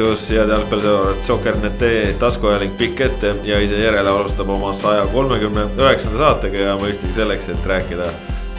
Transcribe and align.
tervitus, 0.00 0.28
head 0.32 0.48
jalgpallisõbrad, 0.48 1.18
Soker.net 1.26 1.82
taskuajaling 2.20 2.72
pikk 2.78 3.02
ette 3.04 3.32
ja 3.44 3.58
ise 3.60 3.76
järele 3.80 4.08
alustab 4.08 4.48
oma 4.48 4.72
saja 4.72 5.04
kolmekümne 5.12 5.66
üheksanda 5.76 6.20
saatega 6.20 6.62
ja 6.70 6.76
mõistagi 6.80 7.12
selleks, 7.16 7.48
et 7.52 7.66
rääkida 7.68 8.06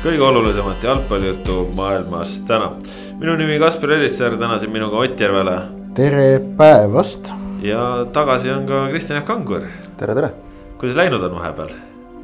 kõige 0.04 0.22
olulisemat 0.28 0.84
jalgpallijuttu 0.86 1.56
maailmas 1.78 2.36
täna. 2.48 2.76
minu 3.20 3.36
nimi 3.40 3.58
Kaspar 3.60 3.96
Elisser, 3.98 4.38
täna 4.38 4.60
siin 4.60 4.72
minuga 4.72 4.98
Ott 4.98 5.20
Järvela. 5.20 5.62
tere 5.96 6.40
päevast. 6.58 7.34
ja 7.62 8.06
tagasi 8.14 8.52
on 8.52 8.68
ka 8.68 8.88
Kristjan 8.90 9.18
Jaak 9.18 9.26
Kangur. 9.26 9.62
tere, 9.98 10.16
tere. 10.16 10.30
kuidas 10.78 10.96
läinud 10.96 11.24
on 11.24 11.36
vahepeal 11.36 11.70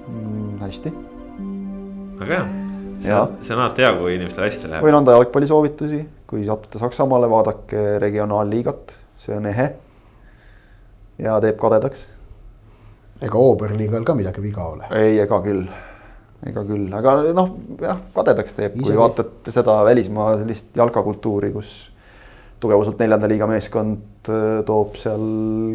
mm,? 0.07 0.59
hästi. 0.59 0.93
väga 2.19 2.45
hea. 3.03 3.27
see 3.41 3.55
on 3.55 3.61
alati 3.61 3.81
hea, 3.81 3.93
kui 3.93 4.15
inimestel 4.15 4.43
hästi 4.43 4.69
läheb. 4.69 4.85
võin 4.85 4.97
anda 4.97 5.17
jalgpallisoovitusi 5.17 6.05
kui 6.27 6.43
satute 6.45 6.79
Saksamaale, 6.79 7.29
vaadake 7.31 7.83
regionaalliigat, 8.03 8.96
see 9.21 9.35
on 9.35 9.49
ehe. 9.49 9.67
ja 11.23 11.39
teeb 11.43 11.57
kadedaks. 11.61 12.05
ega 13.21 13.41
Oberliigal 13.41 14.05
ka 14.05 14.15
midagi 14.17 14.43
viga 14.43 14.69
ole? 14.73 14.89
ei, 14.95 15.19
ega 15.23 15.41
küll, 15.45 15.65
ega 16.45 16.63
küll, 16.67 16.87
aga 16.93 17.17
noh, 17.37 17.53
jah, 17.81 18.01
kadedaks 18.15 18.57
teeb, 18.57 18.79
kui 18.79 18.97
vaatate 18.97 19.53
seda 19.53 19.79
välismaa 19.87 20.37
sellist 20.41 20.75
jalkakultuuri, 20.77 21.51
kus 21.55 21.77
tugevuselt 22.61 22.99
neljanda 23.01 23.29
liiga 23.29 23.47
meeskond 23.49 24.29
äh, 24.33 24.59
toob 24.65 24.97
seal 24.97 25.23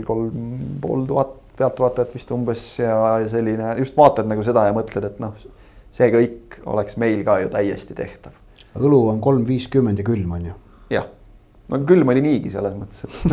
kolm 0.06 0.76
pool 0.82 1.06
tuhat 1.06 1.38
pealtvaatajat 1.58 2.14
vist 2.16 2.30
umbes 2.34 2.62
ja 2.80 2.94
selline 3.30 3.74
just 3.78 3.96
vaatad 3.96 4.26
nagu 4.26 4.42
seda 4.46 4.64
ja 4.66 4.76
mõtled, 4.76 5.04
et 5.06 5.18
noh, 5.22 5.34
see 5.92 6.08
kõik 6.14 6.62
oleks 6.72 6.96
meil 6.98 7.20
ka 7.26 7.42
ju 7.42 7.50
täiesti 7.52 7.94
tehtav 7.94 8.38
õlu 8.78 9.02
on 9.10 9.20
kolm 9.20 9.44
viiskümmend 9.48 10.00
ja 10.00 10.06
külm 10.06 10.32
on 10.36 10.46
ju. 10.48 10.54
jah, 10.92 11.08
no 11.72 11.80
külm 11.88 12.12
oli 12.12 12.22
niigi 12.24 12.52
selles 12.52 12.74
mõttes, 12.76 13.06
et 13.06 13.32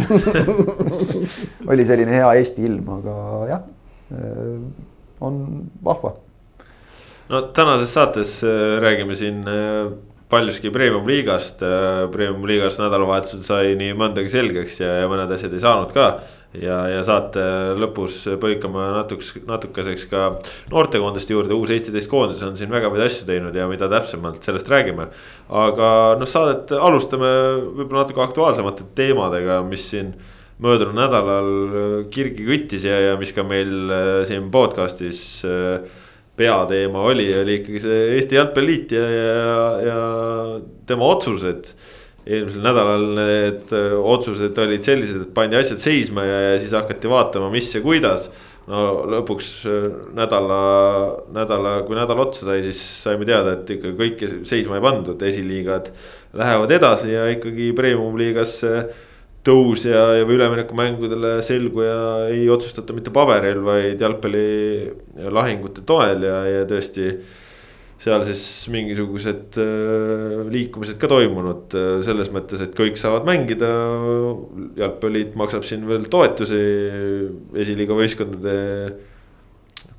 oli 1.72 1.86
selline 1.88 2.16
hea 2.20 2.30
Eesti 2.40 2.66
ilm, 2.68 2.88
aga 3.00 3.16
jah, 3.50 3.66
äh, 4.16 4.54
on 5.26 5.42
vahva. 5.86 6.16
no 7.30 7.44
tänases 7.56 7.92
saates 7.96 8.38
äh, 8.48 8.78
räägime 8.84 9.18
siin 9.20 9.44
äh, 9.48 9.92
paljuski 10.30 10.70
premium-liigast, 10.70 11.64
premium-liigas 12.14 12.76
nädalavahetusel 12.78 13.42
sai 13.48 13.72
nii 13.80 13.96
mõndagi 13.98 14.30
selgeks 14.30 14.76
ja, 14.84 15.00
ja 15.02 15.08
mõned 15.10 15.32
asjad 15.34 15.56
ei 15.58 15.64
saanud 15.64 15.90
ka 15.96 16.12
ja, 16.58 16.80
ja 16.90 17.04
saate 17.06 17.44
lõpus 17.78 18.24
põikame 18.42 18.88
natuks, 18.96 19.36
natukeseks 19.48 20.08
ka 20.10 20.26
noortekoondiste 20.72 21.36
juurde, 21.36 21.54
U 21.54 21.68
seitseteist 21.70 22.10
koondis 22.10 22.42
on 22.46 22.58
siin 22.58 22.72
väga 22.74 22.90
palju 22.90 23.06
asju 23.06 23.28
teinud 23.30 23.56
ja 23.56 23.68
mida 23.70 23.90
täpsemalt 23.92 24.46
sellest 24.46 24.72
räägime. 24.72 25.10
aga 25.50 25.94
noh, 26.20 26.30
saadet 26.30 26.74
alustame 26.74 27.30
võib-olla 27.78 28.04
natuke 28.04 28.26
aktuaalsemate 28.26 28.90
teemadega, 28.98 29.62
mis 29.68 29.86
siin 29.92 30.14
möödunud 30.60 30.98
nädalal 30.98 31.52
kirgi 32.12 32.44
küttis 32.48 32.84
ja, 32.88 32.98
ja 33.12 33.16
mis 33.20 33.32
ka 33.36 33.46
meil 33.48 33.94
äh, 33.94 34.10
siin 34.28 34.50
podcast'is 34.52 35.22
äh, 35.48 35.86
peateema 36.40 37.04
oli, 37.12 37.30
oli 37.36 37.60
ikkagi 37.60 37.84
see 37.84 38.02
Eesti 38.18 38.38
Jalgpalliliit 38.40 38.94
ja, 38.96 39.06
ja, 39.12 39.64
ja 39.86 40.02
tema 40.88 41.08
otsused 41.14 41.74
eelmisel 42.30 42.62
nädalal 42.64 43.08
need 43.18 43.74
äh, 43.76 43.96
otsused 43.98 44.62
olid 44.62 44.86
sellised, 44.86 45.26
et 45.26 45.34
pandi 45.36 45.58
asjad 45.60 45.82
seisma 45.82 46.26
ja, 46.28 46.38
ja 46.50 46.62
siis 46.62 46.76
hakati 46.78 47.10
vaatama, 47.12 47.50
mis 47.54 47.72
ja 47.74 47.82
kuidas. 47.86 48.30
no 48.70 48.84
lõpuks 49.10 49.50
äh, 49.66 49.90
nädala, 50.18 50.62
nädala, 51.34 51.74
kui 51.88 51.98
nädal 51.98 52.22
otsa 52.28 52.52
sai, 52.52 52.62
siis 52.68 52.80
saime 53.04 53.26
teada, 53.26 53.58
et 53.58 53.76
ikka 53.76 53.96
kõike 53.98 54.30
seisma 54.50 54.78
ei 54.78 54.86
pandud, 54.86 55.22
esiliigad 55.26 55.90
lähevad 56.38 56.78
edasi 56.78 57.16
ja 57.16 57.26
ikkagi 57.34 57.72
premium-liigas 57.78 58.60
tõus 59.46 59.88
ja, 59.88 60.04
ja 60.20 60.26
või 60.28 60.38
üleminekumängudele 60.38 61.40
selguja 61.46 62.30
ei 62.30 62.46
otsustata 62.52 62.94
mitte 62.94 63.14
paberil, 63.16 63.64
vaid 63.66 64.02
jalgpallilahingute 64.04 65.86
toel 65.88 66.28
ja, 66.28 66.42
ja 66.60 66.66
tõesti 66.70 67.14
seal 68.00 68.24
siis 68.24 68.42
mingisugused 68.72 69.58
äh, 69.60 70.40
liikumised 70.54 71.00
ka 71.02 71.10
toimunud 71.12 71.76
äh, 71.76 71.92
selles 72.06 72.32
mõttes, 72.32 72.64
et 72.64 72.76
kõik 72.78 73.00
saavad 73.00 73.28
mängida. 73.28 73.70
jalgpalliliit 74.80 75.36
maksab 75.40 75.68
siin 75.68 75.86
veel 75.90 76.08
toetusi 76.12 76.60
esiliiga 77.60 77.98
võistkondade 77.98 78.56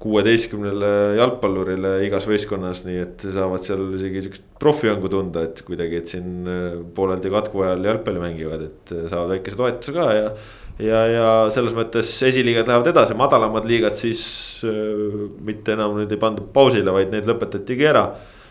kuueteistkümnele 0.01 0.93
jalgpallurile 1.19 1.91
igas 2.07 2.25
võistkonnas, 2.29 2.87
nii 2.87 3.03
et 3.03 3.27
saavad 3.35 3.67
seal 3.67 3.83
isegi 3.99 4.25
siukest 4.25 4.47
profihõngu 4.63 5.11
tunda, 5.13 5.45
et 5.45 5.61
kuidagi, 5.67 6.01
et 6.01 6.15
siin 6.15 6.49
äh, 6.49 6.81
pooleldi 6.97 7.33
katku 7.37 7.67
ajal 7.67 7.85
jalgpalli 7.91 8.25
mängivad, 8.25 8.65
et 8.71 8.95
saavad 9.13 9.37
väikese 9.37 9.61
toetuse 9.61 9.97
ka 9.97 10.09
ja 10.17 10.33
ja, 10.81 11.01
ja 11.11 11.29
selles 11.53 11.75
mõttes 11.77 12.11
esiliigad 12.27 12.69
lähevad 12.69 12.91
edasi, 12.93 13.17
madalamad 13.19 13.67
liigad 13.69 13.97
siis 13.99 14.23
äh, 14.67 15.31
mitte 15.45 15.75
enam 15.77 15.97
nüüd 15.99 16.13
ei 16.13 16.21
pandud 16.21 16.51
pausile, 16.55 16.93
vaid 16.95 17.13
need 17.15 17.29
lõpetatigi 17.29 17.89
ära. 17.93 18.11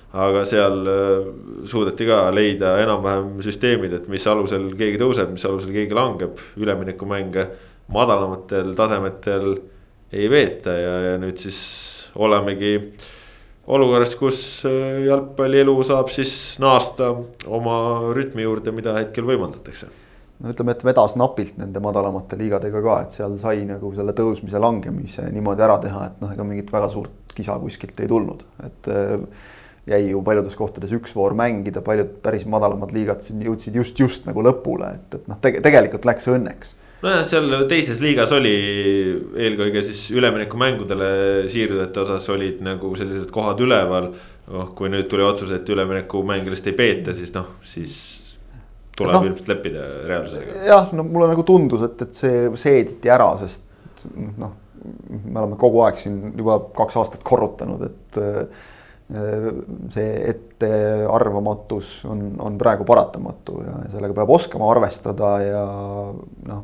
aga 0.10 0.42
seal 0.50 0.88
äh, 0.90 1.28
suudeti 1.70 2.08
ka 2.10 2.32
leida 2.34 2.78
enam-vähem 2.82 3.44
süsteemid, 3.46 3.94
et 3.94 4.08
mis 4.10 4.26
alusel 4.28 4.72
keegi 4.78 4.98
tõuseb, 5.02 5.36
mis 5.36 5.46
alusel 5.46 5.74
keegi 5.76 5.94
langeb, 5.94 6.42
üleminekumänge 6.58 7.46
madalamatel 7.94 8.74
tasemetel 8.78 9.54
ei 10.12 10.26
veeta 10.30 10.74
ja, 10.74 10.96
ja 11.12 11.16
nüüd 11.22 11.38
siis 11.38 11.60
olemegi 12.18 12.74
olukorras, 13.70 14.16
kus 14.18 14.42
äh, 14.66 15.06
jalgpallielu 15.06 15.78
saab 15.86 16.10
siis 16.14 16.34
naasta 16.62 17.14
oma 17.46 17.80
rütmi 18.18 18.46
juurde, 18.46 18.74
mida 18.74 18.98
hetkel 18.98 19.30
võimaldatakse 19.30 19.94
no 20.40 20.54
ütleme, 20.54 20.76
et 20.76 20.84
vedas 20.88 21.16
napilt 21.20 21.60
nende 21.60 21.82
madalamate 21.84 22.38
liigadega 22.40 22.82
ka, 22.86 22.98
et 23.04 23.16
seal 23.18 23.38
sai 23.42 23.64
nagu 23.68 23.92
selle 23.96 24.16
tõusmise, 24.18 24.62
langemise 24.62 25.28
niimoodi 25.34 25.66
ära 25.66 25.78
teha, 25.84 26.06
et 26.10 26.22
noh, 26.24 26.34
ega 26.36 26.48
mingit 26.48 26.72
väga 26.74 26.90
suurt 26.92 27.36
kisa 27.36 27.58
kuskilt 27.62 28.00
ei 28.00 28.10
tulnud, 28.10 28.44
et 28.66 28.92
äh, 28.94 29.16
jäi 29.90 30.02
ju 30.12 30.24
paljudes 30.26 30.56
kohtades 30.60 30.94
üks 30.96 31.16
voor 31.16 31.36
mängida, 31.38 31.84
paljud 31.86 32.20
päris 32.24 32.46
madalamad 32.50 32.94
liigad 32.96 33.24
siin 33.26 33.42
jõudsid 33.46 33.80
just, 33.82 34.00
just 34.00 34.28
nagu 34.30 34.44
lõpule, 34.46 34.94
et, 35.00 35.20
et 35.20 35.32
noh 35.32 35.40
te, 35.42 35.56
tegelikult 35.64 36.08
läks 36.08 36.30
õnneks 36.32 36.76
nojah, 37.04 37.24
seal 37.28 37.54
teises 37.72 38.02
liigas 38.04 38.34
oli 38.36 38.54
eelkõige 39.40 39.84
siis 39.88 40.10
üleminekumängudele 40.16 41.10
siirdujate 41.52 42.04
osas 42.04 42.28
olid 42.34 42.60
nagu 42.66 42.92
sellised 43.00 43.32
kohad 43.34 43.62
üleval. 43.64 44.12
noh, 44.50 44.72
kui 44.74 44.90
nüüd 44.90 45.06
tuli 45.06 45.22
otsus, 45.22 45.52
et 45.54 45.68
üleminekumängudest 45.70 46.72
ei 46.72 46.74
peeta, 46.74 47.14
siis 47.14 47.30
noh, 47.36 47.52
siis 47.62 47.94
tuleb 49.00 49.16
no, 49.16 49.22
ilmselt 49.30 49.52
leppida 49.52 49.86
reaalsusega. 50.08 50.58
jah, 50.68 50.90
no 50.96 51.06
mulle 51.08 51.30
nagu 51.32 51.46
tundus, 51.48 51.86
et, 51.88 52.02
et 52.06 52.18
see 52.18 52.42
seediti 52.60 53.12
ära, 53.12 53.30
sest 53.42 54.06
noh, 54.40 54.58
me 54.80 55.40
oleme 55.42 55.60
kogu 55.60 55.84
aeg 55.86 56.00
siin 56.00 56.20
juba 56.38 56.60
kaks 56.76 57.00
aastat 57.02 57.24
korrutanud, 57.28 57.86
et 57.88 58.20
äh, 58.22 58.68
see 59.94 60.10
ettearvamatus 60.30 61.94
on, 62.10 62.28
on 62.46 62.60
praegu 62.62 62.86
paratamatu 62.86 63.64
ja 63.66 63.80
sellega 63.90 64.14
peab 64.20 64.36
oskama 64.36 64.70
arvestada 64.70 65.32
ja 65.42 65.64
noh, 66.52 66.62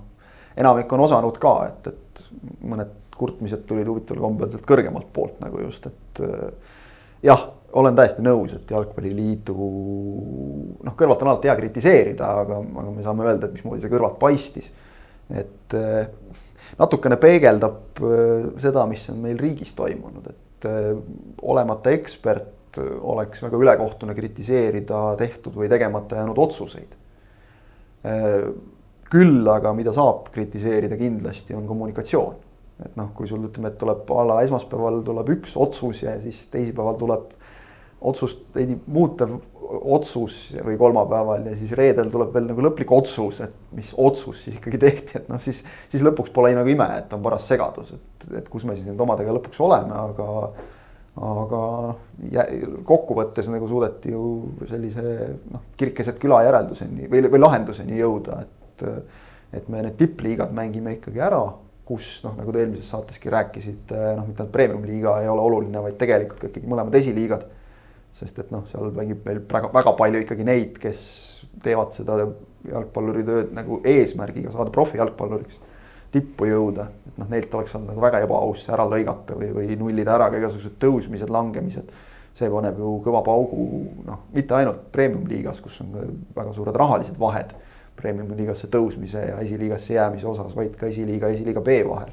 enamik 0.56 0.94
on 0.94 1.08
osanud 1.08 1.40
ka, 1.42 1.56
et, 1.72 1.90
et 1.90 2.24
mõned 2.70 2.94
kurtmised 3.16 3.64
tulid 3.66 3.88
huvitaval 3.90 4.28
kombel 4.28 4.52
sealt 4.52 4.68
kõrgemalt 4.68 5.10
poolt 5.16 5.40
nagu 5.42 5.64
just, 5.64 5.88
et 5.90 6.22
jah 7.26 7.48
olen 7.76 7.96
täiesti 7.96 8.24
nõus, 8.24 8.56
et 8.56 8.72
Jalgpalliliidu 8.72 9.56
noh, 9.56 10.96
kõrvalt 10.96 11.24
on 11.24 11.32
alati 11.32 11.50
hea 11.50 11.56
kritiseerida, 11.60 12.32
aga, 12.44 12.60
aga 12.64 12.92
me 12.94 13.04
saame 13.04 13.26
öelda, 13.28 13.50
et 13.50 13.58
mismoodi 13.58 13.84
see 13.84 13.92
kõrvalt 13.92 14.20
paistis. 14.22 14.72
et 15.34 15.74
eh, 15.74 16.06
natukene 16.80 17.18
peegeldab 17.20 18.02
eh, 18.06 18.46
seda, 18.64 18.86
mis 18.88 19.04
on 19.12 19.20
meil 19.24 19.40
riigis 19.42 19.74
toimunud, 19.76 20.30
et 20.32 20.70
eh, 20.70 20.92
olemata 21.42 21.94
ekspert, 21.96 22.52
oleks 22.76 23.40
väga 23.40 23.60
ülekohtune 23.64 24.12
kritiseerida 24.16 25.14
tehtud 25.16 25.54
või 25.56 25.70
tegemata 25.72 26.18
jäänud 26.18 26.40
otsuseid. 26.44 26.98
küll 29.08 29.48
aga, 29.48 29.72
mida 29.74 29.94
saab 29.96 30.28
kritiseerida 30.34 30.98
kindlasti, 31.00 31.56
on 31.56 31.70
kommunikatsioon. 31.70 32.36
et 32.84 32.98
noh, 33.00 33.14
kui 33.16 33.30
sul 33.32 33.48
ütleme, 33.48 33.72
et 33.72 33.78
tuleb 33.80 34.12
a 34.12 34.26
la 34.28 34.42
esmaspäeval 34.44 35.00
tuleb 35.08 35.32
üks 35.38 35.56
otsus 35.56 36.04
ja 36.04 36.18
siis 36.20 36.50
teisipäeval 36.52 37.00
tuleb 37.00 37.32
otsust 38.02 38.46
veidi 38.56 38.78
muutev 38.88 39.36
otsus 39.66 40.54
või 40.66 40.78
kolmapäeval 40.78 41.48
ja 41.50 41.56
siis 41.58 41.72
reedel 41.78 42.12
tuleb 42.14 42.34
veel 42.36 42.48
nagu 42.52 42.64
lõplik 42.68 42.92
otsus, 42.94 43.42
et 43.46 43.56
mis 43.76 43.92
otsus 43.98 44.44
siis 44.46 44.60
ikkagi 44.60 44.80
tehti, 44.82 45.18
et 45.20 45.30
noh, 45.32 45.42
siis, 45.42 45.64
siis 45.90 46.06
lõpuks 46.06 46.34
pole 46.36 46.54
nagu 46.56 46.70
ime, 46.70 46.88
et 47.00 47.14
on 47.18 47.24
paras 47.26 47.48
segadus, 47.50 47.96
et, 47.96 48.28
et 48.42 48.50
kus 48.52 48.66
me 48.68 48.78
siis 48.78 48.88
nüüd 48.88 49.02
omadega 49.02 49.34
lõpuks 49.36 49.62
oleme, 49.66 49.98
aga 49.98 50.30
aga 51.16 51.60
noh, 51.88 52.00
kokkuvõttes 52.84 53.48
nagu 53.48 53.68
suudeti 53.72 54.12
ju 54.12 54.24
sellise 54.68 55.04
noh, 55.54 55.62
kirk 55.80 55.96
keset 56.02 56.18
küla 56.20 56.42
järelduseni 56.44 57.08
või, 57.12 57.24
või 57.32 57.40
lahenduseni 57.46 58.02
jõuda, 58.02 58.42
et 58.44 58.90
et 59.56 59.70
me 59.72 59.80
need 59.86 59.96
tippliigad 59.96 60.52
mängime 60.52 60.98
ikkagi 60.98 61.22
ära, 61.24 61.40
kus 61.88 62.18
noh, 62.26 62.34
nagu 62.36 62.52
te 62.52 62.60
eelmises 62.60 62.90
saateski 62.92 63.32
rääkisite, 63.32 63.96
noh, 64.18 64.26
mitte 64.28 64.44
ainult 64.44 64.52
premium-liiga 64.52 65.20
ei 65.22 65.30
ole 65.32 65.46
oluline, 65.46 65.80
vaid 65.86 65.96
tegelikult 66.02 66.42
ka 66.42 66.50
ikkagi 66.50 66.68
mõlemad 66.68 66.98
esiliigad 67.00 67.46
sest 68.16 68.40
et 68.40 68.52
noh, 68.54 68.64
seal 68.72 68.92
mängib 68.96 69.26
meil 69.28 69.42
väga, 69.52 69.70
väga 69.76 69.94
palju 70.00 70.24
ikkagi 70.24 70.48
neid, 70.48 70.80
kes 70.80 71.00
teevad 71.64 71.96
seda 71.96 72.18
jalgpalluri 72.66 73.24
tööd 73.28 73.54
nagu 73.56 73.82
eesmärgiga 73.86 74.54
saada 74.54 74.72
profijalgpalluriks, 74.76 75.60
tippu 76.16 76.48
jõuda, 76.48 76.88
et 77.10 77.20
noh, 77.20 77.30
neilt 77.32 77.54
oleks 77.58 77.76
olnud 77.76 77.92
nagu 77.92 78.04
väga 78.06 78.22
ebaaus 78.24 78.64
ära 78.72 78.86
lõigata 78.88 79.36
või, 79.36 79.52
või 79.58 79.80
nullida 79.80 80.16
ära 80.16 80.30
ka 80.32 80.40
igasugused 80.40 80.78
tõusmised, 80.82 81.32
langemised. 81.32 81.92
see 82.36 82.50
paneb 82.52 82.80
ju 82.80 82.98
kõva 83.04 83.22
paugu 83.24 83.66
noh, 84.04 84.26
mitte 84.34 84.56
ainult 84.58 84.90
premium-liigas, 84.92 85.62
kus 85.64 85.80
on 85.84 85.94
väga 86.36 86.52
suured 86.54 86.76
rahalised 86.76 87.20
vahed 87.20 87.54
premium-liigasse 87.96 88.68
tõusmise 88.68 89.22
ja 89.30 89.38
esiliigasse 89.40 89.94
jäämise 89.94 90.28
osas, 90.28 90.56
vaid 90.56 90.76
ka 90.76 90.88
esiliiga, 90.92 91.30
esiliiga 91.32 91.62
B 91.64 91.78
vahel 91.88 92.12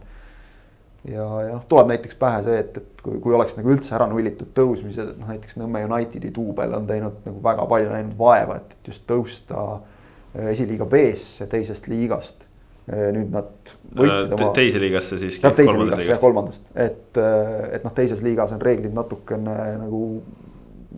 ja, 1.08 1.24
ja 1.46 1.54
noh, 1.56 1.64
tuleb 1.68 1.90
näiteks 1.92 2.18
pähe 2.20 2.42
see, 2.46 2.58
et, 2.62 2.78
et 2.78 3.02
kui, 3.02 3.18
kui 3.22 3.34
oleks 3.34 3.56
nagu 3.58 3.72
üldse 3.74 3.94
ära 3.96 4.06
nullitud 4.10 4.52
tõusmised, 4.56 5.14
et 5.14 5.18
noh, 5.20 5.32
näiteks 5.32 5.58
Nõmme 5.60 5.82
Unitedi 5.88 6.30
duubel 6.34 6.76
on 6.78 6.86
teinud 6.88 7.24
nagu 7.26 7.42
väga 7.44 7.66
palju 7.70 7.90
näinud 7.92 8.14
vaeva, 8.18 8.60
et, 8.62 8.76
et 8.76 8.92
just 8.92 9.04
tõusta 9.10 9.64
äh, 9.72 10.52
esiliiga 10.54 10.86
B-sse 10.90 11.48
teisest 11.50 11.88
liigast. 11.90 12.46
Äh, 12.90 13.08
nüüd 13.16 13.34
nad 13.34 13.74
võitsid 13.94 14.30
äh, 14.30 14.36
oma. 14.38 14.52
teise 14.58 14.82
liigasse 14.82 15.18
siiski. 15.18 15.46
jah, 15.46 15.56
teise 15.58 15.74
liigasse 15.78 16.08
jah, 16.10 16.22
kolmandast, 16.22 16.70
et, 16.74 17.18
et 17.18 17.84
noh, 17.86 17.94
teises 17.96 18.22
liigas 18.24 18.54
on 18.54 18.62
reeglid 18.62 18.94
natukene 18.94 19.58
nagu 19.82 20.04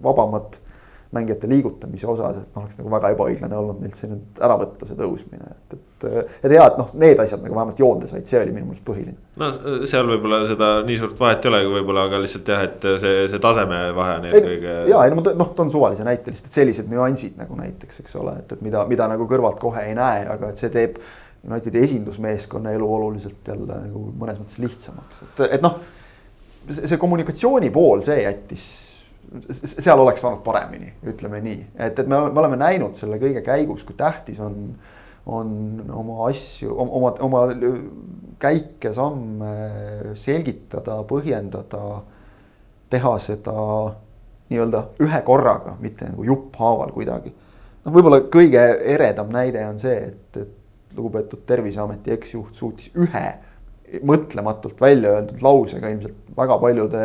vabamad 0.04 0.60
mängijate 1.14 1.48
liigutamise 1.48 2.06
osas, 2.10 2.38
et 2.40 2.56
noh, 2.56 2.64
oleks 2.64 2.78
nagu 2.78 2.90
väga 2.92 3.10
ebaõiglane 3.14 3.56
olnud 3.58 3.80
neilt 3.82 3.98
see 3.98 4.10
nüüd 4.10 4.40
ära 4.44 4.56
võtta, 4.60 4.88
see 4.88 4.98
tõusmine, 4.98 5.50
et, 5.50 5.76
et. 5.76 6.06
et 6.42 6.52
hea, 6.52 6.64
et 6.64 6.78
noh, 6.80 6.90
need 7.00 7.20
asjad 7.22 7.42
nagu 7.44 7.56
vähemalt 7.56 7.80
joonde 7.80 8.08
said, 8.10 8.26
see 8.28 8.40
oli 8.40 8.54
minu 8.54 8.68
meelest 8.68 8.84
põhiline. 8.86 9.16
no 9.40 9.50
seal 9.90 10.08
võib-olla 10.10 10.42
seda 10.48 10.70
nii 10.86 11.00
suurt 11.00 11.20
vahet 11.20 11.44
ei 11.46 11.52
olegi 11.52 11.72
võib-olla, 11.76 12.06
aga 12.10 12.20
lihtsalt 12.22 12.52
jah, 12.54 12.62
et 12.68 12.86
see, 13.02 13.24
see 13.32 13.42
tasemevahe 13.42 14.16
on 14.20 14.28
eelkõige. 14.30 14.76
ja 14.90 15.02
ei 15.02 15.12
no 15.12 15.20
ma 15.20 15.34
noh, 15.42 15.52
toon 15.58 15.72
suvalise 15.74 16.06
näite 16.06 16.32
lihtsalt, 16.32 16.50
et 16.50 16.60
sellised 16.60 16.90
nüansid 16.92 17.36
nagu 17.40 17.58
näiteks, 17.58 18.00
eks 18.04 18.16
ole, 18.22 18.38
et, 18.42 18.56
et 18.56 18.64
mida, 18.64 18.86
mida 18.90 19.08
nagu 19.10 19.28
kõrvalt 19.30 19.60
kohe 19.62 19.84
ei 19.88 19.98
näe, 19.98 20.24
aga 20.36 20.52
et 20.52 20.62
see 20.62 20.72
teeb. 20.74 21.02
Unitedi 21.44 21.76
esindusmeeskonna 21.84 22.70
elu 22.72 22.86
oluliselt 22.88 23.48
jälle 23.50 23.74
nagu 23.76 24.06
mõnes 24.16 24.38
mõttes 24.40 24.56
lihtsamaks, 24.62 25.18
et, 25.26 25.42
et 25.58 25.64
noh. 25.66 25.74
see 26.72 26.96
kommunikatsiooni 26.96 27.68
pool, 27.68 28.00
see 28.06 28.22
jättis 28.22 28.64
seal 29.64 30.00
oleks 30.00 30.22
saanud 30.22 30.42
paremini, 30.44 30.92
ütleme 31.10 31.40
nii, 31.44 31.60
et, 31.74 31.98
et 31.98 32.06
me, 32.06 32.20
me 32.28 32.42
oleme 32.42 32.58
näinud 32.60 32.98
selle 32.98 33.18
kõige 33.22 33.42
käigus, 33.44 33.84
kui 33.86 33.96
tähtis 33.98 34.40
on, 34.42 34.74
on 35.26 35.50
oma 35.90 36.28
asju, 36.28 36.74
oma, 36.74 37.14
oma 37.24 37.44
käike, 38.42 38.92
samme 38.94 39.54
selgitada, 40.20 41.00
põhjendada, 41.08 42.00
teha 42.92 43.14
seda 43.22 43.54
nii-öelda 44.50 44.82
ühe 45.02 45.22
korraga, 45.26 45.78
mitte 45.80 46.10
nagu 46.10 46.26
jupphaaval 46.28 46.92
kuidagi. 46.94 47.32
noh, 47.84 47.94
võib-olla 47.94 48.20
kõige 48.32 48.62
eredam 48.94 49.32
näide 49.32 49.64
on 49.66 49.80
see, 49.80 49.96
et, 50.12 50.42
et 50.42 50.96
lugupeetud 50.96 51.42
Terviseameti 51.46 52.14
eksjuht 52.14 52.54
suutis 52.54 52.92
ühe 52.94 53.26
mõtlematult 54.06 54.80
välja 54.80 55.16
öeldud 55.18 55.42
lausega 55.44 55.90
ilmselt 55.92 56.36
väga 56.36 56.58
paljude 56.58 57.02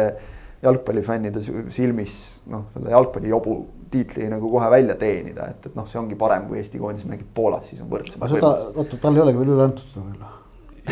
jalgpallifännide 0.63 1.41
silmis 1.71 2.15
noh, 2.51 2.67
selle 2.73 2.91
jalgpallijobu 2.91 3.55
tiitli 3.91 4.27
nagu 4.29 4.51
kohe 4.51 4.67
välja 4.71 4.95
teenida, 4.99 5.47
et, 5.53 5.69
et 5.69 5.77
noh, 5.77 5.87
see 5.89 5.99
ongi 6.01 6.17
parem, 6.19 6.45
kui 6.49 6.59
Eesti 6.59 6.81
koondis 6.81 7.07
mängib 7.09 7.31
Poolas, 7.33 7.69
siis 7.69 7.81
on 7.81 7.89
võrdsem. 7.91 8.19
aga 8.21 8.33
seda, 8.35 8.51
oota, 8.75 8.99
tal 9.01 9.17
ei 9.17 9.23
olegi 9.23 9.41
veel 9.41 9.55
üle 9.55 9.65
antud 9.65 9.87
seda 9.87 10.03
veel. 10.03 10.35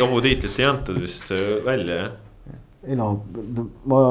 jobu 0.00 0.24
tiitlit 0.24 0.58
ei 0.58 0.68
antud 0.70 0.98
vist 1.04 1.30
välja, 1.66 2.00
jah? 2.02 2.56
ei 2.88 2.98
no, 2.98 3.12
ma 3.90 4.02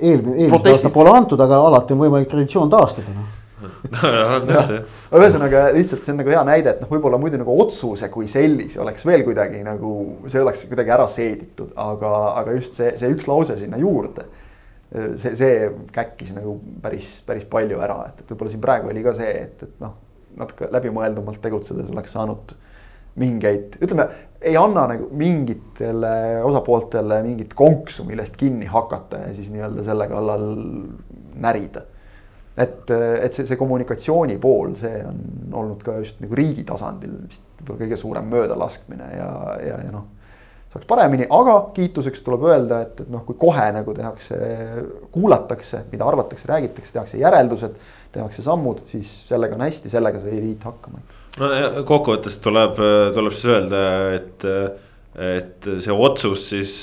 eelmine, 0.00 0.36
eelmise 0.44 0.74
aasta 0.74 0.92
pole 0.92 1.14
antud, 1.14 1.40
aga 1.46 1.60
alati 1.70 1.94
on 1.94 2.02
võimalik 2.06 2.30
traditsioon 2.30 2.72
taastada, 2.72 3.14
noh 3.16 3.34
ühesõnaga 5.18 5.64
lihtsalt 5.74 6.04
see 6.04 6.12
on 6.12 6.20
nagu 6.20 6.30
hea 6.30 6.42
näide, 6.46 6.74
et 6.74 6.82
noh, 6.82 6.90
võib-olla 6.92 7.18
muidu 7.18 7.40
nagu 7.40 7.56
otsuse 7.58 8.06
kui 8.12 8.28
sellise 8.30 8.78
oleks 8.82 9.02
veel 9.06 9.24
kuidagi 9.26 9.64
nagu, 9.66 9.94
see 10.30 10.42
oleks 10.42 10.62
kuidagi 10.70 10.94
ära 10.94 11.08
seeditud, 11.10 11.72
aga, 11.74 12.12
aga 12.38 12.54
just 12.54 12.78
see, 12.78 12.92
see 13.00 13.10
üks 13.16 13.26
lause 13.30 13.58
sinna 13.58 13.80
juurde 13.82 14.28
see, 14.92 15.34
see 15.36 15.56
käkkis 15.92 16.32
nagu 16.36 16.56
päris, 16.82 17.18
päris 17.26 17.44
palju 17.50 17.80
ära, 17.84 17.98
et, 18.08 18.22
et 18.22 18.32
võib-olla 18.32 18.54
siin 18.54 18.64
praegu 18.64 18.92
oli 18.92 19.04
ka 19.04 19.14
see, 19.18 19.34
et, 19.44 19.66
et 19.66 19.84
noh, 19.84 19.98
natuke 20.38 20.70
läbimõeldumalt 20.72 21.42
tegutsedes 21.44 21.90
oleks 21.92 22.14
saanud 22.16 22.54
mingeid, 23.18 23.76
ütleme, 23.82 24.06
ei 24.38 24.54
anna 24.56 24.86
nagu 24.92 25.08
mingitele 25.18 26.40
osapooltele 26.46 27.20
mingit 27.26 27.54
konksu, 27.58 28.06
millest 28.06 28.36
kinni 28.38 28.68
hakata 28.70 29.24
ja 29.26 29.30
siis 29.34 29.48
nii-öelda 29.50 29.84
selle 29.86 30.06
kallal 30.10 30.44
närida. 31.42 31.82
et, 32.58 32.90
et 32.90 33.34
see, 33.34 33.46
see 33.46 33.58
kommunikatsiooni 33.58 34.38
pool, 34.42 34.72
see 34.78 35.02
on 35.06 35.18
olnud 35.60 35.82
ka 35.82 35.98
just 35.98 36.22
nagu 36.22 36.38
riigi 36.38 36.64
tasandil 36.66 37.18
vist 37.26 37.44
võib-olla 37.58 37.82
kõige 37.84 37.98
suurem 37.98 38.30
möödalaskmine 38.30 39.10
ja, 39.16 39.32
ja, 39.66 39.82
ja 39.88 39.92
noh 39.94 40.06
saaks 40.72 40.88
paremini, 40.88 41.26
aga 41.32 41.54
kiituseks 41.76 42.22
tuleb 42.24 42.44
öelda, 42.48 42.82
et, 42.84 43.00
et 43.04 43.12
noh, 43.12 43.22
kui 43.26 43.38
kohe 43.40 43.68
nagu 43.72 43.94
tehakse, 43.96 44.38
kuulatakse, 45.14 45.86
mida 45.92 46.08
arvatakse, 46.08 46.48
räägitakse, 46.50 46.92
tehakse 46.92 47.20
järeldused, 47.22 47.78
tehakse 48.12 48.44
sammud, 48.44 48.82
siis 48.90 49.12
sellega 49.28 49.56
on 49.56 49.64
hästi, 49.64 49.92
sellega 49.92 50.20
sai 50.24 50.42
liit 50.42 50.68
hakkama. 50.68 51.00
no 51.40 51.50
kokkuvõttes 51.88 52.38
tuleb, 52.44 52.80
tuleb 53.16 53.36
siis 53.36 53.50
öelda, 53.54 53.82
et, 54.18 54.48
et 55.32 55.72
see 55.80 55.98
otsus 56.08 56.44
siis 56.52 56.76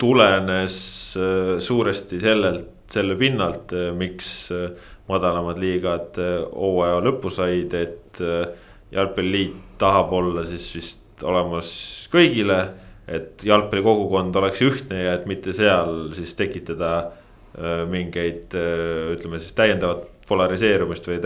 tulenes 0.00 0.76
suuresti 1.62 2.20
sellelt, 2.22 2.76
selle 2.90 3.14
pinnalt, 3.14 3.70
miks 3.94 4.48
madalamad 5.10 5.58
liigad 5.62 6.16
hooaja 6.50 6.98
lõppu 7.04 7.30
said, 7.30 7.74
et 7.78 8.22
jalgpalliliit 8.90 9.76
tahab 9.78 10.10
olla 10.18 10.42
siis 10.48 10.66
vist 10.74 11.22
olemas 11.22 11.70
kõigile 12.10 12.64
et 13.10 13.44
jalgpallikogukond 13.46 14.36
oleks 14.38 14.62
ühtne 14.66 15.02
ja 15.04 15.16
et 15.18 15.26
mitte 15.30 15.54
seal 15.56 16.12
siis 16.16 16.34
tekitada 16.38 16.92
äh, 17.00 17.82
mingeid 17.90 18.54
äh, 18.54 19.14
ütleme 19.16 19.40
siis 19.42 19.56
täiendavat 19.58 20.09
polariseerumist 20.30 21.08
või 21.10 21.18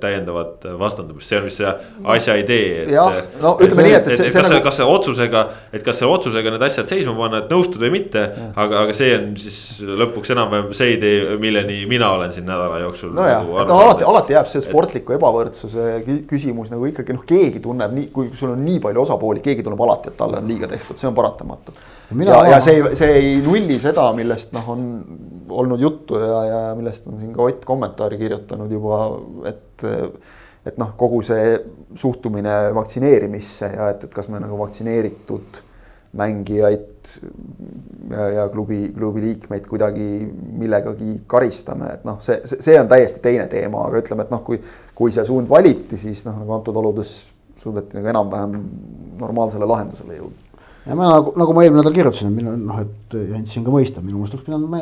täiendavat 0.00 0.66
vastandumist, 0.78 1.28
see 1.30 1.38
on 1.40 1.46
vist 1.48 1.60
see 1.60 1.72
asja 2.14 2.36
idee. 2.40 2.84
jah, 2.92 3.18
no 3.40 3.54
ütleme 3.60 3.86
nii, 3.88 3.96
et, 3.98 4.10
et, 4.12 4.22
et, 4.26 4.32
kas 4.34 4.46
see 4.46 4.54
nagu..., 4.54 4.64
kas 4.66 4.78
see 4.80 4.88
otsusega, 4.94 5.44
et 5.72 5.84
kas 5.86 6.00
selle 6.00 6.14
otsusega 6.16 6.54
need 6.54 6.64
asjad 6.68 6.90
seisma 6.90 7.14
panna, 7.18 7.42
et 7.44 7.52
nõustuda 7.52 7.86
või 7.86 7.94
mitte. 7.98 8.24
aga, 8.54 8.84
aga 8.86 8.96
see 8.96 9.12
on 9.16 9.30
siis 9.40 9.60
lõpuks 10.02 10.34
enam-vähem 10.36 10.74
see 10.76 10.96
idee, 10.96 11.38
milleni 11.42 11.80
mina 11.90 12.10
olen 12.16 12.34
siin 12.36 12.48
nädala 12.48 12.82
jooksul. 12.84 13.14
nojah, 13.16 13.44
nagu 13.44 13.60
et 13.64 13.74
alati, 13.76 14.08
alati 14.14 14.36
jääb 14.36 14.50
see 14.52 14.64
sportliku 14.64 15.16
ebavõrdsuse 15.16 15.88
küsimus 16.30 16.72
nagu 16.72 16.90
ikkagi 16.90 17.16
noh, 17.16 17.24
keegi 17.28 17.62
tunneb 17.64 17.96
nii, 17.96 18.10
kui 18.14 18.30
sul 18.36 18.54
on 18.54 18.64
nii 18.64 18.82
palju 18.82 19.06
osapooli, 19.06 19.44
keegi 19.44 19.66
tunneb 19.66 19.88
alati, 19.88 20.12
et 20.12 20.20
talle 20.20 20.40
on 20.42 20.50
liiga 20.50 20.70
tehtud, 20.70 21.00
see 21.00 21.10
on 21.10 21.16
paratamatu 21.16 21.76
ja, 22.26 22.40
ja 22.54 22.60
see, 22.64 22.82
see 22.98 23.16
ei 23.18 23.32
nulli 23.44 23.78
seda, 23.82 24.10
millest 24.16 24.54
noh, 24.56 24.68
on 24.72 24.84
olnud 25.50 25.80
juttu 25.82 26.18
ja, 26.20 26.44
ja 26.48 26.60
millest 26.78 27.06
on 27.10 27.18
siin 27.20 27.32
ka 27.34 27.46
Ott 27.46 27.64
kommentaari 27.68 28.18
kirjutanud 28.20 28.70
juba, 28.72 29.02
et. 29.50 29.88
et 30.66 30.76
noh, 30.76 30.90
kogu 31.00 31.22
see 31.24 31.54
suhtumine 31.96 32.52
vaktsineerimisse 32.76 33.70
ja 33.72 33.86
et, 33.94 34.02
et 34.04 34.12
kas 34.12 34.26
me 34.28 34.36
nagu 34.42 34.58
vaktsineeritud 34.60 35.60
mängijaid 36.20 37.12
ja, 38.10 38.26
ja 38.34 38.44
klubi, 38.52 38.82
klubi 38.92 39.22
liikmeid 39.24 39.64
kuidagi 39.70 40.08
millegagi 40.60 41.14
karistame, 41.30 41.94
et 41.94 42.04
noh, 42.04 42.18
see, 42.24 42.42
see 42.50 42.76
on 42.80 42.90
täiesti 42.90 43.22
teine 43.24 43.46
teema, 43.48 43.86
aga 43.86 44.02
ütleme, 44.02 44.26
et 44.26 44.34
noh, 44.34 44.42
kui, 44.44 44.60
kui 44.98 45.14
see 45.14 45.24
suund 45.24 45.48
valiti, 45.48 45.96
siis 46.00 46.26
noh, 46.26 46.36
nagu 46.42 46.58
antud 46.58 46.76
oludes 46.82 47.14
suudeti 47.62 47.96
nagu 47.96 48.12
enam-vähem 48.12 48.60
normaalsele 49.20 49.68
lahendusele 49.68 50.20
jõuda 50.20 50.49
ja 50.86 50.96
ma 50.96 51.10
nagu, 51.10 51.34
nagu 51.38 51.54
ma 51.54 51.64
eelmine 51.64 51.82
nädal 51.82 51.94
kirjutasin, 51.96 52.32
minu 52.34 52.54
noh, 52.56 52.80
et 52.80 53.16
andsin 53.36 53.64
ka 53.66 53.74
mõista, 53.74 54.02
minu 54.04 54.20
meelest 54.20 54.36
oleks 54.36 54.46
pidanud 54.46 54.70
me 54.72 54.80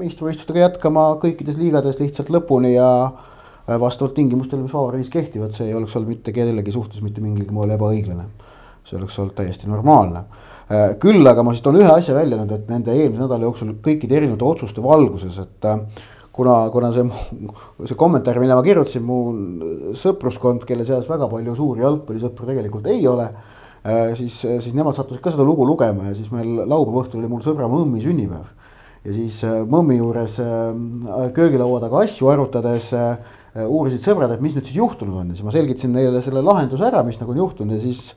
meistrivõistlustega 0.00 0.64
jätkama 0.64 1.06
kõikides 1.22 1.58
liigades 1.60 2.00
lihtsalt 2.00 2.32
lõpuni 2.32 2.74
ja 2.74 2.88
äh, 3.04 3.76
vastavalt 3.80 4.16
tingimustele, 4.16 4.64
mis 4.64 4.74
vabariigis 4.74 5.12
kehtivad, 5.12 5.52
see 5.56 5.68
ei 5.68 5.76
oleks 5.76 5.96
olnud 5.98 6.14
mitte 6.14 6.32
kellegi 6.36 6.74
suhtes 6.74 7.04
mitte 7.04 7.24
mingilgi 7.24 7.54
moel 7.54 7.76
ebaõiglane. 7.76 8.28
see 8.84 8.98
oleks 8.98 9.14
olnud 9.16 9.32
täiesti 9.32 9.68
normaalne. 9.68 10.26
Äh, 10.68 10.90
küll 11.00 11.24
aga 11.24 11.42
ma 11.44 11.54
siis 11.54 11.64
toon 11.64 11.78
ühe 11.80 11.88
asja 11.88 12.12
välja 12.16 12.36
nüüd, 12.36 12.50
et 12.52 12.66
nende 12.68 12.92
eelmise 12.92 13.22
nädala 13.22 13.46
jooksul 13.46 13.70
kõikide 13.84 14.18
erinevate 14.18 14.44
otsuste 14.44 14.84
valguses, 14.84 15.38
et 15.40 15.68
äh, 15.68 15.80
kuna, 16.32 16.56
kuna 16.72 16.90
see, 16.92 17.04
see 17.88 17.96
kommentaar, 17.96 18.40
mille 18.42 18.56
ma 18.56 18.64
kirjutasin, 18.64 19.04
mu 19.04 19.94
sõpruskond, 19.96 20.64
kelle 20.68 20.84
seas 20.88 21.08
väga 21.08 21.28
palju 21.32 21.56
suuri 21.56 21.84
jalgpallisõpru 21.84 22.48
tegelikult 22.48 22.88
ei 22.92 23.04
ole 23.08 23.28
siis, 24.16 24.38
äh, 24.48 24.58
siis 24.64 24.74
nemad 24.76 24.96
sattusid 24.96 25.22
ka 25.22 25.32
seda 25.34 25.44
lugu 25.44 25.66
lugema 25.68 26.08
ja 26.08 26.16
siis 26.16 26.30
meil 26.32 26.62
laupäeva 26.64 27.02
õhtul 27.02 27.20
oli 27.20 27.30
mul 27.30 27.42
sõbra 27.44 27.68
mõmmi 27.68 28.00
sünnipäev. 28.04 28.46
ja 29.04 29.16
siis 29.16 29.42
äh, 29.44 29.58
mõmmi 29.68 29.98
juures 29.98 30.38
köögilaua 31.36 31.80
taga 31.82 32.04
asju 32.06 32.30
arutades 32.32 32.92
uurisid 33.54 34.00
sõbrad, 34.02 34.32
et 34.34 34.40
mis 34.42 34.54
nüüd 34.56 34.64
siis 34.66 34.78
juhtunud 34.80 35.20
on 35.20 35.28
ja 35.28 35.36
siis 35.36 35.44
ma 35.46 35.52
selgitasin 35.54 35.92
neile 35.94 36.22
selle 36.24 36.42
lahenduse 36.42 36.86
ära, 36.88 37.04
mis 37.06 37.20
nagu 37.20 37.34
on 37.34 37.42
juhtunud 37.44 37.76
ja 37.76 37.82
siis 37.82 38.14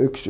üks, 0.00 0.26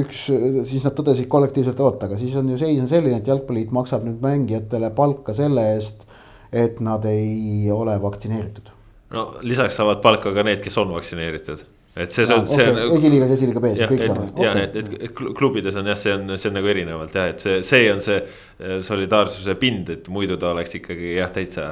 üks, 0.00 0.20
siis 0.66 0.84
nad 0.84 0.94
tõdesid 0.96 1.28
kollektiivselt, 1.30 1.80
oot, 1.84 2.06
aga 2.08 2.18
siis 2.18 2.34
on 2.40 2.48
ju 2.50 2.56
seis 2.60 2.80
on 2.80 2.88
selline, 2.88 3.20
et 3.20 3.28
jalgpalliliit 3.28 3.72
maksab 3.76 4.04
nüüd 4.08 4.22
mängijatele 4.24 4.90
palka 4.96 5.36
selle 5.36 5.64
eest, 5.74 6.06
et 6.52 6.80
nad 6.84 7.04
ei 7.08 7.68
ole 7.72 7.96
vaktsineeritud. 8.02 8.72
no 9.14 9.28
lisaks 9.44 9.76
saavad 9.78 10.02
palka 10.04 10.32
ka 10.34 10.44
need, 10.44 10.64
kes 10.64 10.80
on 10.80 10.92
vaktsineeritud 10.96 11.64
et 11.94 12.10
see, 12.10 12.26
see, 12.26 12.38
see 12.50 12.64
okay. 12.66 12.86
on. 12.88 12.96
esiliigas, 12.96 13.34
esiliiga 13.36 13.60
B-s, 13.62 13.84
kõik 13.90 14.06
saavad. 14.06 14.40
jah, 14.42 14.62
et, 14.64 14.78
et 14.80 14.94
et 15.08 15.12
klubides 15.14 15.76
on 15.78 15.90
jah, 15.92 15.98
see 15.98 16.14
on, 16.14 16.36
see 16.36 16.50
on 16.50 16.56
nagu 16.58 16.70
erinevalt 16.72 17.14
jah, 17.14 17.28
et 17.34 17.44
see, 17.44 17.60
see 17.66 17.90
on 17.92 18.02
see 18.04 18.16
eh, 18.18 18.78
solidaarsuse 18.82 19.54
pind, 19.60 19.92
et 19.94 20.08
muidu 20.10 20.38
ta 20.40 20.50
oleks 20.50 20.74
ikkagi 20.80 21.14
jah, 21.20 21.30
täitsa 21.34 21.68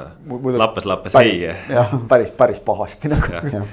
lappes, 0.63 0.87
lappes 0.87 1.17
ei. 1.23 1.41
jah, 1.77 1.97
päris, 2.07 2.31
päris 2.37 2.63
pahasti 2.63 3.11
nagu. 3.11 3.35
jah 3.51 3.67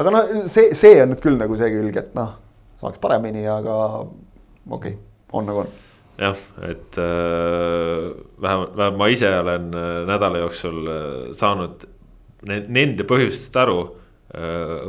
aga 0.00 0.10
noh, 0.14 0.34
see, 0.50 0.74
see 0.76 0.98
on 1.02 1.12
nüüd 1.12 1.22
küll 1.22 1.38
nagu 1.38 1.56
see 1.58 1.70
külg, 1.74 1.96
et 2.00 2.14
noh, 2.18 2.36
saaks 2.80 3.00
paremini, 3.02 3.44
aga 3.50 3.74
okei 4.02 4.76
okay,, 4.76 4.94
on 5.34 5.48
nagu 5.48 5.64
on. 5.64 5.74
jah, 6.18 6.38
et 6.66 6.98
äh, 7.00 8.08
vähemalt, 8.42 8.74
vähemalt 8.74 9.00
ma 9.00 9.10
ise 9.12 9.30
olen 9.38 9.68
äh, 9.78 9.98
nädala 10.10 10.42
jooksul 10.44 10.80
äh, 10.86 11.12
saanud 11.38 11.86
nende 12.44 13.06
põhjustest 13.08 13.62
aru 13.62 13.78
äh,. 13.84 14.00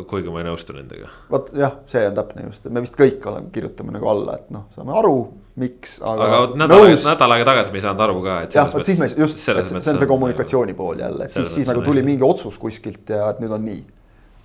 Kuigi 0.10 0.32
ma 0.34 0.42
ei 0.42 0.48
nõustu 0.48 0.74
nendega. 0.76 1.10
vot 1.32 1.52
jah, 1.56 1.80
see 1.92 2.06
on 2.10 2.16
täpne 2.18 2.46
just, 2.48 2.70
me 2.74 2.82
vist 2.82 2.96
kõik 2.98 3.26
oleme, 3.30 3.52
kirjutame 3.54 3.94
nagu 3.94 4.08
alla, 4.10 4.40
et 4.40 4.54
noh, 4.54 4.66
saame 4.76 4.96
aru, 4.98 5.18
miks, 5.62 6.00
aga. 6.02 6.30
aga 6.30 6.40
nädal 6.62 6.86
aega, 6.88 7.02
nädal 7.06 7.36
aega 7.36 7.50
tagasi 7.52 7.74
me 7.74 7.80
ei 7.82 7.86
saanud 7.86 8.06
aru 8.08 8.24
ka, 8.26 8.38
et. 8.48 8.58
jah, 8.58 8.72
vot 8.74 8.88
siis 8.88 9.02
me 9.02 9.10
just, 9.12 9.44
see 9.44 9.54
on 9.56 10.02
see 10.02 10.10
kommunikatsiooni 10.10 10.74
pool 10.78 11.04
jälle, 11.04 11.28
et 11.28 11.38
siis, 11.38 11.52
siis 11.60 11.70
nagu 11.70 11.86
tuli 11.86 12.04
mingi 12.08 12.26
otsus 12.26 12.58
kuskilt 12.62 13.14
ja 13.14 13.30
et 13.34 13.44
nüüd 13.44 13.54
on 13.54 13.64
nii 13.68 13.84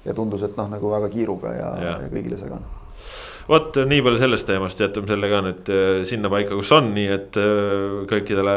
ja 0.04 0.14
tundus, 0.16 0.44
et 0.46 0.56
noh, 0.60 0.68
nagu 0.70 0.92
väga 0.92 1.08
kiiruga 1.12 1.56
ja, 1.56 1.72
ja. 1.80 1.96
ja 2.04 2.12
kõigile 2.12 2.38
segane. 2.40 2.68
vot 3.48 3.80
nii 3.88 4.04
palju 4.04 4.20
sellest 4.20 4.48
teemast, 4.48 4.80
jätame 4.84 5.10
selle 5.10 5.32
ka 5.32 5.42
nüüd 5.48 5.72
äh, 5.74 5.90
sinnapaika, 6.08 6.56
kus 6.60 6.72
on, 6.76 6.92
nii 6.96 7.12
et 7.16 7.40
äh, 7.40 8.00
kõikidele 8.10 8.56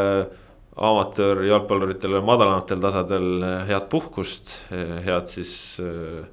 amatöörjalgpalluritele 0.75 2.21
madalamatel 2.25 2.81
tasadel 2.81 3.43
äh, 3.43 3.67
head 3.69 3.87
puhkust, 3.91 4.55
head 4.71 5.29
siis 5.29 5.53
äh, 5.83 6.23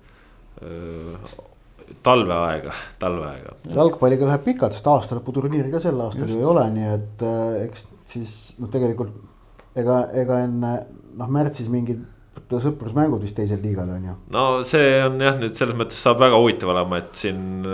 talveaega, 2.07 2.73
talveaega. 3.03 3.57
jalgpalliga 3.75 4.29
läheb 4.29 4.47
pikalt, 4.47 4.77
sest 4.77 4.89
aastalõputurniiri 4.89 5.73
ka 5.73 5.83
sel 5.83 6.01
aastal 6.05 6.31
ju 6.31 6.41
ei 6.41 6.49
ole, 6.49 6.65
nii 6.77 6.89
et 6.95 7.27
eks 7.67 7.87
siis 8.11 8.39
noh, 8.61 8.71
tegelikult 8.73 9.13
ega, 9.79 10.03
ega 10.23 10.41
enne 10.47 10.73
noh, 11.19 11.31
märtsis 11.33 11.69
mingid 11.73 12.07
sõprusmängud 12.51 13.23
vist 13.23 13.37
teisel 13.39 13.61
liigal 13.63 13.91
on 13.95 14.07
ju. 14.09 14.15
no 14.35 14.45
see 14.67 14.97
on 15.05 15.21
jah, 15.23 15.37
nüüd 15.39 15.55
selles 15.59 15.77
mõttes 15.79 16.01
saab 16.03 16.19
väga 16.23 16.39
huvitav 16.41 16.73
olema, 16.73 16.99
et 16.99 17.13
siin 17.19 17.67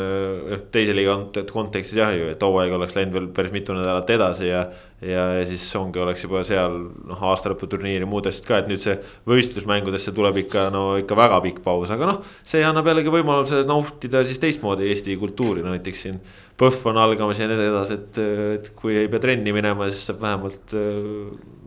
teise 0.75 0.97
liiga 0.97 1.17
kontekstis 1.53 1.97
jah 1.97 2.13
ju, 2.13 2.29
et 2.33 2.43
hooaeg 2.45 2.75
oleks 2.77 2.97
läinud 2.97 3.17
veel 3.17 3.31
päris 3.37 3.55
mitu 3.55 3.77
nädalat 3.77 4.11
edasi 4.17 4.51
ja. 4.51 4.67
Ja, 5.01 5.25
ja 5.39 5.45
siis 5.49 5.65
ongi, 5.77 6.01
oleks 6.01 6.25
juba 6.25 6.43
seal 6.47 6.79
noh, 7.09 7.21
aastalõputurniiri 7.31 8.09
muud 8.09 8.29
asjad 8.31 8.49
ka, 8.49 8.61
et 8.63 8.71
nüüd 8.71 8.83
see 8.83 8.97
võistlusmängudesse 9.29 10.15
tuleb 10.17 10.41
ikka 10.47 10.69
no 10.75 10.87
ikka 11.01 11.19
väga 11.19 11.43
pikk 11.45 11.63
paus, 11.65 11.93
aga 11.93 12.09
noh. 12.13 12.23
see 12.47 12.65
annab 12.65 12.89
jällegi 12.89 13.13
võimaluse 13.13 13.63
nautida 13.69 14.25
siis 14.27 14.41
teistmoodi 14.43 14.89
Eesti 14.91 15.17
kultuuri, 15.21 15.65
no 15.65 15.75
näiteks 15.75 16.07
siin 16.07 16.21
PÖFF 16.57 16.89
on 16.89 16.97
algamas 17.01 17.41
ja 17.41 17.49
nii 17.51 17.69
edasi, 17.69 17.99
et, 18.01 18.19
et 18.57 18.71
kui 18.79 18.97
ei 18.97 19.11
pea 19.13 19.21
trenni 19.21 19.53
minema, 19.53 19.91
siis 19.93 20.07
saab 20.09 20.23
vähemalt 20.25 20.73
äh, 20.77 21.11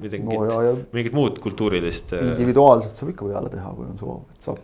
midagi 0.02 0.26
no,, 0.26 0.72
mingit 0.98 1.14
muud 1.14 1.38
kultuurilist. 1.44 2.16
Äh, 2.18 2.32
individuaalselt 2.34 2.98
saab 2.98 3.14
ikka 3.14 3.30
peale 3.30 3.54
teha, 3.54 3.74
kui 3.78 3.86
on 3.86 4.00
soov, 4.00 4.24
et 4.34 4.50
saab 4.50 4.64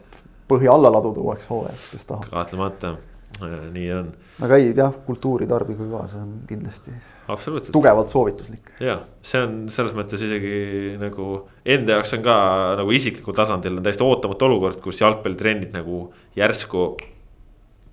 põhi 0.50 0.70
alla 0.72 0.90
laduda 0.94 1.22
uueks 1.22 1.46
hooajaks, 1.52 1.92
kes 1.94 2.10
tahab. 2.10 2.26
kahtlemata, 2.32 2.96
nii 3.44 3.90
on. 3.96 4.14
aga 4.46 4.60
ei 4.62 4.72
jah, 4.76 4.94
kultuuri 5.06 5.48
tarbigu 5.50 5.90
ka, 5.92 6.06
see 6.12 6.22
on 6.22 6.32
kindlasti. 6.48 6.94
absoluutselt. 7.28 7.74
tugevalt 7.76 8.14
soovituslik. 8.14 8.72
ja 8.84 9.00
see 9.26 9.42
on 9.44 9.58
selles 9.74 9.96
mõttes 9.98 10.24
isegi 10.28 10.96
nagu 11.02 11.42
enda 11.66 11.98
jaoks 11.98 12.16
on 12.18 12.24
ka 12.26 12.38
nagu 12.82 12.96
isiklikul 12.96 13.38
tasandil 13.38 13.80
on 13.80 13.86
täiesti 13.86 14.08
ootamatu 14.08 14.50
olukord, 14.50 14.80
kus 14.84 15.02
jalgpallitrennid 15.02 15.76
nagu 15.76 16.08
järsku 16.38 16.94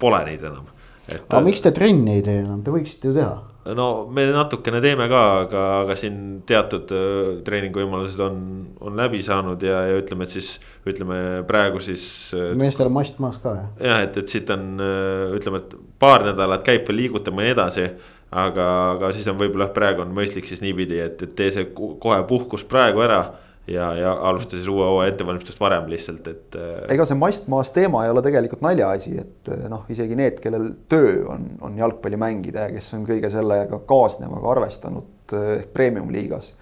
pole 0.03 0.25
neid 0.29 0.47
enam 0.47 0.69
et. 1.09 1.25
aga 1.29 1.43
miks 1.45 1.65
te 1.65 1.75
trenni 1.75 2.19
ei 2.19 2.27
tee 2.27 2.43
enam, 2.45 2.63
te 2.63 2.75
võiksite 2.75 3.11
ju 3.11 3.17
teha? 3.19 3.35
No 3.65 4.07
me 4.11 4.25
natukene 4.33 4.81
teeme 4.83 5.07
ka, 5.11 5.21
aga, 5.45 5.63
aga 5.83 5.97
siin 5.99 6.17
teatud 6.49 6.95
uh, 6.95 7.29
treeninguvõimalused 7.47 8.23
on, 8.25 8.41
on 8.83 8.97
läbi 8.99 9.23
saanud 9.23 9.63
ja, 9.63 9.85
ja 9.91 10.01
ütleme, 10.01 10.27
et 10.27 10.35
siis 10.35 10.57
ütleme 10.89 11.19
praegu 11.49 11.83
siis 11.83 12.05
uh,. 12.35 12.51
meestel 12.59 12.91
on 12.91 12.97
mast 12.99 13.21
maas 13.23 13.39
ka 13.43 13.55
jah? 13.59 13.69
jah, 13.79 14.03
et, 14.09 14.19
et 14.19 14.35
siit 14.35 14.51
on 14.55 14.67
uh, 14.83 15.37
ütleme, 15.39 15.63
et 15.63 15.77
paar 16.03 16.27
nädalat 16.27 16.67
käib 16.67 16.89
veel 16.91 17.05
liigutama 17.05 17.45
ja 17.45 17.53
nii 17.53 17.57
edasi. 17.59 17.87
aga, 18.33 18.67
aga 18.97 19.13
siis 19.15 19.29
on 19.29 19.39
võib-olla 19.39 19.71
praegu 19.75 20.03
on 20.03 20.15
mõistlik 20.17 20.49
siis 20.49 20.65
niipidi, 20.65 20.99
et, 21.05 21.23
et 21.23 21.35
tee 21.39 21.51
see 21.55 21.71
kohe 21.77 22.23
puhkus 22.29 22.65
praegu 22.67 23.05
ära 23.05 23.23
ja, 23.67 23.95
ja 23.95 24.13
alusta 24.13 24.57
siis 24.57 24.69
uue 24.69 24.85
hooaja 24.87 25.13
ettevalmistust 25.13 25.61
varem 25.61 25.91
lihtsalt, 25.91 26.27
et. 26.27 26.57
Äh, 26.57 26.95
ega 26.95 27.07
see 27.09 27.19
mastmaas 27.19 27.71
teema 27.75 28.05
ei 28.05 28.11
ole 28.15 28.23
tegelikult 28.25 28.65
naljaasi, 28.65 29.15
et 29.23 29.53
äh, 29.53 29.67
noh, 29.71 29.85
isegi 29.93 30.19
need, 30.19 30.41
kellel 30.43 30.73
töö 30.91 31.23
on, 31.33 31.47
on 31.63 31.79
jalgpalli 31.79 32.19
mängida 32.21 32.67
ja 32.67 32.75
kes 32.75 32.93
on 32.99 33.07
kõige 33.09 33.31
sellega 33.33 33.83
kaasnevaga 33.89 34.57
arvestanud 34.57 35.37
äh, 35.37 35.55
ehk 35.61 35.71
premium-liigas. 35.77 36.55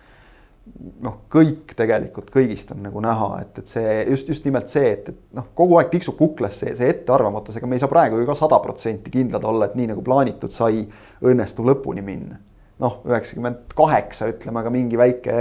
noh, 1.03 1.23
kõik 1.33 1.73
tegelikult 1.75 2.29
kõigist 2.31 2.69
on 2.75 2.85
nagu 2.85 3.01
näha, 3.03 3.31
et, 3.43 3.63
et 3.63 3.71
see 3.73 3.95
just, 4.11 4.29
just 4.29 4.45
nimelt 4.47 4.69
see, 4.71 4.93
et, 4.93 5.09
et 5.09 5.35
noh, 5.35 5.49
kogu 5.57 5.81
aeg 5.81 5.89
tiksub 5.91 6.19
kuklas 6.19 6.61
see, 6.61 6.77
see 6.79 6.93
ettearvamatus, 6.93 7.57
ega 7.59 7.67
me 7.67 7.79
ei 7.79 7.83
saa 7.83 7.91
praegu 7.91 8.21
ju 8.21 8.29
ka 8.29 8.37
sada 8.39 8.61
protsenti 8.63 9.11
kindlad 9.11 9.45
olla, 9.49 9.67
et 9.67 9.75
nii 9.81 9.91
nagu 9.95 10.05
plaanitud 10.05 10.53
sai, 10.55 10.85
õnnestub 11.27 11.67
lõpuni 11.73 12.05
minna 12.05 12.39
noh, 12.81 12.99
üheksakümmend 13.09 13.75
kaheksa 13.77 14.31
ütleme, 14.33 14.63
aga 14.63 14.73
mingi 14.73 14.99
väike 14.99 15.37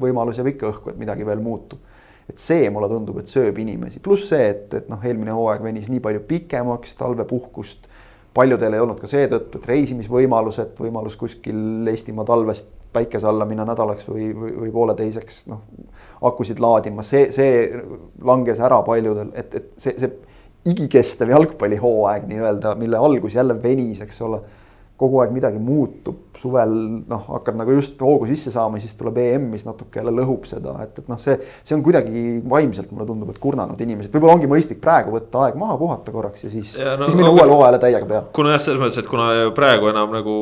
võimalus 0.00 0.38
jääb 0.40 0.52
ikka 0.54 0.70
õhku, 0.70 0.92
et 0.92 1.00
midagi 1.00 1.26
veel 1.26 1.42
muutub. 1.44 1.80
et 2.24 2.40
see 2.40 2.70
mulle 2.72 2.88
tundub, 2.88 3.18
et 3.20 3.28
sööb 3.28 3.58
inimesi, 3.60 4.00
pluss 4.00 4.30
see, 4.30 4.46
et, 4.48 4.70
et 4.78 4.86
noh, 4.88 5.02
eelmine 5.04 5.34
hooaeg 5.36 5.60
venis 5.60 5.90
nii 5.92 6.00
palju 6.00 6.22
pikemaks, 6.28 6.94
talvepuhkust. 6.96 7.88
paljudel 8.34 8.74
ei 8.74 8.80
olnud 8.80 9.00
ka 9.00 9.06
seetõttu, 9.06 9.60
et 9.60 9.68
reisimisvõimalused, 9.68 10.72
võimalus 10.80 11.18
kuskil 11.20 11.86
Eestimaa 11.92 12.24
talvest 12.24 12.70
päikese 12.94 13.28
alla 13.28 13.44
minna 13.44 13.66
nädalaks 13.68 14.08
või, 14.08 14.30
või, 14.32 14.54
või 14.62 14.72
pooleteiseks, 14.72 15.44
noh. 15.52 15.60
akusid 16.22 16.62
laadima, 16.64 17.04
see, 17.04 17.28
see 17.34 17.68
langes 18.24 18.62
ära 18.64 18.80
paljudel, 18.86 19.34
et, 19.36 19.54
et 19.60 19.70
see, 19.76 19.96
see 20.00 20.72
igikestev 20.72 21.28
jalgpallihooaeg 21.34 22.24
nii-öelda, 22.30 22.74
mille 22.80 22.96
algus 22.96 23.36
jälle 23.36 23.56
venis, 23.62 24.00
eks 24.00 24.22
ole 24.24 24.40
kogu 24.96 25.18
aeg 25.22 25.32
midagi 25.34 25.58
muutub, 25.58 26.20
suvel 26.38 26.70
noh, 27.08 27.22
hakkad 27.26 27.56
nagu 27.58 27.74
just 27.74 27.98
hoogu 28.02 28.28
sisse 28.30 28.52
saama, 28.54 28.78
siis 28.82 28.94
tuleb 28.98 29.16
EM, 29.18 29.48
mis 29.50 29.64
natuke 29.66 29.98
jälle 29.98 30.12
lõhub 30.14 30.46
seda, 30.46 30.74
et, 30.84 31.00
et 31.02 31.08
noh, 31.10 31.18
see, 31.22 31.34
see 31.66 31.74
on 31.74 31.82
kuidagi 31.82 32.22
vaimselt 32.50 32.92
mulle 32.94 33.06
tundub, 33.08 33.32
et 33.32 33.40
kurnanud 33.42 33.80
inimesed, 33.82 34.12
võib-olla 34.14 34.36
ongi 34.38 34.50
mõistlik 34.50 34.78
praegu 34.82 35.14
võtta 35.14 35.46
aeg 35.46 35.58
maha, 35.58 35.76
puhata 35.80 36.14
korraks 36.14 36.46
ja 36.46 36.52
siis 36.52 36.76
no,, 36.78 37.02
siis 37.02 37.18
minna 37.18 37.32
uuele 37.34 37.50
hooajale 37.50 37.80
täiega 37.82 38.10
peale. 38.10 38.30
kuna 38.38 38.54
jah, 38.54 38.62
selles 38.66 38.82
mõttes, 38.82 39.00
et 39.02 39.10
kuna 39.10 39.30
praegu 39.56 39.90
enam 39.90 40.14
nagu 40.14 40.36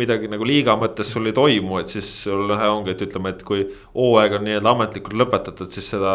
midagi 0.00 0.30
nagu 0.32 0.48
liiga 0.48 0.76
mõttes 0.80 1.12
sul 1.12 1.28
ei 1.28 1.36
toimu, 1.36 1.82
et 1.82 1.92
siis 1.92 2.08
sul 2.24 2.56
ongi, 2.56 2.94
et 2.94 3.04
ütleme, 3.08 3.34
et 3.34 3.44
kui 3.44 3.66
hooaeg 3.96 4.38
on 4.38 4.48
nii-öelda 4.48 4.76
ametlikult 4.76 5.20
lõpetatud, 5.24 5.72
siis 5.76 5.92
seda 5.92 6.14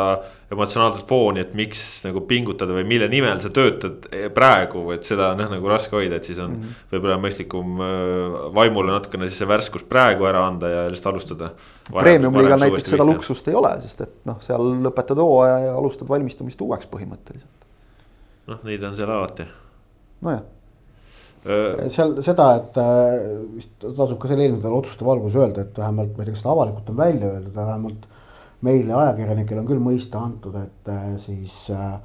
emotsionaalset 0.51 1.07
fooni, 1.09 1.41
et 1.41 1.53
miks 1.57 1.81
nagu 2.05 2.21
pingutada 2.29 2.75
või 2.75 2.85
mille 2.87 3.07
nimel 3.09 3.39
sa 3.41 3.49
töötad 3.53 4.05
praegu, 4.35 4.83
et 4.93 5.07
seda 5.07 5.31
on 5.33 5.41
jah 5.41 5.49
nagu 5.51 5.69
raske 5.69 5.97
hoida, 5.97 6.19
et 6.19 6.27
siis 6.27 6.39
on 6.39 6.51
mm 6.51 6.61
-hmm. 6.61 6.83
võib-olla 6.93 7.17
mõistlikum 7.21 7.74
vaimule 8.55 8.93
natukene 8.93 9.29
siis 9.29 9.41
see 9.41 9.49
värskus 9.49 9.85
praegu 9.89 10.27
ära 10.29 10.45
anda 10.47 10.71
ja 10.71 10.87
lihtsalt 10.91 11.13
alustada. 11.13 11.51
Premium-liigal 11.91 12.61
näiteks 12.61 12.89
seda 12.89 13.03
võita. 13.03 13.11
luksust 13.13 13.51
ei 13.51 13.59
ole, 13.59 13.75
sest 13.83 14.01
et 14.07 14.17
noh, 14.29 14.41
seal 14.43 14.73
lõpetad 14.87 15.21
hooaja 15.21 15.61
ja 15.67 15.77
alustad 15.77 16.09
valmistumist 16.09 16.61
uueks 16.65 16.89
põhimõtteliselt. 16.91 17.69
noh, 18.51 18.59
neid 18.67 18.83
on 18.83 18.97
seal 18.99 19.11
alati. 19.11 19.47
nojah 20.25 20.43
seal 21.45 22.15
seda, 22.25 22.47
et 22.57 22.77
äh, 22.81 23.25
vist 23.53 23.75
tasub 23.83 24.17
ka 24.21 24.29
selle 24.29 24.47
eelmise 24.47 24.71
otsuste 24.73 25.05
valguses 25.05 25.37
öelda, 25.37 25.65
et 25.65 25.77
vähemalt 25.77 26.15
ma 26.15 26.23
ei 26.23 26.29
tea, 26.29 26.33
kas 26.33 26.41
seda 26.41 26.53
avalikult 26.55 26.89
on 26.89 26.97
välja 26.97 27.29
öeldud, 27.29 27.53
aga 27.53 27.67
vähemalt 27.69 28.07
meile 28.65 28.95
ajakirjanikele 28.97 29.61
on 29.61 29.67
küll 29.69 29.83
mõista 29.83 30.23
antud, 30.25 30.55
et 30.57 30.89
äh, 30.89 31.11
siis 31.21 31.67
äh, 31.73 31.99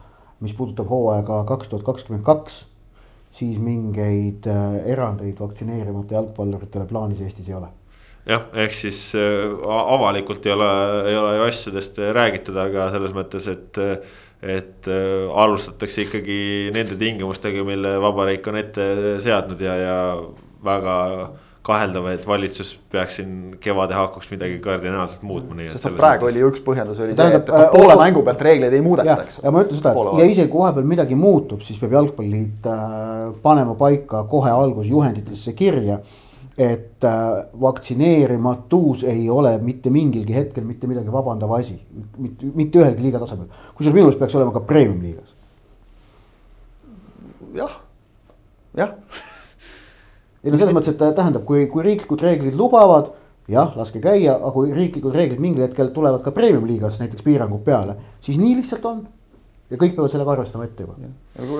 mis 0.44 0.52
puudutab 0.56 0.90
hooaega 0.92 1.40
kaks 1.48 1.72
tuhat 1.72 1.86
kakskümmend 1.88 2.24
kaks, 2.26 2.66
siis 3.34 3.58
mingeid 3.62 4.46
äh, 4.50 4.80
erandeid 4.92 5.38
vaktsineerimata 5.40 6.18
jalgpalluritele 6.18 6.88
plaanis 6.90 7.22
Eestis 7.24 7.50
ei 7.50 7.58
ole. 7.58 7.70
Jah, 8.28 8.42
ehk 8.52 8.74
siis 8.76 8.98
avalikult 9.16 10.44
ei 10.46 10.52
ole, 10.52 10.66
ei 11.08 11.14
ole 11.16 11.30
ju 11.38 11.44
asjadest 11.46 12.02
räägitud, 12.14 12.58
aga 12.60 12.90
selles 12.92 13.14
mõttes, 13.16 13.46
et 13.48 13.80
et 14.40 14.88
alustatakse 14.88 16.04
ikkagi 16.04 16.36
nende 16.72 16.98
tingimustega, 17.00 17.64
mille 17.64 17.94
vabariik 18.00 18.46
on 18.52 18.60
ette 18.60 18.84
seadnud 19.24 19.64
ja, 19.64 19.74
ja 19.80 19.96
väga 20.64 20.96
kaheldav, 21.66 22.06
et 22.14 22.22
valitsus 22.26 22.72
peaks 22.92 23.18
siin 23.18 23.32
kevade 23.60 23.94
haakuks 23.96 24.30
midagi 24.32 24.56
kardinaalselt 24.64 25.24
muutma, 25.26 25.58
nii 25.58 25.68
et. 25.68 25.82
praegu 25.82 26.24
mõttes... 26.24 26.30
oli 26.30 26.40
ju 26.40 26.52
üks 26.54 26.62
põhjendus 26.64 27.02
oli 27.04 27.16
see, 27.18 27.26
et, 27.28 27.36
et 27.36 27.74
poole 27.74 27.92
äh, 27.92 28.00
mängu 28.00 28.22
pealt 28.24 28.44
reegleid 28.46 28.76
ei 28.76 28.84
muudeta, 28.84 29.18
eks. 29.26 29.42
ja 29.44 29.52
ma 29.52 29.64
ütlen 29.66 29.80
seda, 29.80 29.92
et 29.92 30.22
ja 30.22 30.28
isegi 30.32 30.48
kui 30.52 30.62
vahepeal 30.62 30.88
midagi 30.88 31.18
muutub, 31.20 31.60
siis 31.66 31.80
peab 31.82 31.98
jalgpalliliit 31.98 32.70
äh, 32.72 33.26
panema 33.44 33.76
paika 33.80 34.24
kohe 34.30 34.52
alguses 34.54 34.90
juhenditesse 34.92 35.54
kirja. 35.58 36.00
et 36.60 37.04
äh, 37.04 37.28
vaktsineerimatus 37.60 39.04
ei 39.08 39.28
ole 39.30 39.52
mitte 39.64 39.90
mingilgi 39.90 40.34
hetkel 40.34 40.64
mitte 40.64 40.88
midagi 40.88 41.12
vabandav 41.12 41.52
asi, 41.56 41.78
mitte, 42.18 42.50
mitte 42.54 42.80
ühelgi 42.80 43.04
liiga 43.04 43.20
tasemel. 43.20 43.46
kusjuures 43.76 43.94
minu 43.94 44.08
meelest 44.08 44.24
peaks 44.24 44.40
olema 44.40 44.56
ka 44.56 44.64
premium 44.64 45.00
liigas. 45.04 45.36
jah 47.54 47.78
jah, 48.76 48.94
ei 50.44 50.52
no 50.52 50.60
selles 50.60 50.76
mõttes, 50.76 50.94
et 50.94 51.16
tähendab, 51.16 51.44
kui, 51.48 51.66
kui 51.72 51.84
riiklikud 51.84 52.22
reeglid 52.24 52.56
lubavad, 52.58 53.12
jah, 53.50 53.72
laske 53.76 54.00
käia, 54.02 54.36
aga 54.38 54.52
kui 54.54 54.72
riiklikud 54.74 55.14
reeglid 55.16 55.40
mingil 55.42 55.66
hetkel 55.66 55.90
tulevad 55.94 56.22
ka 56.24 56.32
premium-liigas 56.36 57.00
näiteks 57.02 57.24
piirangud 57.26 57.64
peale, 57.66 57.96
siis 58.24 58.38
nii 58.40 58.56
lihtsalt 58.60 58.84
on. 58.88 59.00
ja 59.70 59.78
kõik 59.78 59.92
peavad 59.94 60.10
sellega 60.10 60.32
arvestama 60.34 60.64
ette 60.66 60.82
juba. 60.82 60.96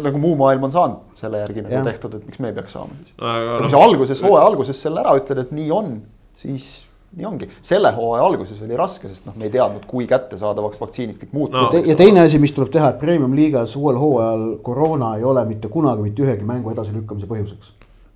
nagu, 0.02 0.18
muu 0.18 0.36
maailm 0.38 0.64
on 0.66 0.72
saanud 0.74 1.18
selle 1.18 1.44
järgi 1.44 1.62
nagu 1.66 1.84
tehtud, 1.86 2.14
et 2.18 2.26
miks 2.26 2.40
me 2.42 2.52
peaks 2.52 2.72
saama 2.72 2.94
siis. 3.02 3.14
aga 3.18 3.56
kui 3.56 3.66
noh, 3.66 3.72
sa 3.74 3.82
alguses, 3.88 4.22
hooaja 4.22 4.46
alguses 4.46 4.82
selle 4.82 5.02
ära 5.04 5.16
ütled, 5.18 5.44
et 5.44 5.52
nii 5.54 5.70
on, 5.74 5.92
siis 6.38 6.70
nii 7.16 7.26
ongi. 7.26 7.48
selle 7.62 7.90
hooaja 7.96 8.24
alguses 8.24 8.62
oli 8.62 8.76
raske, 8.78 9.08
sest 9.10 9.26
noh, 9.26 9.34
me 9.36 9.48
ei 9.48 9.54
teadnud, 9.54 9.84
kui 9.90 10.06
kättesaadavaks 10.10 10.80
vaktsiinid 10.80 11.18
kõik 11.18 11.32
No. 11.32 11.38
muutuvad 11.38 11.62
ja, 11.66 11.70
te, 11.74 11.82
ja 11.90 11.96
teine 11.98 12.22
asi, 12.22 12.38
mis 12.42 12.54
tuleb 12.54 12.70
teha, 12.70 12.92
et 12.94 13.00
premium-liigas 13.02 13.74
uuel 13.78 13.98
hooajal 13.98 14.44
koroona 14.62 15.16
ei 15.18 15.24
ole 15.26 15.44
mitte 15.48 15.68
kunagi 15.68 16.06
mitte 16.06 16.22
ühegi 16.22 16.46
mängu 16.46 16.70
edasilükkamise 16.70 17.26
põhjuseks. 17.30 17.72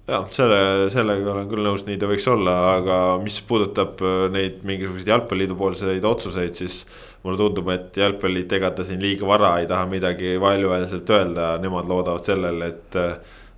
Jah, 0.08 0.26
selle, 0.34 0.58
sellega 0.92 1.32
olen 1.32 1.49
küll 1.50 1.64
nõus, 1.64 1.84
nii 1.87 1.99
ta 2.00 2.08
võiks 2.11 2.26
olla, 2.30 2.54
aga 2.78 2.99
mis 3.23 3.38
puudutab 3.49 4.02
äh, 4.04 4.26
neid 4.34 4.64
mingisuguseid 4.66 5.12
jalgpalliliidu 5.14 5.56
poolseid 5.58 6.08
otsuseid, 6.08 6.56
siis. 6.61 6.84
mulle 7.25 7.40
tundub, 7.40 7.70
et 7.73 7.96
jalgpalliliit 7.96 8.50
ega 8.52 8.68
ta 8.76 8.84
siin 8.84 9.00
liiga 9.00 9.25
vara 9.25 9.54
ei 9.56 9.66
taha 9.66 9.87
midagi 9.88 10.34
valjuhäälselt 10.40 11.11
öelda, 11.11 11.54
nemad 11.62 11.88
loodavad 11.88 12.25
sellele, 12.32 12.75
et. 12.75 13.00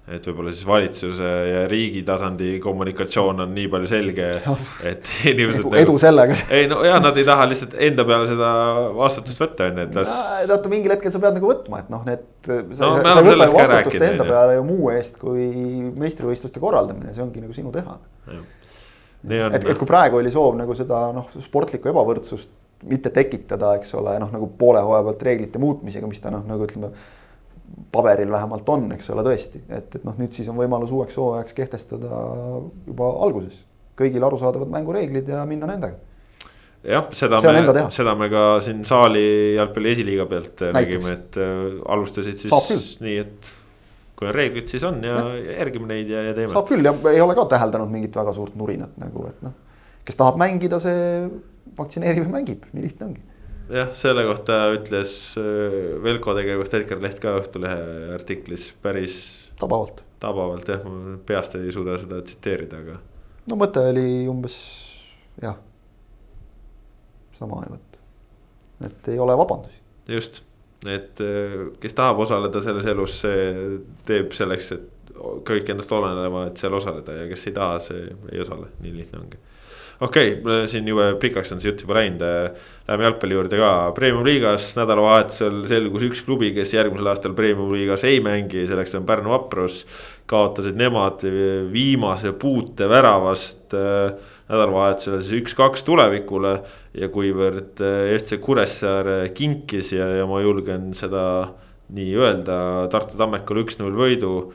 Et 0.06 0.26
võib-olla 0.28 0.52
siis 0.54 0.66
valitsuse 0.68 1.28
ja 1.50 1.62
riigi 1.66 2.04
tasandi 2.06 2.60
kommunikatsioon 2.62 3.42
on 3.42 3.54
nii 3.56 3.66
palju 3.72 3.88
selge, 3.90 4.28
et 4.86 5.08
inimesed. 5.32 5.64
edu, 5.64 5.72
edu 5.80 5.96
sellega. 5.98 6.36
ei 6.54 6.68
no 6.70 6.78
ja 6.86 7.00
nad 7.02 7.16
ei 7.18 7.26
taha 7.26 7.48
lihtsalt 7.50 7.74
enda 7.88 8.04
peale 8.06 8.28
seda 8.30 8.50
vastutust 8.94 9.42
võtta, 9.42 9.66
on 9.66 9.80
ju, 9.80 9.86
et 9.88 9.98
las. 9.98 10.12
teate, 10.46 10.70
mingil 10.70 10.94
hetkel 10.94 11.14
sa 11.14 11.22
pead 11.22 11.40
nagu 11.40 11.50
võtma, 11.50 11.82
et 11.82 11.90
noh, 11.92 12.04
need. 12.06 12.22
No 12.46 12.92
me 13.02 13.16
oleme 13.16 13.32
sellest 13.32 13.56
ka 13.58 13.66
rääkinud, 13.72 14.06
enda 14.12 14.28
peale 14.28 14.60
ju 14.60 14.68
muu 14.68 14.92
eest 14.94 15.18
kui 15.18 15.48
meistrivõistluste 15.98 16.62
korraldamine, 16.62 17.14
see 17.16 17.24
ongi 17.26 17.42
nagu 17.42 17.56
sinu 17.56 17.74
teha. 17.74 17.98
et, 19.26 19.58
et 19.58 19.74
kui 19.74 19.88
praegu 19.90 20.20
oli 20.20 20.30
soov 20.30 20.54
nagu 20.60 20.78
seda 20.78 21.08
noh, 21.16 21.26
sportlikku 21.42 21.90
ebavõrdsust 21.90 22.54
mitte 22.86 23.10
tekitada, 23.10 23.74
eks 23.80 23.94
ole, 23.98 24.14
noh 24.22 24.30
nagu 24.30 24.48
poole 24.58 24.82
hooaja 24.84 25.06
pealt 25.08 25.22
reeglite 25.26 25.58
muutmisega, 25.58 26.06
mis 26.06 26.20
ta 26.22 26.30
noh, 26.30 26.44
nagu 26.46 26.66
ütleme. 26.66 26.92
Paberil 27.92 28.30
vähemalt 28.32 28.68
on, 28.68 28.90
eks 28.96 29.10
ole, 29.14 29.24
tõesti, 29.26 29.62
et, 29.68 29.94
et 29.98 30.04
noh, 30.06 30.16
nüüd 30.18 30.34
siis 30.36 30.48
on 30.52 30.58
võimalus 30.58 30.92
uueks 30.94 31.16
hooajaks 31.20 31.56
kehtestada 31.56 32.20
juba 32.86 33.10
alguses 33.26 33.64
kõigile 33.96 34.28
arusaadavad 34.28 34.70
mängureeglid 34.72 35.28
ja 35.32 35.42
minna 35.48 35.68
nendega. 35.70 35.96
jah, 36.86 37.06
seda 37.16 37.40
me 37.42 37.86
seda 37.94 38.14
me 38.18 38.28
ka 38.32 38.46
siin 38.64 38.82
saali 38.86 39.22
jalgpalli 39.56 39.92
esiliiga 39.96 40.26
pealt 40.30 40.64
äh, 40.66 40.74
nägime, 40.76 41.14
et 41.16 41.38
äh, 41.40 41.62
alustasid 41.94 42.44
siis 42.44 42.98
nii, 43.02 43.16
et. 43.24 43.52
kui 44.16 44.28
on 44.30 44.34
reeglid, 44.36 44.68
siis 44.72 44.84
on 44.88 45.02
ja, 45.04 45.16
ja 45.36 45.58
järgime 45.60 45.90
neid 45.90 46.12
ja, 46.12 46.22
ja 46.28 46.34
teeme. 46.36 46.52
saab 46.54 46.68
küll 46.70 46.86
ja 46.86 46.94
ei 47.12 47.20
ole 47.20 47.36
ka 47.36 47.46
täheldanud 47.56 47.90
mingit 47.92 48.16
väga 48.16 48.32
suurt 48.36 48.56
nurinat 48.56 48.96
nagu, 49.00 49.26
et 49.28 49.42
noh. 49.44 49.56
kes 50.06 50.20
tahab 50.20 50.38
mängida, 50.40 50.80
see 50.82 51.00
vaktsineerib 51.76 52.28
ja 52.28 52.32
mängib, 52.32 52.68
nii 52.72 52.86
lihtne 52.86 53.10
ongi. 53.10 53.24
Jah, 53.70 53.90
selle 53.96 54.24
kohta 54.28 54.58
ütles 54.74 55.12
äh, 55.40 55.76
Velko 56.02 56.34
tegevust 56.36 56.74
Edgar 56.78 57.00
Leht 57.02 57.20
ka 57.22 57.36
Õhtulehe 57.40 58.14
artiklis 58.14 58.70
päris 58.82 59.18
tabavalt. 59.60 60.02
tabavalt 60.22 60.68
jah, 60.70 60.82
ma 60.86 61.16
peast 61.26 61.56
ei 61.58 61.72
suuda 61.74 61.98
seda 62.00 62.20
tsiteerida, 62.24 62.82
aga. 62.84 62.98
no 63.50 63.60
mõte 63.60 63.82
oli 63.92 64.26
umbes 64.30 64.56
jah, 65.42 65.58
sama 67.36 67.62
et, 67.68 67.98
et 68.90 69.14
ei 69.14 69.22
ole 69.22 69.36
vabandusi. 69.38 69.80
just, 70.08 70.42
et 70.86 71.24
äh, 71.24 71.56
kes 71.82 71.96
tahab 71.96 72.22
osaleda 72.26 72.62
selles 72.64 72.86
elus, 72.92 73.20
see 73.24 73.80
teeb 74.08 74.36
selleks, 74.36 74.72
et 74.76 74.92
kõik 75.46 75.68
endast 75.72 75.92
oleneva, 75.96 76.46
et 76.50 76.60
seal 76.60 76.74
osaleda 76.76 77.14
ja 77.22 77.28
kes 77.30 77.48
ei 77.48 77.56
taha, 77.56 77.78
see 77.82 78.08
ei 78.32 78.40
osale, 78.42 78.70
nii 78.84 78.96
lihtne 79.00 79.22
ongi. 79.24 79.38
Okei 80.00 80.32
okay,, 80.36 80.66
siin 80.70 80.88
jube 80.88 81.08
pikaks 81.20 81.54
on 81.54 81.62
see 81.62 81.70
jutt 81.70 81.84
juba 81.84 81.96
läinud, 81.98 82.22
läheme 82.86 83.06
jalgpalli 83.08 83.36
juurde 83.38 83.60
ka, 83.60 83.72
premium-liigas 83.96 84.70
nädalavahetusel 84.76 85.62
selgus 85.70 86.06
üks 86.10 86.22
klubi, 86.26 86.52
kes 86.56 86.74
järgmisel 86.76 87.10
aastal 87.12 87.36
premium-liigas 87.38 88.04
ei 88.08 88.20
mängi, 88.24 88.66
selleks 88.68 88.96
on 88.98 89.06
Pärnu 89.08 89.32
Vaprus. 89.32 89.84
kaotasid 90.26 90.74
nemad 90.74 91.22
viimase 91.70 92.32
puute 92.34 92.88
väravast 92.90 93.74
äh, 93.78 94.16
nädalavahetusel 94.50 95.22
siis 95.22 95.44
üks-kaks 95.44 95.84
tulevikule 95.86 96.56
ja 96.98 97.08
kuivõrd 97.14 97.82
äh, 97.82 98.16
FC 98.18 98.40
Kuressaare 98.42 99.30
kinkis 99.34 99.92
ja, 99.94 100.08
ja 100.20 100.26
ma 100.26 100.42
julgen 100.42 100.92
seda 100.98 101.22
nii 101.94 102.12
öelda 102.18 102.58
Tartu 102.90 103.18
Tammekule 103.18 103.62
üks-null 103.62 103.94
võidu. 103.94 104.52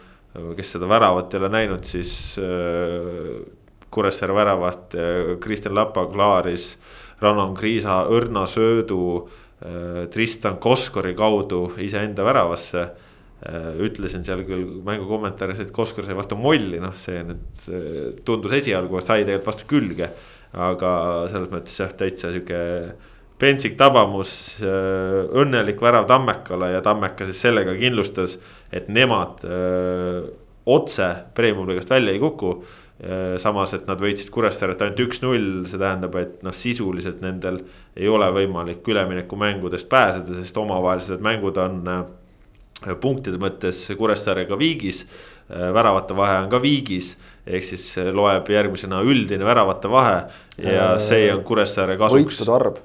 kes 0.55 0.69
seda 0.75 0.87
väravat 0.87 1.33
ei 1.33 1.39
ole 1.41 1.49
näinud, 1.51 1.83
siis 1.87 2.11
äh, 2.39 3.41
Kuressaare 3.91 4.35
väravat 4.35 4.95
äh, 4.95 5.35
Kristjan 5.43 5.75
Lapa 5.75 6.07
klaaris 6.11 6.73
Ranon 7.21 7.53
Kriisa 7.55 8.01
õrna 8.09 8.47
söödu 8.49 9.01
äh, 9.21 10.07
Tristan 10.13 10.57
Koskori 10.63 11.13
kaudu 11.17 11.67
iseenda 11.83 12.25
väravasse 12.25 12.89
Äh, 13.41 13.71
ütlesin 13.81 14.21
seal 14.21 14.43
küll 14.45 14.67
mängu 14.85 15.07
kommentaaris, 15.09 15.63
et 15.63 15.71
Koskor 15.73 16.05
sai 16.05 16.13
vastu 16.13 16.35
molli, 16.37 16.77
noh, 16.77 16.91
see 16.93 17.23
nüüd 17.25 17.63
tundus 18.27 18.53
esialgu, 18.53 18.99
et 18.99 19.07
sai 19.07 19.23
tegelikult 19.23 19.49
vastu 19.49 19.65
külge. 19.71 20.11
aga 20.51 20.89
selles 21.31 21.47
mõttes 21.47 21.77
jah, 21.79 21.93
täitsa 21.95 22.27
sihuke 22.33 22.57
pentsik 23.39 23.77
tabamus, 23.79 24.33
õnnelik 24.61 25.79
värav 25.81 26.03
Tammekale 26.09 26.73
ja 26.73 26.81
Tammeka 26.83 27.25
siis 27.25 27.39
sellega 27.39 27.71
kindlustas, 27.79 28.35
et 28.69 28.89
nemad 28.91 29.45
öö, 29.47 30.25
otse 30.67 31.07
premium-liigast 31.33 31.89
välja 31.89 32.11
ei 32.11 32.19
kuku. 32.19 32.51
Samas, 33.41 33.73
et 33.73 33.87
nad 33.89 33.97
võitsid 33.97 34.29
Kuressaaret 34.29 34.81
ainult 34.85 34.99
üks-null, 35.07 35.45
see 35.69 35.79
tähendab, 35.81 36.15
et 36.21 36.43
noh, 36.45 36.53
sisuliselt 36.53 37.21
nendel 37.23 37.57
ei 37.97 38.09
ole 38.11 38.27
võimalik 38.35 38.85
üleminekumängudest 38.93 39.89
pääseda, 39.89 40.35
sest 40.37 40.59
omavahelised 40.61 41.23
mängud 41.25 41.57
on 41.61 41.79
äh, 41.89 42.03
punktide 43.01 43.41
mõttes 43.41 43.87
Kuressaarega 43.97 44.57
viigis. 44.57 45.05
väravate 45.51 46.15
vahe 46.15 46.37
on 46.45 46.49
ka 46.49 46.61
viigis, 46.63 47.17
ehk 47.43 47.65
siis 47.67 47.97
loeb 48.15 48.47
järgmisena 48.49 49.01
üldine 49.03 49.43
väravate 49.43 49.89
vahe 49.91 50.21
ja 50.63 50.93
see 51.01 51.27
on 51.33 51.43
Kuressaare 51.43 51.97
kasuks. 51.99 52.37
võitude 52.37 52.55
arv 52.55 52.79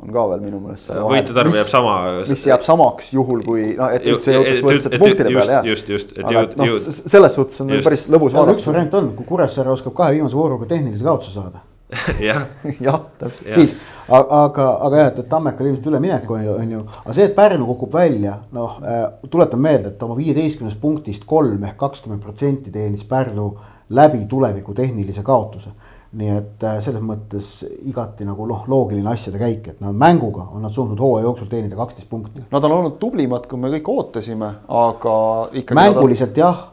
on 0.00 0.12
ka 0.14 0.26
veel 0.32 0.44
minu 0.44 0.60
meelest. 0.64 0.92
võitude 1.12 1.42
arv 1.42 1.56
jääb 1.60 1.70
sama. 1.70 1.96
mis 2.28 2.46
jääb 2.50 2.66
samaks 2.66 3.12
juhul, 3.16 3.42
kui 3.46 3.66
noh, 3.78 3.90
et 3.94 4.06
üldse 4.10 4.36
jõutakse 4.36 4.68
võrdsete 4.68 5.02
punktide 5.02 5.32
peale 5.32 5.58
jah. 5.58 5.66
just, 5.72 5.90
just, 5.92 6.14
et 6.16 6.24
jõud, 6.24 6.54
noh, 6.60 6.70
jõud. 6.70 6.86
selles 7.00 7.36
suhtes 7.38 7.64
on 7.64 7.74
just. 7.76 7.88
päris 7.88 8.06
lõbus 8.12 8.34
seal 8.36 8.54
üks 8.54 8.64
vaadata. 8.64 8.70
variant 8.72 8.96
on, 9.00 9.10
kui 9.18 9.28
Kuressaare 9.34 9.74
oskab 9.74 9.96
kahe 10.00 10.16
viimase 10.18 10.38
vooruga 10.38 10.70
tehnilise 10.70 11.06
kaotuse 11.06 11.36
saada 11.36 11.64
jah, 12.28 12.44
jah, 12.86 13.00
täpselt. 13.18 13.54
Siis, 13.54 13.74
aga, 14.08 14.66
aga 14.86 15.00
jah, 15.00 15.10
et, 15.10 15.18
et 15.24 15.28
Tammekal 15.30 15.70
ilmselt 15.70 15.88
üleminek 15.90 16.30
on 16.30 16.44
ju, 16.44 16.54
on 16.54 16.74
ju, 16.76 16.82
aga 17.02 17.16
see, 17.16 17.26
et 17.26 17.36
Pärnu 17.36 17.66
kukub 17.72 17.94
välja, 17.98 18.36
noh 18.54 18.78
äh, 18.86 19.04
tuletan 19.30 19.62
meelde, 19.62 19.90
et 19.92 20.06
oma 20.06 20.16
viieteistkümnest 20.18 20.80
punktist 20.82 21.26
kolm 21.28 21.64
ehk 21.66 21.78
kakskümmend 21.80 22.22
protsenti 22.22 22.72
teenis 22.74 23.02
Pärnu 23.10 23.50
läbi 23.90 24.24
tuleviku 24.30 24.74
tehnilise 24.74 25.24
kaotuse. 25.26 25.74
Nii 26.18 26.30
et 26.34 26.64
äh, 26.66 26.80
selles 26.82 27.02
mõttes 27.06 27.50
igati 27.86 28.26
nagu 28.26 28.46
noh, 28.50 28.64
loogiline 28.70 29.12
asjade 29.12 29.38
käik, 29.38 29.68
et 29.70 29.84
nad 29.84 29.94
mänguga 29.94 30.48
on 30.50 30.64
nad 30.66 30.74
suutnud 30.74 30.98
hooaja 30.98 31.28
jooksul 31.28 31.50
teenida 31.50 31.78
kaksteist 31.78 32.10
punkti. 32.10 32.42
Nad 32.50 32.66
on 32.66 32.74
olnud 32.80 32.96
tublimad, 33.02 33.46
kui 33.50 33.60
me 33.62 33.70
kõik 33.76 33.90
ootasime, 33.92 34.50
aga 34.80 35.14
ikkagi. 35.52 35.78
mänguliselt 35.78 36.42
jah. 36.42 36.66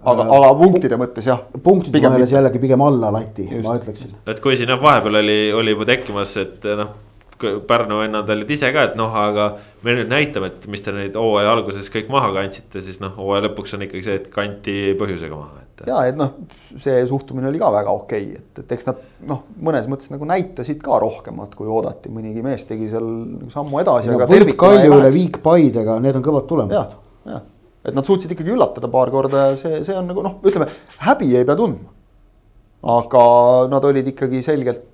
aga, 0.00 0.24
aga 0.32 0.54
punktide 0.56 0.96
mõttes 0.96 1.28
jah. 1.28 1.44
punktide 1.62 2.00
mõttes 2.08 2.32
jällegi 2.32 2.62
pigem 2.62 2.80
alla 2.86 3.12
lati, 3.12 3.50
ma 3.60 3.76
ütleksin. 3.76 4.16
et 4.26 4.40
kui 4.40 4.56
siin 4.56 4.72
jah, 4.72 4.80
vahepeal 4.80 5.20
oli, 5.20 5.38
oli 5.52 5.76
juba 5.76 5.88
tekkimas, 5.92 6.36
et 6.40 6.68
noh. 6.80 6.98
Pärnu 7.40 8.02
vennad 8.02 8.28
olid 8.28 8.50
ise 8.52 8.68
ka, 8.68 8.82
et 8.90 8.96
noh, 9.00 9.14
aga 9.16 9.46
me 9.80 9.94
nüüd 9.96 10.10
näitame, 10.12 10.50
et 10.50 10.66
mis 10.68 10.82
te 10.84 10.92
neid 10.92 11.14
hooaja 11.16 11.54
alguses 11.54 11.86
kõik 11.88 12.10
maha 12.12 12.34
kandsite, 12.34 12.82
siis 12.84 12.98
noh, 13.00 13.14
hooaja 13.16 13.46
lõpuks 13.46 13.78
on 13.78 13.86
ikkagi 13.86 14.04
see, 14.04 14.18
et 14.20 14.26
kanti 14.34 14.74
põhjusega 15.00 15.38
maha, 15.38 15.62
et. 15.80 15.86
ja 15.90 16.00
et 16.08 16.18
noh, 16.18 16.34
see 16.80 17.02
suhtumine 17.08 17.48
oli 17.50 17.60
ka 17.60 17.70
väga 17.74 17.94
okei 17.94 18.26
okay., 18.26 18.40
et, 18.40 18.62
et 18.64 18.74
eks 18.76 18.88
nad 18.88 19.00
noh, 19.30 19.44
mõnes 19.68 19.88
mõttes 19.90 20.12
nagu 20.12 20.28
näitasid 20.28 20.82
ka 20.84 20.98
rohkemat, 21.02 21.54
kui 21.58 21.70
oodati, 21.70 22.12
mõnigi 22.12 22.44
mees 22.44 22.66
tegi 22.68 22.90
seal 22.92 23.06
nagu 23.06 23.50
sammu 23.52 23.80
edasi 23.82 24.12
no,. 24.12 24.20
Võrd 24.30 24.52
Kaljule, 24.60 25.12
Viik 25.14 25.40
Paidega, 25.44 25.98
need 26.04 26.20
on 26.20 26.26
kõvad 26.26 26.46
tulemused. 26.50 26.98
jah, 27.30 27.46
et 27.86 27.96
nad 27.96 28.06
suutsid 28.06 28.34
ikkagi 28.34 28.52
üllatada 28.54 28.90
paar 28.92 29.12
korda 29.12 29.50
ja 29.50 29.56
see, 29.58 29.80
see 29.86 29.96
on 29.96 30.08
nagu 30.10 30.24
noh, 30.26 30.38
ütleme 30.44 30.68
häbi 31.06 31.32
ei 31.38 31.48
pea 31.48 31.58
tundma. 31.58 31.92
aga 33.00 33.24
nad 33.72 33.84
olid 33.84 34.12
ikkagi 34.12 34.42
selgelt, 34.44 34.84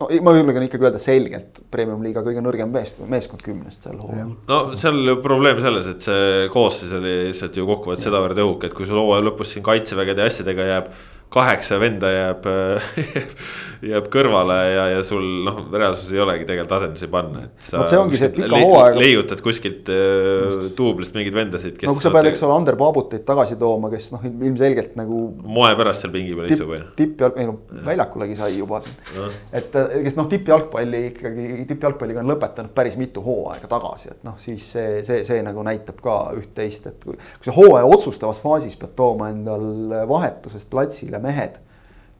no 0.00 0.08
ma 0.26 0.34
julgen 0.36 0.66
ikkagi 0.66 0.88
öelda 0.88 1.00
selgelt 1.02 1.60
premium-liiga 1.72 2.24
kõige 2.26 2.42
nõrgem 2.44 2.72
meeskond, 2.74 3.08
meeskond 3.10 3.44
kümnest 3.44 3.86
seal 3.86 3.98
hooajal. 4.02 4.32
no 4.50 4.60
seal 4.80 5.00
ju 5.08 5.16
probleem 5.24 5.60
selles, 5.64 5.90
et 5.94 6.06
see 6.08 6.46
koosseis 6.54 6.94
oli 6.98 7.14
lihtsalt 7.28 7.58
ju 7.58 7.66
kokkuvõttes 7.68 8.08
sedavõrd 8.08 8.42
õhuke, 8.44 8.70
et 8.70 8.76
kui 8.76 8.88
sul 8.88 9.00
hooaja 9.00 9.26
lõpus 9.28 9.54
siin 9.54 9.66
kaitsevägede 9.66 10.24
ja 10.24 10.32
asjadega 10.32 10.70
jääb 10.70 10.90
kaheksa 11.34 11.80
venda 11.82 12.10
jääb 12.14 12.46
jääb 13.84 14.06
kõrvale 14.12 14.56
ja, 14.70 14.84
ja 14.94 15.02
sul 15.06 15.24
noh, 15.46 15.58
reaalsus 15.72 16.12
ei 16.14 16.20
olegi 16.22 16.46
tegelikult 16.48 16.74
asendusi 16.78 17.08
panna, 17.12 17.44
et. 17.46 17.66
vot 17.74 17.90
see 17.90 18.00
ongi 18.00 18.20
see 18.20 18.30
pika 18.34 18.60
hooaega. 18.60 19.00
leiutad 19.00 19.42
kuskilt 19.44 19.90
äh, 19.92 20.68
duublist 20.76 21.16
mingeid 21.16 21.36
vendasid. 21.36 21.78
no 21.84 21.94
kui 21.96 22.04
sa 22.04 22.12
pead, 22.14 22.28
eks 22.30 22.42
ole, 22.46 22.56
Ander 22.56 22.78
Paabuteid 22.80 23.24
tagasi 23.28 23.58
tooma, 23.60 23.90
kes 23.92 24.10
noh, 24.14 24.24
ilmselgelt 24.24 24.94
nagu. 25.00 25.20
moe 25.56 25.72
pärast 25.78 26.04
seal 26.04 26.14
pingi 26.14 26.36
peal 26.38 26.52
istub 26.52 26.72
või? 26.72 26.80
tippjalg, 26.98 27.40
ei 27.40 27.48
no 27.50 27.58
väljakulegi 27.86 28.38
sai 28.38 28.58
juba 28.58 28.80
siin. 28.84 29.34
et 29.52 29.78
äh, 29.80 29.98
kes 30.06 30.18
noh, 30.20 30.28
tippjalgpalli 30.32 31.02
ikkagi, 31.10 31.48
tippjalgpalliga 31.72 32.24
on 32.24 32.32
lõpetanud 32.32 32.74
päris 32.76 32.98
mitu 33.00 33.24
hooaega 33.24 33.70
tagasi, 33.70 34.14
et 34.14 34.24
noh, 34.26 34.38
siis 34.40 34.70
see, 34.76 35.02
see, 35.06 35.22
see 35.26 35.42
nagu 35.44 35.64
näitab 35.66 36.00
ka 36.04 36.18
üht-teist, 36.38 36.88
et 36.92 37.04
kui, 37.04 37.18
kui 37.18 37.50
sa 37.50 37.56
hooaja 37.56 37.88
otsustavas 37.88 38.40
faasis 38.44 38.78
pead 38.80 38.96
tooma 38.96 39.30
endal 39.34 39.98
vahetusest 40.08 40.70
platsile 40.72 41.20
mehed 41.24 41.60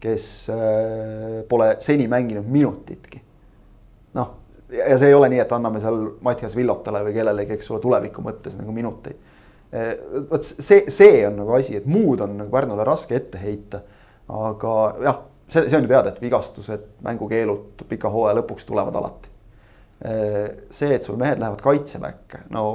kes 0.04 0.48
äh, 0.52 1.44
pole 1.48 1.76
seni 1.78 2.08
mänginud 2.08 2.44
minutitki. 2.44 3.22
noh, 4.14 4.34
ja 4.70 4.98
see 4.98 5.08
ei 5.10 5.14
ole 5.16 5.30
nii, 5.32 5.40
et 5.42 5.52
anname 5.56 5.80
seal 5.82 5.96
Mattias 6.22 6.54
Villotale 6.56 7.00
või 7.06 7.14
kellelegi, 7.16 7.56
eks 7.56 7.70
ole, 7.72 7.80
tuleviku 7.82 8.22
mõttes 8.22 8.54
nagu 8.58 8.74
minuteid. 8.76 9.32
Äh, 9.74 9.94
vot 10.30 10.44
see, 10.44 10.84
see 10.92 11.22
on 11.26 11.40
nagu 11.40 11.56
asi, 11.56 11.78
et 11.80 11.88
muud 11.88 12.22
on 12.24 12.36
nagu 12.42 12.52
Pärnule 12.52 12.84
raske 12.86 13.16
ette 13.16 13.40
heita. 13.40 13.80
aga 14.28 14.74
jah, 15.04 15.22
see, 15.48 15.68
see 15.68 15.78
on 15.78 15.88
ju 15.88 15.92
teada, 15.94 16.12
et 16.12 16.20
vigastused, 16.20 16.84
mängukeelud 17.04 17.86
pika 17.88 18.12
hooaja 18.12 18.38
lõpuks 18.42 18.68
tulevad 18.68 19.00
alati. 19.00 19.32
Äh, 20.04 20.42
see, 20.68 20.92
et 20.94 21.06
sul 21.06 21.16
mehed 21.20 21.40
lähevad 21.40 21.64
kaitseväkke, 21.64 22.44
no 22.52 22.66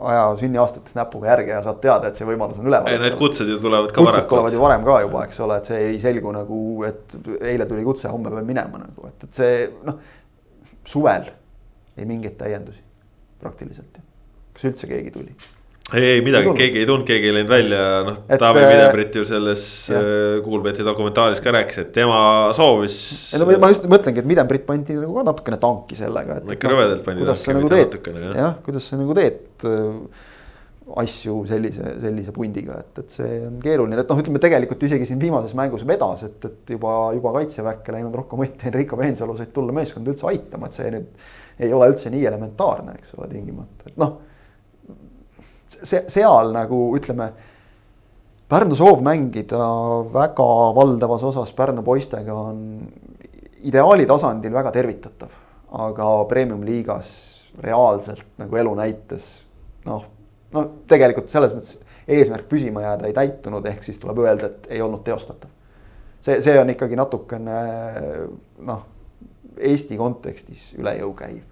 aja 0.00 0.24
sünniaastates 0.40 0.96
näpuga 0.98 1.30
järge 1.30 1.52
ja 1.54 1.62
saad 1.64 1.80
teada, 1.82 2.10
et 2.10 2.18
see 2.18 2.28
võimalus 2.28 2.60
on 2.60 2.68
üleval. 2.70 2.92
ei, 2.92 3.00
need 3.00 3.16
kutsed 3.18 3.48
ju 3.48 3.58
tulevad 3.62 3.92
ka 3.94 4.04
kutsed 4.04 4.28
tulevad 4.30 4.54
ju 4.54 4.60
varem 4.60 4.84
ka 4.86 5.00
juba, 5.06 5.24
eks 5.28 5.40
ole, 5.46 5.58
et 5.60 5.70
see 5.70 5.82
ei 5.90 5.98
selgu 6.02 6.32
nagu, 6.36 6.60
et 6.88 7.16
eile 7.40 7.68
tuli 7.70 7.84
kutse, 7.86 8.08
homme 8.12 8.32
peab 8.32 8.48
minema 8.48 8.82
nagu, 8.82 9.10
et, 9.10 9.28
et 9.28 9.42
see 9.42 9.66
noh. 9.88 10.00
suvel 10.86 11.30
ei 11.96 12.08
mingeid 12.08 12.36
täiendusi 12.38 12.84
praktiliselt. 13.40 14.00
kas 14.56 14.68
üldse 14.70 14.90
keegi 14.90 15.14
tuli? 15.14 15.36
Ei, 15.94 16.04
ei 16.16 16.22
midagi, 16.24 16.50
keegi 16.58 16.80
ei 16.82 16.86
tulnud, 16.88 17.06
keegi 17.06 17.30
ei 17.30 17.34
läinud 17.36 17.50
välja, 17.50 17.82
noh, 18.06 18.20
Taavi 18.26 18.62
Videbrit 18.66 19.18
ju 19.20 19.26
selles 19.28 19.64
äh, 19.94 20.38
Kuulbeti 20.44 20.86
dokumentaaris 20.86 21.42
ka 21.44 21.54
rääkis, 21.54 21.82
et 21.84 21.92
tema 21.94 22.20
soovis. 22.56 22.96
ei 23.34 23.42
no 23.42 23.46
ma 23.46 23.70
just 23.70 23.86
mõtlengi, 23.90 24.24
et 24.24 24.30
Videbrit 24.30 24.66
pandi 24.66 24.98
nagu 24.98 25.14
ka 25.14 25.26
natukene 25.30 25.60
tanki 25.62 25.98
sellega. 25.98 26.40
ikka 26.56 26.72
rõvedalt 26.72 27.04
pandi 27.06 27.28
tanki. 27.28 27.54
Nagu 27.60 27.70
teed, 27.70 28.00
jah, 28.34 28.58
kuidas 28.66 28.90
sa 28.90 28.98
nagu 28.98 29.14
teed 29.16 29.68
äh, 29.70 30.26
asju 31.06 31.40
sellise, 31.50 31.96
sellise 32.02 32.34
pundiga, 32.34 32.82
et, 32.82 33.02
et 33.02 33.18
see 33.18 33.40
on 33.46 33.56
keeruline, 33.62 33.98
et 34.02 34.10
noh, 34.10 34.20
ütleme 34.22 34.42
tegelikult 34.42 34.84
isegi 34.86 35.06
siin 35.08 35.22
viimases 35.22 35.54
mängus 35.58 35.86
vedas, 35.86 36.22
et, 36.26 36.38
et 36.46 36.76
juba, 36.76 36.98
juba 37.14 37.32
kaitseväkke 37.40 37.94
läinud 37.94 38.14
Rocco 38.14 38.38
Mutt 38.38 38.62
ja 38.62 38.70
Enrico 38.70 38.98
Veensalu 38.98 39.34
said 39.38 39.54
tulla 39.54 39.74
meeskonda 39.74 40.14
üldse 40.14 40.30
aitama, 40.30 40.70
et 40.70 40.78
see 40.78 40.92
nüüd 40.94 41.26
ei 41.66 41.74
ole 41.74 41.90
üldse 41.90 42.10
nii 42.10 42.26
elementaarne, 42.30 42.94
eks 43.00 43.16
ole, 43.18 43.30
tingimata, 43.32 43.90
et 43.90 43.98
noh 44.02 44.22
see, 45.68 46.04
seal 46.08 46.52
nagu 46.54 46.88
ütleme. 46.98 47.30
Pärnu 48.46 48.76
soov 48.78 49.00
mängida 49.02 49.58
väga 50.14 50.44
valdavas 50.76 51.24
osas 51.26 51.50
Pärnu 51.52 51.82
poistega 51.82 52.34
on 52.34 52.60
ideaali 53.66 54.06
tasandil 54.06 54.54
väga 54.54 54.70
tervitatav, 54.70 55.32
aga 55.82 56.10
premium-liigas 56.30 57.08
reaalselt 57.64 58.36
nagu 58.38 58.60
elu 58.60 58.74
näitas 58.78 59.26
noh, 59.88 60.04
no 60.54 60.64
tegelikult 60.86 61.32
selles 61.32 61.56
mõttes 61.56 61.80
eesmärk 62.06 62.46
püsima 62.50 62.84
jääda 62.84 63.08
ei 63.08 63.16
täitunud, 63.16 63.66
ehk 63.66 63.82
siis 63.82 63.98
tuleb 63.98 64.20
öelda, 64.22 64.52
et 64.52 64.70
ei 64.76 64.82
olnud 64.84 65.02
teostatav. 65.02 65.50
see, 66.20 66.40
see 66.40 66.54
on 66.60 66.70
ikkagi 66.70 66.98
natukene 66.98 67.58
noh, 68.68 68.86
Eesti 69.56 69.96
kontekstis 69.96 70.74
üle 70.76 70.98
jõu 70.98 71.14
käiv 71.16 71.42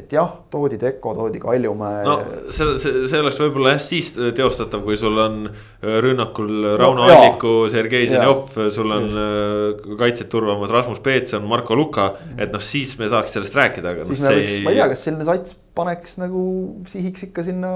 et 0.00 0.14
jah, 0.14 0.30
toodi 0.52 0.78
Deco, 0.80 1.12
toodi 1.16 1.40
Kaljumäe. 1.42 2.02
no 2.06 2.16
see, 2.48 2.76
see, 2.82 3.04
see 3.10 3.20
oleks 3.22 3.40
võib-olla 3.42 3.74
jah 3.74 3.82
siis 3.84 4.10
teostatav, 4.36 4.82
kui 4.86 4.96
sul 5.00 5.18
on 5.20 5.42
äh, 5.48 5.98
rünnakul 6.04 6.52
Rauno 6.80 7.04
no, 7.04 7.08
Alliku, 7.08 7.54
Sergei 7.72 8.08
Zenjov, 8.10 8.56
sul 8.74 8.96
on 8.96 9.08
just. 9.08 9.20
Äh, 9.20 9.98
kaitset 10.00 10.30
turvamas 10.32 10.72
Rasmus 10.74 11.02
Peetson, 11.04 11.44
Marko 11.48 11.76
Luka. 11.78 12.12
et 12.36 12.52
noh, 12.54 12.62
siis 12.64 12.96
me 13.00 13.10
saaks 13.12 13.36
sellest 13.36 13.56
rääkida, 13.56 13.94
aga. 13.96 14.08
siis 14.08 14.22
noh, 14.22 14.30
me 14.30 14.40
võiks 14.40 14.56
ei..., 14.56 14.64
ma 14.64 14.74
ei 14.74 14.80
tea, 14.80 14.88
kas 14.94 15.04
selline 15.08 15.28
sats 15.28 15.60
paneks 15.76 16.18
nagu 16.20 16.42
sihiks 16.90 17.28
ikka 17.28 17.46
sinna 17.46 17.70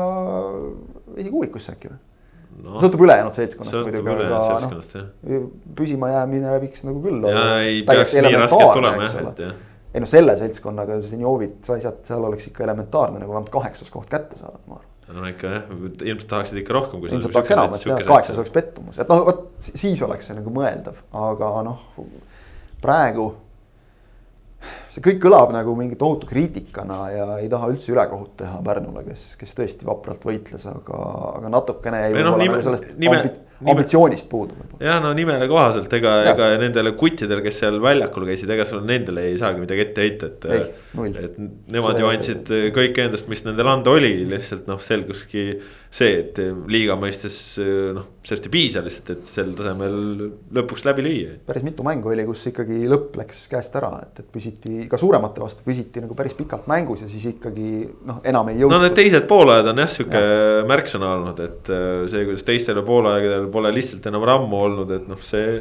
esikuuikusse 1.21 1.77
äkki 1.77 1.93
või? 1.93 2.01
no,. 2.65 2.79
sõltub 2.83 3.05
ülejäänud 3.07 3.37
seltskonnast 3.37 3.81
muidugi, 3.83 4.17
aga 4.17 4.59
noh, 4.65 5.47
püsimajäämine 5.79 6.59
võiks 6.65 6.89
nagu 6.89 7.05
küll 7.05 7.21
olla. 7.21 7.37
ja 7.37 7.63
ei 7.69 7.87
peaks 7.87 8.19
nii 8.19 8.43
raskelt 8.45 8.77
tulema 8.79 9.09
jah, 9.09 9.23
et 9.31 9.47
jah 9.49 9.63
ei 9.95 10.03
noh, 10.03 10.11
selle 10.11 10.35
seltskonnaga 10.39 10.99
seniorid, 11.07 11.61
asjad, 11.77 12.03
seal 12.09 12.27
oleks 12.27 12.49
ikka 12.51 12.67
elementaarne 12.67 13.23
nagu 13.23 13.31
vähemalt 13.31 13.53
kaheksas 13.55 13.93
koht 13.95 14.11
kätte 14.11 14.41
saada, 14.41 14.59
ma 14.67 14.81
arvan. 14.81 15.21
no 15.21 15.31
ikka 15.31 15.53
jah, 15.53 15.71
ilmselt 15.95 16.29
tahaksid 16.33 16.61
ikka 16.65 16.75
rohkem. 16.75 17.07
ilmselt 17.07 17.37
tahaks 17.37 17.55
enam, 17.55 17.79
et 17.79 17.87
jah, 17.87 18.03
kaheksas 18.11 18.43
oleks 18.43 18.55
pettumus, 18.55 18.99
et 18.99 19.11
noh, 19.13 19.23
vot 19.29 19.47
siis 19.63 20.03
oleks 20.03 20.31
see 20.31 20.39
nagu 20.41 20.55
mõeldav, 20.55 20.99
aga 21.31 21.55
noh, 21.69 21.89
praegu 22.83 23.31
see 24.95 25.03
kõik 25.05 25.21
kõlab 25.25 25.53
nagu 25.55 25.75
mingi 25.79 25.97
tohutu 26.01 26.29
kriitikana 26.29 26.99
ja 27.13 27.27
ei 27.43 27.49
taha 27.53 27.69
üldse 27.73 27.93
ülekohut 27.93 28.35
teha 28.41 28.61
Pärnule, 28.65 29.05
kes, 29.09 29.35
kes 29.41 29.57
tõesti 29.59 29.87
vapralt 29.89 30.25
võitles, 30.27 30.67
aga, 30.71 31.01
aga 31.35 31.51
natukene 31.53 32.01
no, 32.15 32.37
nime, 32.41 32.61
nagu 32.61 32.95
nime, 33.03 33.23
ambitsioonist 33.63 34.29
puudu. 34.31 34.57
jah, 34.81 34.99
no 35.03 35.13
nimele 35.17 35.47
kohaselt, 35.51 35.93
ega, 35.99 36.15
ega 36.33 36.51
nendele 36.61 36.95
kuttidele, 36.99 37.43
kes 37.45 37.61
seal 37.63 37.79
väljakul 37.83 38.27
käisid, 38.29 38.51
ega 38.51 38.67
sul 38.69 38.83
nendele 38.87 39.29
ei 39.31 39.39
saagi 39.41 39.63
midagi 39.63 39.87
ette 39.87 40.05
heita, 40.05 40.33
et. 40.33 40.75
et 41.23 41.39
nemad 41.75 42.01
ju 42.01 42.11
andsid 42.11 42.53
kõike 42.75 43.09
endast, 43.09 43.31
mis 43.31 43.45
nendel 43.47 43.71
anda 43.71 43.95
oli, 43.95 44.17
lihtsalt 44.31 44.69
noh, 44.71 44.83
selguski 44.83 45.47
see, 45.95 46.15
et 46.25 46.39
liiga 46.71 46.97
mõistes 46.99 47.37
noh, 47.95 48.09
sellest 48.27 48.49
ei 48.49 48.53
piisa 48.53 48.83
lihtsalt, 48.83 49.13
et 49.15 49.29
sel 49.31 49.53
tasemel 49.55 49.95
lõpuks 50.57 50.87
läbi 50.89 51.05
lüüa. 51.07 51.37
päris 51.47 51.65
mitu 51.67 51.87
mängu 51.87 52.11
oli, 52.11 52.25
kus 52.27 52.43
ikkagi 52.51 52.81
lõpp 52.91 53.19
läks 53.21 53.45
käest 53.53 53.77
ära, 53.79 53.93
et, 54.03 54.25
et 54.25 54.31
püsiti 54.35 54.89
ka 54.91 54.99
suuremate 55.01 55.43
vastu 55.45 55.63
püsiti 55.67 56.03
nagu 56.03 56.17
päris 56.19 56.35
pikalt 56.35 56.67
mängus 56.71 57.05
ja 57.05 57.11
siis 57.11 57.29
ikkagi 57.35 57.85
noh, 58.09 58.19
enam 58.27 58.51
ei 58.51 58.59
jõutud. 58.59 58.75
no 58.75 58.83
need 58.83 58.97
teised 58.99 59.29
poolajad 59.31 59.71
on 59.71 59.85
jah, 59.85 59.93
sihuke 59.95 60.25
ja. 60.25 60.65
märksõna 60.71 61.13
olnud, 61.19 61.45
et 61.47 61.71
äh, 61.71 61.93
see, 62.11 62.27
kuidas 62.27 62.47
teistel 62.49 62.83
poolaegadel 62.87 63.44
pole 63.53 63.73
lihtsalt 63.75 64.07
enam 64.11 64.25
rammu 64.29 64.61
olnud, 64.69 64.93
et 64.97 65.09
noh, 65.11 65.21
see. 65.25 65.59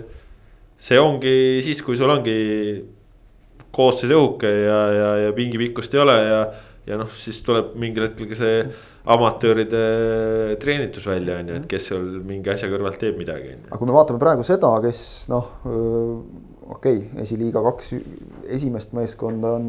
see 0.84 1.00
ongi 1.00 1.62
siis, 1.64 1.82
kui 1.86 1.98
sul 2.00 2.12
ongi 2.12 2.38
koosseis 3.74 4.12
õhuke 4.14 4.50
ja, 4.50 4.80
ja, 4.94 5.12
ja 5.28 5.36
pingipikkust 5.36 5.94
ei 5.96 6.02
ole 6.04 6.18
ja, 6.22 6.42
ja 6.90 6.98
noh, 7.00 7.12
siis 7.18 7.40
tuleb 7.46 7.74
mingil 7.80 8.08
hetkel 8.08 8.30
ka 8.30 8.38
see 8.38 8.58
amatööride 9.14 9.84
treenitus 10.62 11.08
välja 11.10 11.40
on 11.42 11.50
ju, 11.52 11.60
et 11.60 11.68
kes 11.72 11.90
seal 11.90 12.06
mingi 12.24 12.52
asja 12.54 12.70
kõrvalt 12.72 13.00
teeb 13.02 13.18
midagi. 13.20 13.58
aga 13.68 13.80
kui 13.80 13.90
me 13.90 13.96
vaatame 13.96 14.22
praegu 14.22 14.46
seda, 14.48 14.70
kes 14.86 15.02
noh, 15.32 15.50
okei 15.68 17.02
okay,, 17.02 17.24
esiliiga 17.26 17.64
kaks 17.66 17.92
esimest 18.56 18.94
meeskonda 18.96 19.58
on, 19.58 19.68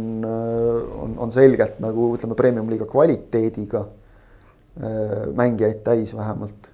on, 1.07 1.18
on 1.27 1.35
selgelt 1.35 1.81
nagu 1.83 2.12
ütleme, 2.14 2.38
premium-liiga 2.38 2.87
kvaliteediga 2.90 3.83
mängijaid 5.35 5.83
täis 5.87 6.14
vähemalt. 6.16 6.70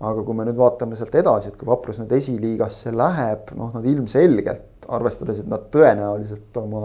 Aga 0.00 0.22
kui 0.24 0.36
me 0.36 0.46
nüüd 0.48 0.56
vaatame 0.56 0.96
sealt 0.96 1.14
edasi, 1.20 1.50
et 1.50 1.58
kui 1.60 1.68
Vaprus 1.68 1.98
nüüd 2.00 2.12
esiliigasse 2.16 2.92
läheb, 2.96 3.52
noh, 3.58 3.68
nad 3.74 3.84
ilmselgelt 3.84 4.88
arvestades, 4.90 5.42
et 5.42 5.50
nad 5.50 5.66
tõenäoliselt 5.72 6.56
oma 6.56 6.80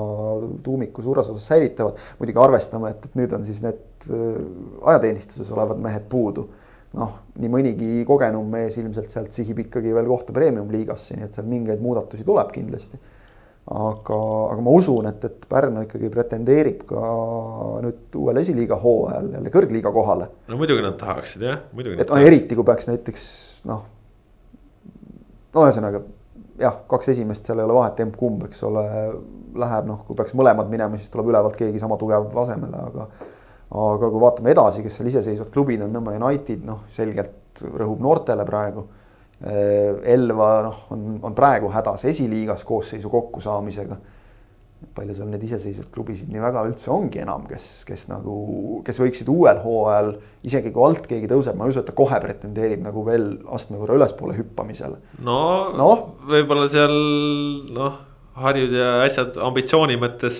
tuumiku 0.65 1.03
suures 1.05 1.29
osas 1.31 1.47
säilitavad. 1.53 2.01
muidugi 2.19 2.41
arvestame, 2.43 2.91
et, 2.91 3.07
et 3.07 3.17
nüüd 3.17 3.33
on 3.37 3.47
siis 3.47 3.61
need 3.63 4.09
äh, 4.11 4.37
ajateenistuses 4.91 5.51
olevad 5.55 5.79
mehed 5.81 6.09
puudu. 6.11 6.49
noh, 6.95 7.15
nii 7.39 7.51
mõnigi 7.51 8.03
kogenum 8.07 8.47
mees 8.51 8.77
ilmselt 8.79 9.11
sealt 9.11 9.35
sihib 9.35 9.57
ikkagi 9.65 9.91
veel 9.95 10.07
kohta 10.07 10.35
premium-liigasse, 10.35 11.17
nii 11.17 11.25
et 11.27 11.35
seal 11.35 11.47
mingeid 11.47 11.81
muudatusi 11.83 12.23
tuleb 12.27 12.51
kindlasti. 12.55 12.99
Aga, 13.65 14.17
aga 14.53 14.61
ma 14.61 14.73
usun, 14.77 15.07
et, 15.09 15.23
et 15.25 15.47
Pärnu 15.49 15.85
ikkagi 15.87 16.11
pretendeerib 16.13 16.83
ka 16.89 17.05
nüüd 17.85 18.19
uuel 18.19 18.41
esiliiga 18.43 18.77
hooajal 18.81 19.31
jälle 19.37 19.53
kõrgliiga 19.53 19.93
kohale. 19.93 20.29
no 20.51 20.59
muidugi 20.59 20.85
nad 20.85 20.99
tahaksid 21.01 21.47
jah, 21.47 21.63
muidugi. 21.73 21.97
et 22.01 22.13
no 22.13 22.21
eriti, 22.21 22.57
kui 22.57 22.67
peaks 22.67 22.89
näiteks 22.91 23.25
noh, 23.71 23.87
no 25.55 25.65
ühesõnaga 25.65 26.03
jah, 26.59 26.75
kaks 26.89 27.11
esimest, 27.13 27.47
seal 27.47 27.59
ei 27.59 27.67
ole 27.67 27.75
vahet, 27.77 28.01
emb-kumb, 28.05 28.45
eks 28.47 28.61
ole, 28.67 28.83
läheb 29.59 29.87
noh, 29.89 30.03
kui 30.07 30.17
peaks 30.17 30.35
mõlemad 30.37 30.69
minema, 30.71 30.99
siis 30.99 31.11
tuleb 31.13 31.31
ülevalt 31.31 31.57
keegi 31.59 31.81
sama 31.81 31.97
tugev 32.01 32.29
asemele, 32.43 32.83
aga. 32.91 33.07
aga 33.85 34.11
kui 34.11 34.21
vaatame 34.21 34.53
edasi, 34.53 34.83
kes 34.85 34.99
seal 34.99 35.09
iseseisvad 35.11 35.49
klubid 35.53 35.83
on, 35.83 35.93
Nõmme 35.95 36.15
United, 36.19 36.61
noh, 36.67 36.85
selgelt 36.95 37.65
rõhub 37.65 38.03
noortele 38.03 38.45
praegu. 38.47 38.85
Elva 39.45 40.49
noh, 40.65 40.77
on, 40.95 41.07
on 41.21 41.33
praegu 41.37 41.69
hädas 41.69 42.07
esiliigas 42.09 42.63
koosseisu 42.65 43.11
kokkusaamisega. 43.13 43.97
palju 44.95 45.15
seal 45.17 45.29
neid 45.31 45.43
iseseisvaid 45.43 45.87
klubisid 45.93 46.29
nii 46.29 46.41
väga 46.43 46.61
üldse 46.67 46.91
ongi 46.93 47.21
enam, 47.23 47.45
kes, 47.49 47.83
kes 47.87 48.03
nagu, 48.09 48.35
kes 48.85 48.99
võiksid 49.01 49.29
uuel 49.31 49.57
hooajal, 49.63 50.11
isegi 50.45 50.71
kui 50.71 50.83
alt 50.85 51.07
keegi 51.09 51.29
tõuseb, 51.31 51.57
ma 51.57 51.65
ei 51.65 51.73
usu, 51.73 51.81
et 51.81 51.89
ta 51.89 51.95
kohe 51.95 52.19
pretendeerib 52.21 52.83
nagu 52.85 53.05
veel 53.07 53.31
astme 53.55 53.79
võrra 53.81 53.97
ülespoole 53.97 54.35
hüppamisele. 54.37 54.99
no, 55.25 55.39
no. 55.79 55.89
võib-olla 56.29 56.67
seal 56.71 56.93
noh, 57.75 57.97
harjud 58.45 58.75
ja 58.75 58.91
asjad 59.05 59.39
ambitsiooni 59.41 59.97
mõttes. 59.99 60.39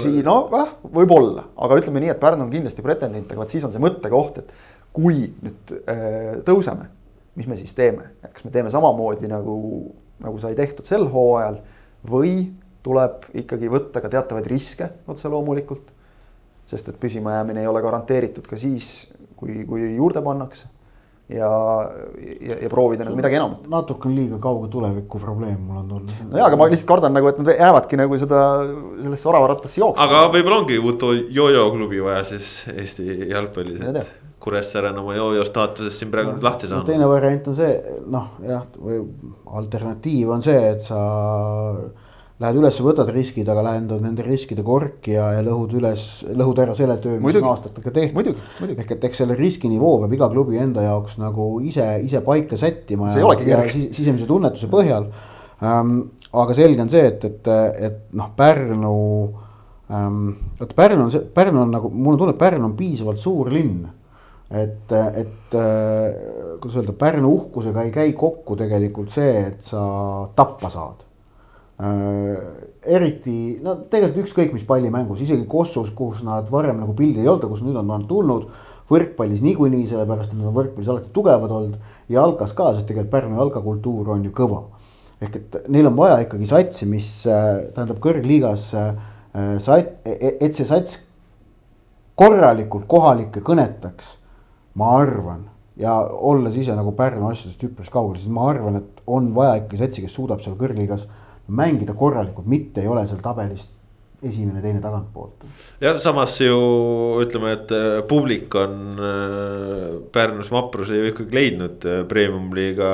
siin 0.00 0.24
noh, 0.26 0.50
võib-olla, 0.82 1.46
aga 1.62 1.78
ütleme 1.78 2.02
nii, 2.02 2.14
et 2.16 2.22
Pärnu 2.22 2.48
on 2.48 2.52
kindlasti 2.52 2.82
pretendent, 2.82 3.30
aga 3.30 3.44
vot 3.44 3.52
siis 3.52 3.66
on 3.66 3.74
see 3.74 3.82
mõttekoht, 3.82 4.42
et 4.42 4.54
kui 4.96 5.26
nüüd 5.44 5.74
äh, 5.84 6.38
tõuseme, 6.46 6.88
mis 7.36 7.48
me 7.48 7.56
siis 7.58 7.74
teeme, 7.76 8.10
et 8.24 8.32
kas 8.32 8.44
me 8.46 8.52
teeme 8.54 8.72
samamoodi 8.72 9.28
nagu, 9.30 9.56
nagu 10.24 10.38
sai 10.40 10.56
tehtud 10.58 10.88
sel 10.88 11.04
hooajal 11.12 11.60
või 12.08 12.38
tuleb 12.86 13.26
ikkagi 13.42 13.68
võtta 13.70 14.02
ka 14.02 14.10
teatavaid 14.12 14.46
riske 14.50 14.88
otse 15.10 15.30
loomulikult. 15.32 15.92
sest 16.66 16.88
et 16.90 16.96
püsimajäämine 16.98 17.60
ei 17.62 17.68
ole 17.70 17.78
garanteeritud 17.82 18.46
ka 18.50 18.56
siis, 18.58 19.06
kui, 19.38 19.60
kui 19.68 19.94
juurde 19.96 20.22
pannakse. 20.22 20.66
ja, 21.28 21.48
ja, 22.40 22.56
ja 22.62 22.68
proovida 22.70 23.04
nagu 23.04 23.16
midagi 23.18 23.34
enamat. 23.34 23.64
natukene 23.68 24.14
liiga 24.14 24.38
kauge 24.38 24.68
tuleviku 24.70 25.18
probleem 25.18 25.58
mul 25.60 25.80
on 25.82 25.88
tulnud. 25.88 26.20
no 26.30 26.38
jaa, 26.38 26.46
aga 26.46 26.56
ma 26.56 26.68
lihtsalt 26.70 26.88
kardan 26.88 27.16
nagu, 27.18 27.28
et 27.28 27.40
nad 27.42 27.50
jäävadki 27.52 27.98
nagu 28.00 28.18
seda, 28.22 28.42
sellesse 29.02 29.28
oravarattasse 29.28 29.80
jooksma. 29.80 30.06
aga 30.06 30.28
võib-olla 30.32 30.62
ongi 30.62 30.78
uut 30.78 31.02
jojo 31.40 31.66
klubi 31.74 32.00
vaja 32.06 32.22
siis 32.30 32.62
Eesti 32.72 33.34
jalgpallis, 33.34 33.82
et 33.82 34.25
Kuressaare 34.46 34.92
on 34.92 35.02
oma 35.02 35.14
jojo 35.16 35.44
staatusest 35.48 36.02
siin 36.04 36.10
praegu 36.12 36.30
nüüd 36.30 36.42
no, 36.44 36.46
lahti 36.46 36.68
saanud 36.70 36.84
no,. 36.84 36.90
teine 36.92 37.06
variant 37.10 37.48
on 37.50 37.56
see, 37.58 38.00
noh 38.14 38.34
jah, 38.46 38.66
või 38.78 39.00
alternatiiv 39.58 40.30
on 40.36 40.44
see, 40.46 40.60
et 40.70 40.84
sa 40.84 41.00
lähed 42.42 42.58
üles, 42.60 42.78
võtad 42.84 43.08
riskid, 43.14 43.48
aga 43.48 43.62
lähendad 43.64 44.02
nende 44.04 44.24
riskide 44.26 44.62
korki 44.66 45.14
ja, 45.14 45.30
ja 45.38 45.44
lõhud 45.44 45.72
üles, 45.78 46.04
lõhud 46.36 46.60
ära 46.66 46.74
selle 46.76 46.98
töö, 47.00 47.16
mis 47.22 47.38
on 47.40 47.48
aastatega 47.48 47.92
tehtud. 47.96 48.28
ehk 48.76 48.92
et 48.98 49.06
eks 49.08 49.22
selle 49.22 49.38
riskinivoo 49.38 50.02
peab 50.02 50.16
iga 50.18 50.28
klubi 50.34 50.60
enda 50.60 50.84
jaoks 50.84 51.16
nagu 51.22 51.48
ise, 51.64 51.86
ise 52.04 52.20
paika 52.26 52.58
sättima 52.60 53.14
ja, 53.16 53.32
ja 53.48 53.62
sisemise 53.72 54.28
tunnetuse 54.28 54.68
põhjal 54.72 55.08
ähm,. 55.64 55.98
aga 56.36 56.58
selge 56.58 56.84
on 56.84 56.92
see, 56.92 57.06
et, 57.08 57.24
et, 57.24 57.52
et 57.88 58.00
noh, 58.20 58.28
Pärnu 58.36 58.96
ähm,, 59.88 60.34
vot 60.60 60.76
Pärnu 60.76 61.06
on 61.08 61.14
see, 61.14 61.24
Pärnu 61.34 61.64
on 61.64 61.72
nagu, 61.72 61.90
mulle 61.90 62.20
tundub, 62.20 62.36
Pärnu 62.38 62.68
on 62.68 62.76
piisavalt 62.76 63.22
suur 63.22 63.48
linn 63.54 63.86
et, 64.50 64.92
et 64.92 65.58
äh, 65.58 66.58
kuidas 66.60 66.78
öelda, 66.78 66.94
Pärnu 66.98 67.32
uhkusega 67.34 67.82
ei 67.82 67.90
käi 67.94 68.12
kokku 68.12 68.56
tegelikult 68.56 69.10
see, 69.10 69.34
et 69.48 69.62
sa 69.62 69.82
tappa 70.38 70.70
saad 70.70 71.06
Äh, 71.76 72.36
eriti, 72.88 73.58
no 73.60 73.74
tegelikult 73.92 74.22
ükskõik 74.22 74.54
mis 74.54 74.62
pallimängus, 74.64 75.20
isegi 75.20 75.44
Kossus, 75.44 75.90
kus 75.92 76.22
nad 76.24 76.48
varem 76.48 76.78
nagu 76.80 76.94
pildil 76.96 77.20
ei 77.20 77.28
olnud, 77.28 77.44
kus 77.50 77.60
nüüd 77.66 77.76
on 77.76 77.90
nad 77.90 78.06
tulnud. 78.08 78.46
võrkpallis 78.86 79.42
niikuinii, 79.42 79.82
sellepärast 79.90 80.30
et 80.30 80.38
nad 80.38 80.46
on 80.46 80.54
võrkpallis 80.54 80.88
alati 80.88 81.10
tugevad 81.12 81.50
olnud 81.50 81.74
ja 82.08 82.20
jalkas 82.20 82.54
ka, 82.56 82.70
sest 82.72 82.86
tegelikult 82.88 83.12
Pärnu 83.12 83.36
jalkakultuur 83.36 84.08
on 84.14 84.24
ju 84.24 84.32
kõva. 84.32 84.62
ehk 85.20 85.36
et 85.36 85.58
neil 85.68 85.90
on 85.90 85.96
vaja 85.96 86.22
ikkagi 86.24 86.48
satsi, 86.48 86.88
mis 86.88 87.10
äh, 87.26 87.68
tähendab 87.74 88.00
kõrgliigas 88.00 88.70
sat-, 88.72 89.92
e-, 90.06 90.16
e-, 90.16 90.36
et 90.40 90.54
see 90.56 90.64
sats 90.64 90.96
korralikult 92.16 92.86
kohalikke 92.88 93.44
kõnetaks, 93.44 94.14
ma 94.76 94.96
arvan 95.00 95.46
ja 95.80 95.94
olles 96.06 96.56
ise 96.56 96.74
nagu 96.76 96.92
Pärnu 96.96 97.28
asjadest 97.30 97.64
üpris 97.68 97.92
kaugel, 97.92 98.18
siis 98.20 98.32
ma 98.32 98.48
arvan, 98.50 98.80
et 98.80 99.02
on 99.06 99.32
vaja 99.36 99.60
ikkagi 99.60 99.80
satsi, 99.80 100.04
kes 100.04 100.14
suudab 100.16 100.42
seal 100.44 100.56
kõrgliigas 100.60 101.06
mängida 101.48 101.94
korralikult, 101.96 102.48
mitte 102.50 102.82
ei 102.82 102.90
ole 102.90 103.04
seal 103.06 103.20
tabelis 103.24 103.66
esimene, 104.24 104.62
teine 104.64 104.80
tagantpoolt. 104.80 105.44
jah, 105.82 105.98
samas 106.00 106.38
ju 106.40 106.56
ütleme, 107.20 107.50
et 107.52 107.72
äh, 107.76 107.98
publik 108.08 108.54
on 108.56 108.76
äh, 108.96 109.98
Pärnus 110.12 110.48
vapruse 110.52 110.96
ju 110.96 111.10
ikkagi 111.10 111.36
leidnud 111.36 111.84
äh, 111.84 111.98
premium-liiga 112.08 112.90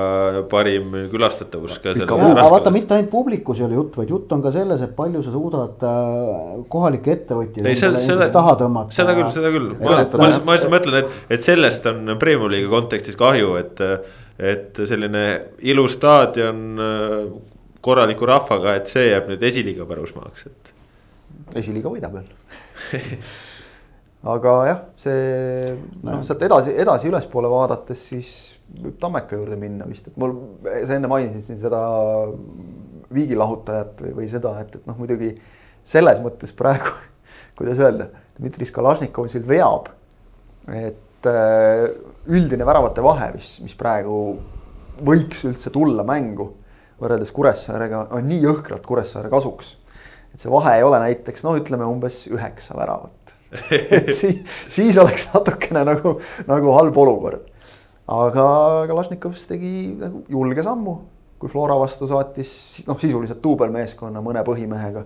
parim 0.50 0.96
külastatavus 1.12 1.78
ka. 1.84 1.94
vaata, 1.94 2.72
mitte 2.74 2.98
ainult 2.98 3.12
publikus 3.12 3.60
ei 3.62 3.68
ole 3.68 3.78
jutt, 3.78 4.00
vaid 4.00 4.10
jutt 4.10 4.34
on 4.34 4.42
ka 4.42 4.50
selles, 4.54 4.82
et 4.82 4.96
palju 4.98 5.22
sa 5.22 5.34
suudad 5.34 5.86
kohalikke 6.72 7.14
ettevõtjaid 7.14 7.70
endale 7.70 8.28
taha 8.34 8.56
tõmmata. 8.64 8.96
seda 8.98 9.14
küll, 9.18 9.30
seda 9.36 9.54
küll, 9.54 9.70
ma, 9.78 10.02
ma, 10.02 10.32
ma 10.42 10.58
lihtsalt 10.58 10.74
mõtlen, 10.74 10.98
et, 11.04 11.22
et 11.38 11.46
sellest 11.46 11.86
on 11.92 12.16
premium-liiga 12.18 12.72
kontekstis 12.72 13.18
kahju, 13.20 13.54
et, 13.62 13.86
et 14.42 14.84
selline 14.90 15.24
ilus 15.70 15.94
staadion 16.00 16.82
korraliku 17.82 18.26
rahvaga, 18.26 18.76
et 18.78 18.90
see 18.90 19.08
jääb 19.10 19.30
nüüd 19.30 19.42
esiliiga 19.46 19.86
pärusmaaks, 19.86 20.50
et. 20.50 20.71
Esiliiga 21.58 21.92
võidab 21.92 22.18
veel 22.18 23.10
aga 24.22 24.54
jah, 24.68 24.82
see 25.02 25.72
noh, 26.06 26.20
sealt 26.26 26.44
edasi, 26.46 26.74
edasi 26.78 27.10
ülespoole 27.10 27.50
vaadates, 27.50 28.04
siis 28.12 28.32
võib 28.72 28.98
Tammeka 29.02 29.36
juurde 29.36 29.58
minna 29.60 29.86
vist, 29.88 30.08
et 30.08 30.18
mul, 30.20 30.36
sa 30.62 30.94
enne 30.96 31.10
mainisid 31.10 31.44
siin 31.46 31.58
seda 31.60 31.80
viigilahutajat 33.12 34.04
või, 34.06 34.14
või 34.20 34.28
seda, 34.30 34.54
et, 34.62 34.78
et 34.78 34.86
noh, 34.88 34.96
muidugi 35.00 35.32
selles 35.84 36.22
mõttes 36.22 36.54
praegu, 36.56 36.94
kuidas 37.58 37.82
öelda, 37.82 38.08
Dmitri 38.38 38.66
Skalašnikov 38.68 39.28
siin 39.28 39.44
veab. 39.48 39.90
et 40.72 41.26
äh, 41.28 41.88
üldine 42.30 42.66
väravate 42.66 43.02
vahe, 43.04 43.32
mis, 43.34 43.56
mis 43.64 43.74
praegu 43.76 44.16
võiks 45.02 45.42
üldse 45.48 45.72
tulla 45.74 46.06
mängu 46.06 46.52
võrreldes 47.02 47.32
Kuressaarega 47.34 48.06
on 48.14 48.28
nii 48.30 48.44
jõhkralt 48.44 48.86
Kuressaare 48.86 49.30
kasuks. 49.32 49.74
Et 50.32 50.40
see 50.40 50.52
vahe 50.52 50.76
ei 50.78 50.84
ole 50.86 51.00
näiteks 51.02 51.44
noh, 51.46 51.56
ütleme 51.60 51.88
umbes 51.88 52.24
üheksa 52.30 52.76
väravat. 52.78 53.34
et 53.70 54.12
siis, 54.16 54.42
siis 54.72 54.98
oleks 55.00 55.28
natukene 55.34 55.84
nagu, 55.88 56.16
nagu 56.48 56.76
halb 56.78 57.00
olukord. 57.04 57.48
aga 58.12 58.46
Kalašnikovs 58.90 59.46
tegi 59.50 59.92
nagu 60.00 60.24
julge 60.32 60.64
sammu, 60.66 60.96
kui 61.38 61.52
Flora 61.52 61.76
vastu 61.80 62.08
saatis 62.10 62.84
noh, 62.88 63.00
sisuliselt 63.00 63.42
duubelmeeskonna 63.44 64.24
mõne 64.24 64.44
põhimehega 64.46 65.04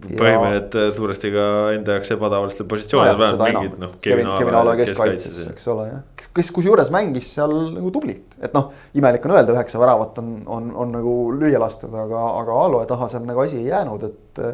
põhimehed 0.00 0.76
ja... 0.76 0.88
suuresti 0.96 1.30
ka 1.34 1.44
enda 1.74 1.96
jaoks 1.98 2.12
ebatavalistel 2.16 2.68
positsioonidel 2.70 3.36
no, 3.36 3.46
mingid 3.46 3.76
noh. 3.82 3.94
Kevin, 4.02 4.32
Kevin 4.38 4.58
Aalo 4.60 4.74
keskkaitses, 4.80 5.38
eks 5.52 5.70
ole 5.72 5.86
jah, 5.90 6.26
kes 6.36 6.50
kusjuures 6.56 6.90
mängis 6.94 7.30
seal 7.36 7.54
nagu 7.76 7.92
tublit, 7.94 8.36
et 8.40 8.56
noh, 8.56 8.70
imelik 8.98 9.28
on 9.28 9.36
öelda, 9.36 9.54
üheksa 9.56 9.80
väravat 9.82 10.20
on, 10.22 10.34
on, 10.48 10.68
on 10.84 10.92
nagu 10.98 11.14
lüüa 11.36 11.60
lastud, 11.62 11.94
aga, 11.94 12.26
aga 12.42 12.60
Aalo 12.64 12.84
taha 12.90 13.10
seal 13.12 13.26
nagu 13.28 13.44
asi 13.44 13.60
ei 13.60 13.70
jäänud, 13.70 14.08
et 14.10 14.44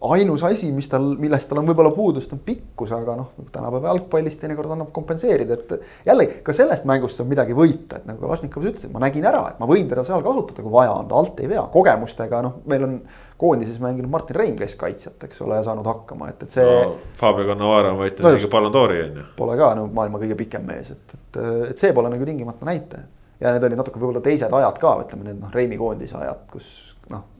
ainus 0.00 0.42
asi, 0.44 0.72
mis 0.72 0.88
tal, 0.90 1.06
millest 1.20 1.48
tal 1.48 1.60
on 1.60 1.68
võib-olla 1.68 1.90
puudust, 1.94 2.32
on 2.34 2.40
pikkus, 2.44 2.92
aga 2.92 3.16
noh, 3.18 3.30
tänapäeva 3.52 3.92
jalgpallis 3.92 4.36
teinekord 4.40 4.74
annab 4.74 4.90
kompenseerida, 4.94 5.56
et 5.56 6.06
jällegi 6.08 6.40
ka 6.44 6.54
sellest 6.56 6.86
mängust 6.88 7.20
saab 7.20 7.30
midagi 7.30 7.56
võita, 7.56 8.00
et 8.00 8.08
nagu 8.08 8.20
Kalašnikov 8.20 8.66
ütles, 8.68 8.84
et 8.84 8.92
ma 8.94 9.02
nägin 9.04 9.26
ära, 9.28 9.42
et 9.52 9.62
ma 9.62 9.68
võin 9.70 9.88
teda 9.90 10.04
seal 10.06 10.24
kasutada, 10.24 10.64
kui 10.64 10.72
vaja 10.74 10.92
on, 10.98 11.08
ta 11.10 11.18
alt 11.20 11.40
ei 11.44 11.50
vea, 11.50 11.64
kogemustega 11.72 12.42
noh, 12.44 12.60
meil 12.70 12.86
on 12.88 12.94
koondises 13.40 13.80
mänginud 13.82 14.12
Martin 14.12 14.38
Rein 14.38 14.56
keskkaitsjat, 14.58 15.28
eks 15.28 15.42
ole, 15.44 15.58
ja 15.60 15.66
saanud 15.66 15.88
hakkama, 15.88 16.30
et, 16.32 16.46
et 16.46 16.58
see 16.58 16.64
no,. 16.68 16.94
Fabio 17.18 17.48
Cannavaro 17.50 17.94
on 17.94 18.00
võitnud 18.02 18.28
no 18.28 18.34
isegi 18.36 18.52
Ballon 18.52 18.74
d'Ori 18.74 19.02
on 19.08 19.20
ju. 19.20 19.28
Pole 19.38 19.58
ka 19.60 19.74
nagu 19.78 19.92
maailma 19.96 20.22
kõige 20.22 20.38
pikem 20.38 20.66
mees, 20.68 20.92
et, 20.94 21.18
et, 21.18 21.44
et 21.70 21.80
see 21.80 21.94
pole 21.96 22.12
nagu 22.12 22.28
tingimata 22.28 22.68
näitaja. 22.68 23.08
ja 23.40 23.54
need 23.54 23.68
olid 23.70 23.80
natuke 23.80 24.00
võib-olla 24.00 24.22
teised 24.24 24.52
ajad 24.52 24.80
ka, 24.82 24.96
ütleme 25.06 25.30
need 25.30 25.40
noh, 25.40 25.54
Reimi 25.54 25.80
koondise 25.80 26.20
ajad, 26.20 26.44
kus 26.52 26.74
noh 27.12 27.30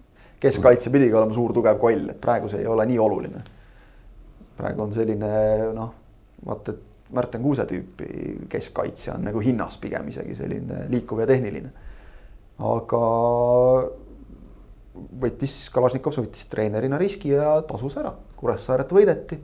keskkaitse 0.44 0.92
pidigi 0.94 1.16
olema 1.16 1.34
suur 1.36 1.52
tugev 1.56 1.78
koll, 1.80 2.08
et 2.12 2.20
praegu 2.20 2.50
see 2.52 2.62
ei 2.62 2.70
ole 2.70 2.86
nii 2.88 2.98
oluline. 3.02 3.44
praegu 4.58 4.84
on 4.84 4.92
selline 4.94 5.30
noh, 5.74 5.94
vaata, 6.46 6.74
et 6.74 6.90
Märten 7.14 7.42
Kuuse 7.42 7.66
tüüpi 7.68 8.46
keskkaitsja 8.50 9.18
on 9.18 9.26
nagu 9.28 9.42
hinnas 9.44 9.76
pigem 9.78 10.08
isegi 10.10 10.34
selline 10.38 10.86
liikuv 10.90 11.20
ja 11.22 11.26
tehniline. 11.30 11.70
aga 12.58 13.02
võttis, 15.24 15.56
Kalašnikov 15.74 16.14
võttis 16.22 16.46
treenerina 16.50 16.98
riski 16.98 17.34
ja 17.34 17.58
tasus 17.66 17.98
ära, 17.98 18.14
Kuressaaret 18.38 18.94
võideti 18.94 19.40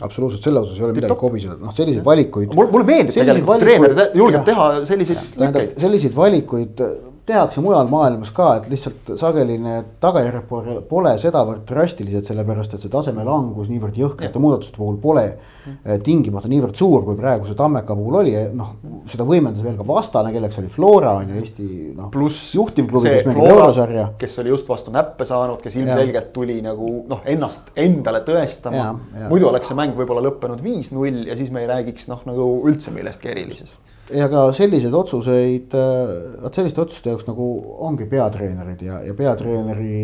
absoluutselt, 0.00 0.42
selle 0.42 0.60
osas 0.62 0.78
ei 0.78 0.86
ole 0.86 0.96
midagi 0.96 1.16
kobiseda, 1.20 1.58
noh 1.60 1.74
selliseid 1.76 2.04
valikuid. 2.04 2.54
mulle 2.56 2.86
meeldib 2.88 3.14
tegelikult, 3.14 3.60
treener 3.60 4.16
julgeb 4.16 4.46
teha 4.46 4.68
selliseid. 4.88 5.24
tähendab, 5.36 5.74
selliseid 5.84 6.14
valikuid 6.16 6.80
tehakse 7.26 7.62
mujal 7.62 7.86
maailmas 7.90 8.32
ka, 8.34 8.48
et 8.58 8.64
lihtsalt 8.70 9.12
sageli 9.18 9.54
need 9.62 9.92
tagajärjed 10.02 10.46
pole, 10.88 11.12
sedavõrd 11.22 11.62
drastilised, 11.68 12.26
sellepärast 12.26 12.74
et 12.74 12.82
see 12.82 12.90
taseme 12.90 13.22
langus 13.26 13.70
niivõrd 13.70 13.98
jõhkrate 14.00 14.42
muudatuste 14.42 14.80
puhul 14.80 14.96
pole 15.02 15.24
mm. 15.28 16.00
tingimata 16.02 16.50
niivõrd 16.50 16.78
suur, 16.78 17.04
kui 17.06 17.18
praeguse 17.20 17.54
Tammeka 17.58 17.94
puhul 17.98 18.18
oli, 18.24 18.34
noh. 18.58 18.74
seda 19.10 19.26
võimendas 19.28 19.62
veel 19.62 19.78
ka 19.78 19.86
vastane, 19.86 20.32
kelleks 20.34 20.58
oli 20.62 20.72
Flora 20.72 21.14
on 21.20 21.30
ju 21.30 21.38
Eesti 21.42 21.68
noh. 22.00 22.10
juhtivklubi, 22.58 23.14
kes 23.14 23.28
mängib 23.30 23.52
eurosarja. 23.52 24.08
kes 24.18 24.36
oli 24.42 24.54
just 24.54 24.74
vastu 24.74 24.94
näppe 24.94 25.26
saanud, 25.28 25.62
kes 25.62 25.78
ilmselgelt 25.78 26.32
tuli 26.34 26.58
nagu 26.64 26.90
noh, 27.10 27.22
ennast 27.22 27.70
endale 27.78 28.24
tõestama. 28.26 28.90
muidu 29.28 29.52
oleks 29.52 29.70
see 29.70 29.78
mäng 29.78 29.94
võib-olla 29.98 30.26
lõppenud 30.26 30.62
viis-null 30.64 31.22
ja 31.30 31.38
siis 31.38 31.54
me 31.54 31.62
ei 31.62 31.70
räägiks 31.70 32.10
noh, 32.10 32.26
nagu 32.26 32.50
üldse 32.66 32.90
millestki 32.90 33.30
erilisest 33.30 33.91
ja 34.10 34.28
ka 34.28 34.48
selliseid 34.56 34.94
otsuseid, 34.94 35.74
äh, 35.78 36.14
vot 36.42 36.54
selliste 36.54 36.82
otsuste 36.82 37.12
jaoks 37.12 37.28
nagu 37.30 37.48
ongi 37.86 38.06
peatreenerid 38.10 38.82
ja, 38.86 39.02
ja 39.06 39.14
peatreeneri 39.14 39.98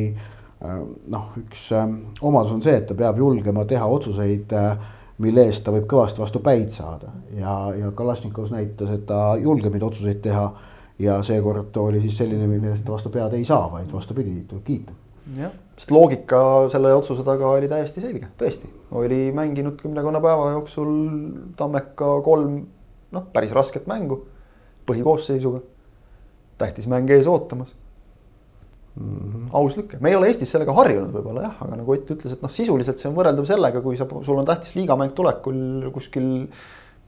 noh, 0.59 1.27
üks 1.39 1.69
omadus 2.23 2.55
on 2.55 2.63
see, 2.65 2.75
et 2.81 2.87
ta 2.89 2.97
peab 2.99 3.19
julgema 3.21 3.65
teha 3.69 3.87
otsuseid, 3.87 4.55
mille 5.23 5.45
eest 5.47 5.65
ta 5.67 5.75
võib 5.75 5.87
kõvasti 5.91 6.23
vastu 6.23 6.43
päid 6.43 6.73
saada. 6.75 7.13
Ja, 7.39 7.55
ja 7.75 7.93
Kalašnikovs 7.95 8.53
näitas, 8.55 8.91
et 8.95 9.07
ta 9.07 9.37
julgeb 9.39 9.75
neid 9.75 9.87
otsuseid 9.87 10.23
teha. 10.25 10.51
ja 10.99 11.21
seekord 11.23 11.77
oli 11.79 12.01
siis 12.03 12.17
selline, 12.19 12.49
mille 12.51 12.73
eest 12.73 12.83
ta 12.85 12.91
vastu 12.91 13.11
pead 13.15 13.37
ei 13.39 13.45
saa, 13.47 13.69
vaid 13.71 13.93
vastupidi, 13.93 14.41
tuleb 14.51 14.65
kiita. 14.67 14.93
Jah, 15.37 15.53
sest 15.77 15.93
loogika 15.95 16.41
selle 16.73 16.91
otsuse 16.95 17.23
taga 17.23 17.53
oli 17.53 17.69
täiesti 17.71 18.01
selge, 18.03 18.33
tõesti, 18.41 18.67
oli 18.99 19.29
mänginud 19.37 19.77
kümnekonna 19.79 20.19
päeva 20.25 20.51
jooksul 20.57 20.91
Tammeka 21.57 22.17
kolm 22.27 22.65
noh, 23.15 23.27
päris 23.33 23.53
rasket 23.57 23.87
mängu 23.91 24.23
põhikoosseisuga. 24.89 25.61
tähtis 26.59 26.89
mäng 26.91 27.11
ees 27.11 27.27
ootamas 27.27 27.75
mm. 28.99 29.19
-hmm. 29.19 29.49
aus 29.53 29.77
lüke, 29.77 30.01
me 30.01 30.11
ei 30.11 30.17
ole 30.17 30.27
Eestis 30.33 30.51
sellega 30.51 30.75
harjunud 30.75 31.13
võib-olla 31.15 31.47
jah, 31.47 31.63
aga 31.63 31.77
nagu 31.77 31.93
Ott 31.93 32.11
ütles, 32.11 32.33
et 32.33 32.43
noh, 32.43 32.51
sisuliselt 32.51 32.99
see 32.99 33.11
on 33.11 33.17
võrreldav 33.17 33.47
sellega, 33.47 33.83
kui 33.85 33.97
sa, 33.97 34.09
sul 34.27 34.39
on 34.39 34.49
tähtis 34.49 34.75
liigamäng 34.75 35.15
tulekul 35.15 35.91
kuskil 35.95 36.49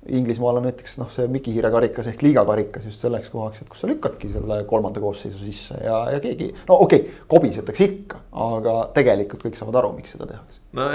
Inglismaal 0.08 0.56
on 0.56 0.64
näiteks 0.64 0.94
noh, 0.96 1.10
see 1.12 1.26
Miki 1.28 1.52
Hiire 1.52 1.68
karikas 1.72 2.06
ehk 2.08 2.22
liigakarikas 2.24 2.86
just 2.88 3.02
selleks 3.04 3.28
kohaks, 3.28 3.60
et 3.60 3.68
kus 3.68 3.82
sa 3.82 3.88
lükkadki 3.90 4.30
selle 4.32 4.62
kolmanda 4.68 5.02
koosseisu 5.02 5.42
sisse 5.42 5.76
ja, 5.84 5.98
ja 6.14 6.20
keegi. 6.24 6.46
no 6.70 6.78
okei 6.86 7.02
okay,, 7.02 7.18
kobisetakse 7.28 7.84
ikka, 7.84 8.22
aga 8.46 8.76
tegelikult 8.96 9.44
kõik 9.44 9.60
saavad 9.60 9.76
aru, 9.82 9.92
miks 9.98 10.16
seda 10.16 10.24
tehakse 10.30 10.62
no,. 10.78 10.88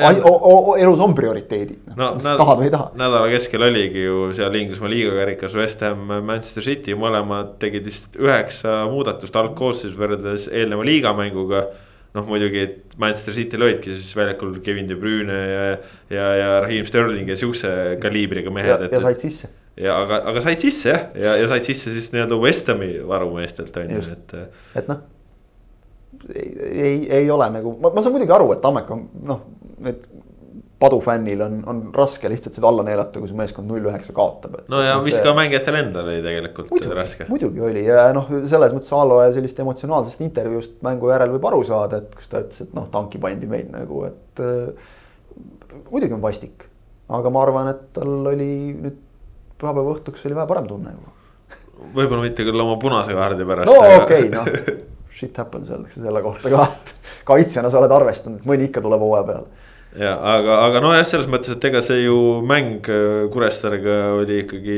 elus 0.82 1.06
on 1.06 1.14
prioriteedid 1.18 1.94
no,, 1.94 2.16
no, 2.18 2.34
tahad 2.42 2.64
või 2.64 2.72
ei 2.72 2.74
taha. 2.74 2.90
nädala 2.98 3.30
keskel 3.36 3.68
oligi 3.70 4.08
ju 4.08 4.32
seal 4.34 4.58
Inglismaa 4.58 4.90
liigakarikas 4.96 5.58
West 5.62 5.86
Ham, 5.86 6.10
Manchester 6.26 6.66
City, 6.66 6.98
mõlemad 6.98 7.60
tegid 7.62 7.86
vist 7.86 8.18
üheksa 8.18 8.88
muudatust 8.90 9.38
algkoosseisus 9.38 10.00
võrreldes 10.02 10.50
eelneva 10.50 10.88
liigamänguga 10.90 11.68
noh, 12.16 12.26
muidugi, 12.30 12.64
et 12.64 12.96
Manchester 13.02 13.36
City'l 13.36 13.66
olidki 13.68 13.96
siis 13.98 14.16
väljakul 14.18 14.58
Kevin 14.66 14.88
De 14.90 14.98
Bruyne 15.00 15.36
ja, 15.36 15.66
ja, 16.14 16.28
ja 16.40 16.50
Raheem 16.64 16.88
Sterling 16.88 17.30
ja 17.32 17.38
siukse 17.40 17.72
kaliibriga 18.04 18.54
mehed. 18.54 18.88
ja, 18.88 19.02
said 19.04 19.24
sisse. 19.24 19.52
ja 19.80 19.98
aga, 20.04 20.22
aga 20.32 20.44
said 20.46 20.64
sisse 20.64 20.94
jah, 20.94 21.10
ja, 21.20 21.36
ja 21.42 21.50
said 21.52 21.68
sisse 21.68 21.94
siis 21.96 22.12
nii-öelda 22.14 22.40
West 22.42 22.72
Hami 22.72 22.94
varumeestelt 23.08 23.76
on 23.82 23.96
ju, 23.98 24.06
et. 24.16 24.36
et 24.80 24.92
noh, 24.92 25.04
ei, 26.32 26.50
ei, 26.72 27.00
ei 27.22 27.32
ole 27.32 27.50
nagu, 27.58 27.76
ma, 27.82 27.92
ma 27.92 28.04
saan 28.06 28.16
muidugi 28.16 28.36
aru, 28.38 28.54
et 28.56 28.64
Tammeka 28.64 28.96
on 28.96 29.08
noh, 29.34 29.44
et 29.92 30.08
padufännil 30.80 31.42
on, 31.42 31.60
on 31.72 31.82
raske 31.96 32.30
lihtsalt 32.30 32.58
seda 32.58 32.68
alla 32.68 32.84
neelata, 32.84 33.22
kui 33.22 33.30
su 33.30 33.38
meeskond 33.38 33.70
null 33.72 33.86
üheksa 33.88 34.14
kaotab. 34.16 34.58
no 34.72 34.82
ja 34.84 34.98
vist 35.04 35.22
see... 35.22 35.24
ka 35.24 35.34
mängijatel 35.38 35.78
endal 35.80 36.10
oli 36.10 36.20
tegelikult 36.26 36.72
muidugi, 36.74 36.98
raske. 36.98 37.28
muidugi 37.32 37.64
oli 37.64 37.86
ja 37.86 38.10
noh, 38.16 38.28
selles 38.52 38.76
mõttes 38.76 38.92
Aloe 38.96 39.30
sellist 39.36 39.62
emotsionaalsest 39.64 40.26
intervjuust 40.26 40.78
mängu 40.86 41.12
järel 41.14 41.32
võib 41.38 41.48
aru 41.52 41.64
saada, 41.68 42.02
et 42.04 42.16
kus 42.18 42.28
ta 42.32 42.44
ütles, 42.44 42.68
et 42.68 42.76
noh, 42.76 42.90
tanki 42.92 43.22
pandi 43.24 43.50
meid 43.52 43.72
nagu, 43.72 44.04
et 44.10 44.44
äh,. 44.44 44.94
muidugi 45.88 46.18
on 46.18 46.24
vastik, 46.26 46.68
aga 47.20 47.32
ma 47.32 47.46
arvan, 47.48 47.72
et 47.72 47.86
tal 47.96 48.32
oli 48.34 48.52
nüüd 48.76 49.00
pühapäeva 49.62 49.96
õhtuks 49.96 50.28
oli 50.28 50.36
vähe 50.42 50.50
parem 50.52 50.68
tunne 50.68 50.92
juba. 50.92 51.16
võib-olla 51.96 52.26
mitte 52.28 52.44
küll 52.44 52.68
oma 52.68 52.76
punase 52.82 53.16
kaardi 53.16 53.48
pärast. 53.48 53.72
no 53.72 54.02
okei 54.04 54.28
okay,, 54.28 54.34
noh 54.36 54.84
shit 55.16 55.38
happens 55.40 55.72
öeldakse 55.72 56.04
selle 56.04 56.20
kohta 56.20 56.52
ka, 56.52 56.66
et 56.68 57.22
kaitsjana 57.32 57.72
sa 57.72 57.80
oled 57.80 57.94
arvestanud, 57.96 58.42
et 58.42 58.50
mõni 58.50 58.68
ikka 58.68 58.84
tuleb 58.84 59.08
hooaja 59.08 59.30
peale 59.30 59.64
ja 59.96 60.12
aga, 60.28 60.58
aga 60.66 60.80
nojah, 60.84 61.04
selles 61.08 61.28
mõttes, 61.32 61.56
et 61.56 61.66
ega 61.70 61.80
see 61.84 62.02
ju 62.04 62.16
mäng 62.46 62.88
äh, 62.92 63.26
Kuressaarega 63.32 63.96
oli 64.18 64.42
ikkagi 64.44 64.78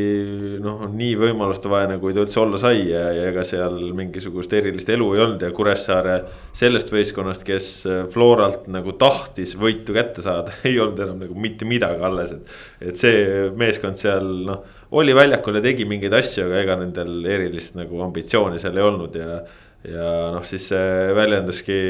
noh, 0.62 0.84
nii 0.94 1.16
võimaluste 1.18 1.72
vaene, 1.72 1.98
kui 2.02 2.14
ta 2.14 2.22
üldse 2.22 2.42
olla 2.44 2.60
sai 2.62 2.84
ja, 2.92 3.08
ja 3.16 3.28
ega 3.32 3.46
seal 3.48 3.80
mingisugust 3.98 4.54
erilist 4.58 4.90
elu 4.94 5.08
ei 5.16 5.24
olnud 5.26 5.46
ja 5.46 5.50
Kuressaare. 5.56 6.18
sellest 6.58 6.94
võistkonnast, 6.94 7.46
kes 7.48 7.70
äh, 7.90 8.02
Floralt 8.14 8.68
nagu 8.74 8.94
tahtis 9.00 9.56
võitu 9.58 9.96
kätte 9.98 10.26
saada, 10.26 10.54
ei 10.68 10.78
olnud 10.84 11.02
enam 11.08 11.24
nagu 11.26 11.38
mitte 11.48 11.66
midagi 11.66 12.04
alles, 12.06 12.36
et. 12.38 12.58
et 12.92 13.00
see 13.02 13.48
meeskond 13.58 13.98
seal 13.98 14.28
noh, 14.48 14.62
oli 14.98 15.16
väljakul 15.18 15.58
ja 15.58 15.64
tegi 15.66 15.88
mingeid 15.90 16.14
asju, 16.14 16.46
aga 16.46 16.62
ega 16.62 16.78
nendel 16.84 17.26
erilist 17.26 17.78
nagu 17.80 18.04
ambitsiooni 18.06 18.62
seal 18.62 18.78
ei 18.78 18.86
olnud 18.86 19.18
ja. 19.18 19.42
ja 19.88 20.12
noh, 20.36 20.46
siis 20.46 20.70
see 20.70 21.10
väljenduski 21.18 21.82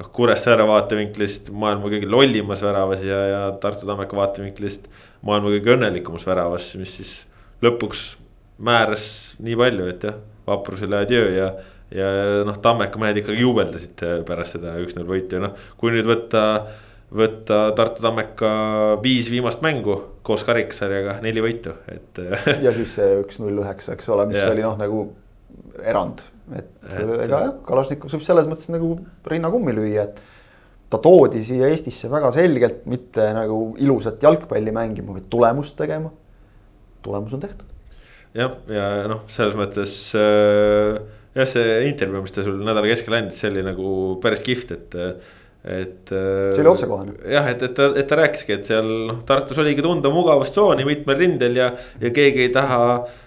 noh, 0.00 0.10
Kuressaare 0.12 0.66
vaatevinklist 0.68 1.50
maailma 1.54 1.90
kõige 1.92 2.10
lollimas 2.10 2.62
väravas 2.64 3.04
ja, 3.04 3.20
ja 3.30 3.42
Tartu 3.60 3.88
Tammeka 3.88 4.18
vaatevinklist 4.18 4.90
maailma 5.26 5.52
kõige 5.54 5.74
õnnelikumas 5.76 6.26
väravas, 6.28 6.72
mis 6.80 6.96
siis 7.00 7.14
lõpuks 7.64 8.08
määras 8.66 9.06
nii 9.42 9.56
palju, 9.58 9.88
et 9.92 10.08
jah, 10.08 10.18
vaprusele 10.46 11.00
adjöö 11.02 11.30
ja. 11.34 11.52
ja 11.94 12.10
noh, 12.48 12.58
Tammeka 12.62 13.00
mehed 13.02 13.22
ikkagi 13.22 13.44
juubeldasid 13.44 14.04
pärast 14.28 14.58
seda 14.58 14.76
üks-null 14.82 15.08
võitu 15.10 15.38
ja 15.38 15.48
noh, 15.48 15.62
kui 15.80 15.94
nüüd 15.94 16.08
võtta 16.08 16.44
võtta 17.16 17.70
Tartu 17.78 18.02
Tammeka 18.02 18.48
viis 19.02 19.28
viimast 19.30 19.62
mängu 19.62 19.98
koos 20.26 20.42
karikasarjaga 20.46 21.20
neli 21.22 21.44
võitu, 21.44 21.76
et. 21.90 22.18
ja 22.64 22.72
siis 22.74 22.96
see 22.98 23.20
üks-null 23.22 23.62
üheksa, 23.62 23.94
eks 23.94 24.10
ole, 24.10 24.26
mis 24.32 24.42
ja. 24.42 24.50
oli 24.50 24.64
noh, 24.66 24.74
nagu 24.80 25.04
erand 25.84 26.24
et, 26.54 26.70
et 26.86 27.12
ega 27.26 27.42
jah, 27.46 27.52
Kalašnikov 27.66 28.12
saab 28.12 28.24
selles 28.26 28.48
mõttes 28.50 28.70
nagu 28.72 28.92
rinnakummi 29.26 29.74
lüüa, 29.76 30.06
et 30.06 30.20
ta 30.92 31.00
toodi 31.02 31.42
siia 31.46 31.70
Eestisse 31.72 32.10
väga 32.12 32.30
selgelt 32.34 32.84
mitte 32.90 33.24
nagu 33.34 33.60
ilusat 33.82 34.22
jalgpalli 34.22 34.74
mängima, 34.74 35.16
vaid 35.16 35.26
tulemust 35.32 35.76
tegema. 35.78 36.12
tulemus 37.02 37.34
on 37.34 37.42
tehtud. 37.42 37.66
jah, 38.34 38.54
ja 38.70 38.86
noh, 39.10 39.24
selles 39.32 39.56
mõttes 39.58 39.96
äh, 40.18 41.00
jah, 41.36 41.50
see 41.50 41.80
intervjuu, 41.90 42.22
mis 42.26 42.34
ta 42.34 42.46
sul 42.46 42.62
nädala 42.62 42.86
keskel 42.90 43.18
andis, 43.18 43.40
see 43.40 43.50
oli 43.50 43.66
nagu 43.66 43.90
päris 44.22 44.46
kihvt, 44.46 44.72
et 44.76 44.96
et. 45.66 46.12
Äh, 46.14 46.52
see 46.54 46.62
oli 46.62 46.70
otsekohane. 46.70 47.16
jah, 47.32 47.48
et, 47.50 47.62
et 47.66 47.74
ta, 47.74 47.90
et 47.98 48.06
ta 48.06 48.18
rääkiski, 48.20 48.54
et 48.54 48.68
seal 48.70 48.90
noh, 49.10 49.22
Tartus 49.26 49.58
oligi 49.58 49.82
tunda 49.82 50.12
mugavustsooni 50.14 50.86
mitmel 50.86 51.18
rindel 51.18 51.58
ja, 51.58 51.72
ja 52.02 52.12
keegi 52.14 52.46
ei 52.46 52.52
taha 52.54 52.82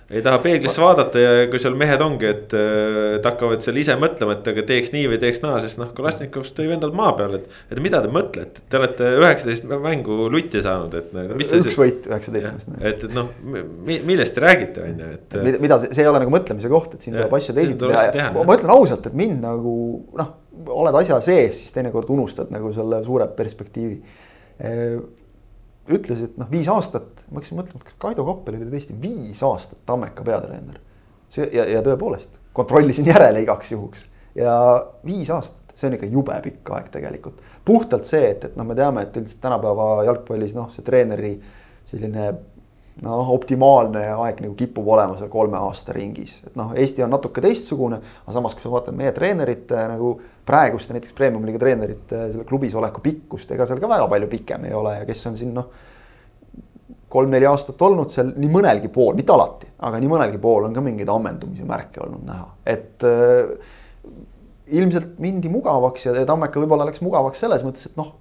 ei 0.09 0.21
taha 0.25 0.39
peeglisse 0.41 0.81
vaadata 0.81 1.21
ja 1.21 1.33
kui 1.51 1.61
seal 1.61 1.75
mehed 1.77 2.01
ongi, 2.01 2.29
et, 2.29 2.53
et 3.17 3.27
hakkavad 3.29 3.61
seal 3.65 3.77
ise 3.81 3.93
mõtlema, 3.99 4.35
et 4.37 4.47
aga 4.51 4.63
teeks 4.71 4.93
nii 4.95 5.05
või 5.11 5.19
teeks 5.21 5.43
naa, 5.43 5.59
siis 5.63 5.77
noh, 5.77 5.91
Kalašnikov 5.95 6.47
tõi 6.57 6.69
vendad 6.71 6.95
maa 6.97 7.11
peale, 7.17 7.41
et. 7.43 7.59
et 7.69 7.81
mida 7.83 8.01
te 8.01 8.09
mõtlete, 8.13 8.63
te 8.69 8.79
olete 8.81 9.11
üheksateist 9.19 9.67
mängu 9.69 10.29
lutti 10.33 10.63
saanud, 10.65 10.97
et. 10.97 11.13
üks 11.35 11.51
siis, 11.53 11.77
võit 11.77 12.09
üheksateistkümnest. 12.09 12.73
et, 12.79 13.05
et 13.05 13.15
noh, 13.15 13.29
millest 13.85 14.37
te 14.37 14.45
räägite, 14.45 14.87
on 14.87 15.05
ju, 15.05 15.11
et. 15.19 15.39
mida, 15.45 15.63
mida 15.67 15.79
see, 15.85 15.93
ei 16.01 16.09
ole 16.09 16.23
nagu 16.25 16.33
mõtlemise 16.33 16.73
koht, 16.73 16.97
et 16.97 17.05
siin 17.05 17.17
tuleb 17.17 17.37
asju 17.39 17.57
teisiti 17.59 17.85
teha 17.85 18.07
ja 18.09 18.31
ma 18.39 18.57
ütlen 18.57 18.73
ausalt, 18.73 19.11
et 19.11 19.19
mind 19.19 19.43
nagu 19.45 19.75
noh, 20.17 20.33
oled 20.73 20.99
asja 21.03 21.21
sees, 21.23 21.61
siis 21.61 21.75
teinekord 21.75 22.09
unustad 22.13 22.49
nagu 22.53 22.73
selle 22.75 23.03
suure 23.05 23.29
perspektiivi 23.37 24.01
ütles, 25.89 26.21
et 26.25 26.37
noh, 26.37 26.49
viis 26.51 26.67
aastat, 26.71 27.23
ma 27.29 27.39
hakkasin 27.39 27.59
mõtlema, 27.59 27.85
et 27.85 27.95
Kaido 28.01 28.25
Koppel 28.27 28.59
oli 28.59 28.69
tõesti 28.69 28.95
viis 29.01 29.41
aastat 29.45 29.81
Tammeka 29.89 30.25
peatreener. 30.25 30.79
see 31.29 31.49
ja, 31.53 31.65
ja 31.69 31.81
tõepoolest 31.85 32.39
kontrollisin 32.53 33.05
järele 33.05 33.41
igaks 33.41 33.71
juhuks 33.71 34.05
ja 34.35 34.53
viis 35.05 35.29
aastat, 35.29 35.73
see 35.75 35.87
on 35.87 35.95
ikka 35.95 36.09
jube 36.11 36.35
pikk 36.43 36.71
aeg 36.75 36.89
tegelikult. 36.91 37.41
puhtalt 37.65 38.05
see, 38.05 38.31
et, 38.31 38.43
et 38.49 38.55
noh, 38.57 38.67
me 38.67 38.75
teame, 38.75 39.05
et 39.05 39.17
üldiselt 39.17 39.41
tänapäeva 39.41 40.03
jalgpallis 40.07 40.55
noh, 40.57 40.71
see 40.73 40.85
treeneri 40.85 41.33
selline 41.89 42.31
noh, 43.05 43.29
optimaalne 43.33 44.03
aeg 44.11 44.41
nagu 44.43 44.55
kipub 44.59 44.87
olema 44.93 45.15
seal 45.19 45.31
kolme 45.31 45.59
aasta 45.59 45.93
ringis, 45.95 46.39
et 46.47 46.57
noh, 46.59 46.73
Eesti 46.77 47.03
on 47.05 47.13
natuke 47.13 47.43
teistsugune, 47.43 47.99
aga 48.23 48.35
samas, 48.35 48.55
kui 48.55 48.65
sa 48.65 48.71
vaatad 48.73 48.97
meie 48.97 49.13
treenerite 49.15 49.85
nagu 49.91 50.13
praeguste 50.47 50.95
näiteks 50.95 51.15
premium-liiga 51.17 51.61
treenerite 51.61 52.25
selle 52.33 52.47
klubis 52.49 52.75
oleku 52.75 53.03
pikkust, 53.05 53.51
ega 53.55 53.67
seal 53.69 53.81
ka 53.81 53.91
väga 53.91 54.07
palju 54.11 54.29
pikem 54.31 54.67
ei 54.67 54.75
ole 54.75 54.97
ja 54.97 55.07
kes 55.07 55.25
on 55.31 55.39
siin 55.39 55.55
noh. 55.55 55.69
kolm-neli 57.09 57.47
aastat 57.49 57.81
olnud 57.81 58.11
seal 58.13 58.33
nii 58.37 58.49
mõnelgi 58.53 58.89
pool, 58.93 59.15
mitte 59.17 59.33
alati, 59.33 59.69
aga 59.87 59.97
nii 60.01 60.09
mõnelgi 60.11 60.41
pool 60.41 60.67
on 60.67 60.75
ka 60.75 60.83
mingeid 60.85 61.09
ammendumise 61.09 61.65
märke 61.65 62.03
olnud 62.05 62.25
näha, 62.27 62.49
et 62.69 63.05
äh, 63.07 63.53
ilmselt 64.77 65.15
mindi 65.23 65.49
mugavaks 65.49 66.05
ja 66.05 66.13
Tammeka 66.25 66.61
võib-olla 66.61 66.85
läks 66.89 67.01
mugavaks 67.01 67.41
selles 67.41 67.63
mõttes, 67.65 67.87
et 67.89 67.97
noh, 67.97 68.11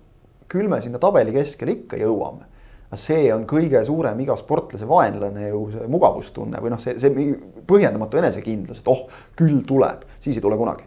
küll 0.48 0.70
me 0.70 0.78
sinna 0.80 1.00
tabeli 1.02 1.34
keskele 1.34 1.74
ikka 1.82 2.00
jõuame 2.00 2.47
see 2.96 3.28
on 3.34 3.44
kõige 3.48 3.80
suurem 3.84 4.20
iga 4.24 4.36
sportlase 4.38 4.88
vaenlane 4.88 5.50
ju 5.50 5.64
see 5.74 5.88
mugavustunne 5.92 6.60
või 6.64 6.72
noh, 6.72 6.80
see, 6.80 6.96
see 7.00 7.34
põhjendamatu 7.68 8.20
enesekindlus, 8.20 8.80
et 8.80 8.88
oh, 8.88 9.04
küll 9.36 9.60
tuleb, 9.68 10.06
siis 10.24 10.38
ei 10.38 10.44
tule 10.44 10.56
kunagi. 10.56 10.86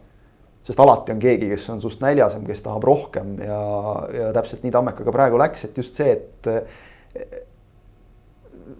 sest 0.65 0.79
alati 0.79 1.13
on 1.13 1.21
keegi, 1.21 1.49
kes 1.49 1.69
on 1.73 1.81
sinust 1.81 2.01
näljasem, 2.01 2.45
kes 2.45 2.61
tahab 2.65 2.83
rohkem 2.85 3.35
ja, 3.41 3.61
ja 4.17 4.29
täpselt 4.33 4.65
nii 4.65 4.73
Tammekaga 4.73 5.13
praegu 5.13 5.37
läks, 5.41 5.65
et 5.65 5.77
just 5.77 5.97
see, 5.97 6.11
et. 6.11 6.51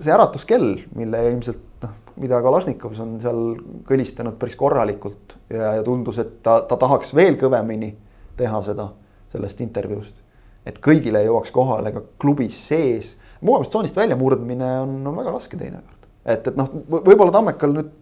see 0.01 0.13
äratuskell, 0.13 0.75
mille 0.95 1.21
ilmselt 1.29 1.85
noh, 1.85 1.95
mida 2.21 2.41
Kalašnikovs 2.41 2.99
on 3.05 3.15
seal 3.21 3.43
kõlistanud 3.85 4.37
päris 4.41 4.57
korralikult 4.57 5.37
ja, 5.49 5.77
ja 5.77 5.85
tundus, 5.85 6.17
et 6.21 6.39
ta, 6.45 6.61
ta 6.65 6.77
tahaks 6.77 7.13
veel 7.17 7.37
kõvemini 7.37 7.93
teha 8.37 8.61
seda 8.65 8.89
sellest 9.31 9.61
intervjuust 9.61 10.21
et 10.65 10.77
kõigile 10.83 11.23
jõuaks 11.25 11.53
kohale 11.53 11.91
ka 11.95 12.03
klubis 12.21 12.57
sees. 12.67 13.15
mugavustsoonist 13.41 13.97
väljamurdmine 13.97 14.71
on, 14.81 14.99
on 15.07 15.17
väga 15.17 15.31
raske 15.33 15.57
teinekord, 15.57 16.09
et, 16.25 16.47
et 16.47 16.55
noh, 16.57 16.69
võib-olla 16.91 17.31
Tammekal 17.31 17.73
nüüd 17.73 17.97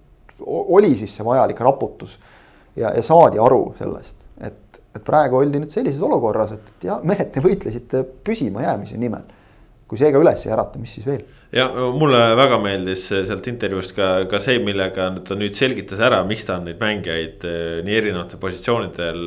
oli 0.47 0.95
siis 0.95 1.13
see 1.15 1.25
vajalik 1.25 1.59
raputus 1.59 2.17
ja, 2.75 2.91
ja 2.95 3.01
saadi 3.03 3.39
aru 3.39 3.73
sellest, 3.79 4.27
et 4.39 4.69
et 4.95 5.03
praegu 5.05 5.37
oldi 5.39 5.61
nüüd 5.61 5.73
sellises 5.73 6.01
olukorras, 6.01 6.55
et, 6.55 6.71
ja 6.87 6.99
mehed, 7.05 7.29
te 7.33 7.43
võitlesite 7.43 8.03
püsimajäämise 8.25 8.97
nimel. 8.97 9.27
kui 9.89 9.97
see 9.97 10.11
ka 10.13 10.21
üles 10.21 10.43
ei 10.45 10.51
ärata, 10.53 10.79
mis 10.81 10.91
siis 10.97 11.05
veel? 11.07 11.23
Ja 11.55 11.65
mulle 11.95 12.19
väga 12.37 12.59
meeldis 12.61 13.07
sealt 13.09 13.47
intervjuust 13.49 13.95
ka, 13.97 14.09
ka 14.29 14.41
see, 14.43 14.59
millega 14.63 15.07
ta 15.25 15.37
nüüd 15.37 15.55
selgitas 15.57 16.01
ära, 16.05 16.21
miks 16.27 16.45
ta 16.45 16.59
on 16.59 16.67
neid 16.69 16.81
mängijaid 16.81 17.45
eh, 17.49 17.79
nii 17.85 17.99
erinevatel 18.01 18.41
positsioonidel 18.41 19.23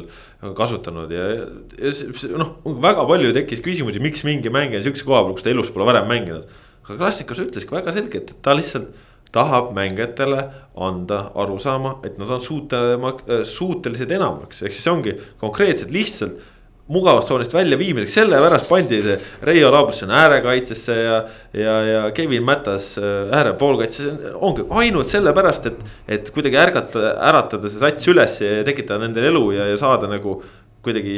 kasutanud 0.58 1.14
ja, 1.14 1.28
ja 1.34 1.94
noh, 2.38 2.58
väga 2.82 3.06
palju 3.10 3.32
tekkis 3.38 3.62
küsimusi, 3.64 4.02
miks 4.02 4.26
mingi 4.28 4.52
mängija 4.54 4.84
sihukese 4.84 5.08
koha 5.08 5.24
peal, 5.24 5.36
kus 5.38 5.46
ta 5.46 5.54
elus 5.54 5.72
pole 5.74 5.88
varem 5.88 6.06
mänginud. 6.10 6.46
aga 6.86 6.98
klassikas 7.00 7.42
ütleski 7.42 7.74
väga 7.74 7.94
selgelt, 7.94 8.30
et 8.30 8.42
ta 8.42 8.54
lihtsalt 8.58 8.94
tahab 9.32 9.70
mängijatele 9.74 10.42
anda 10.76 11.24
arusaama, 11.34 11.96
et 12.04 12.18
nad 12.20 12.30
on 12.30 12.42
suutelema, 12.44 13.14
suutelised 13.48 14.10
enamaks, 14.12 14.60
ehk 14.62 14.74
siis 14.76 14.88
ongi 14.92 15.14
konkreetselt 15.40 15.94
lihtsalt 15.94 16.51
mugavustsoonist 16.90 17.52
väljaviimiseks, 17.54 18.14
sellepärast 18.16 18.66
pandi 18.68 18.98
see 19.04 19.14
Reio 19.46 19.70
Laabus 19.72 20.00
sinna 20.02 20.18
äärekaitsesse 20.24 20.96
ja. 20.98 21.18
ja, 21.54 21.76
ja 21.86 22.00
Kevin 22.14 22.42
Mätas 22.42 22.96
äh, 22.98 23.30
äärepoolkaitsesse, 23.38 24.32
ongi 24.34 24.66
ainult 24.70 25.12
sellepärast, 25.12 25.68
et, 25.70 25.84
et 26.08 26.32
kuidagi 26.34 26.58
ärgata, 26.58 27.14
äratada 27.30 27.70
see 27.70 27.82
sats 27.82 28.10
üles 28.10 28.34
ja 28.42 28.64
tekitada 28.66 29.06
nendele 29.06 29.30
elu 29.30 29.44
ja, 29.58 29.68
ja 29.70 29.78
saada 29.78 30.10
nagu 30.10 30.40
kuidagi 30.82 31.14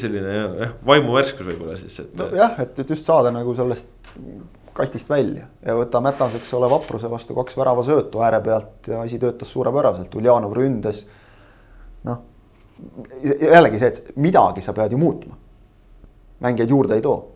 selline 0.00 0.34
jah, 0.38 0.74
vaimuvärskus 0.88 1.44
võib-olla 1.44 1.76
siis, 1.76 2.00
et. 2.00 2.16
nojah, 2.16 2.56
et, 2.64 2.78
et 2.80 2.96
just 2.96 3.04
saada 3.04 3.34
nagu 3.34 3.52
sellest 3.58 3.92
kastist 4.72 5.12
välja 5.12 5.44
ja 5.60 5.76
võta 5.76 6.00
Mätas, 6.00 6.40
eks 6.40 6.56
ole, 6.56 6.72
vapruse 6.72 7.12
vastu 7.12 7.36
kaks 7.36 7.60
väravasöötu 7.60 8.24
ääre 8.24 8.40
pealt 8.40 8.88
ja 8.88 9.04
asi 9.04 9.20
töötas 9.20 9.52
suurepäraselt, 9.52 10.14
Uljanov 10.16 10.56
ründas. 10.56 11.04
noh 12.08 12.31
jällegi 13.40 13.78
see, 13.78 13.92
et 13.92 14.16
midagi 14.16 14.64
sa 14.64 14.74
pead 14.76 14.92
ju 14.92 14.98
muutma. 14.98 15.36
mängijaid 16.42 16.70
juurde 16.70 16.94
ei 16.98 17.02
too. 17.02 17.28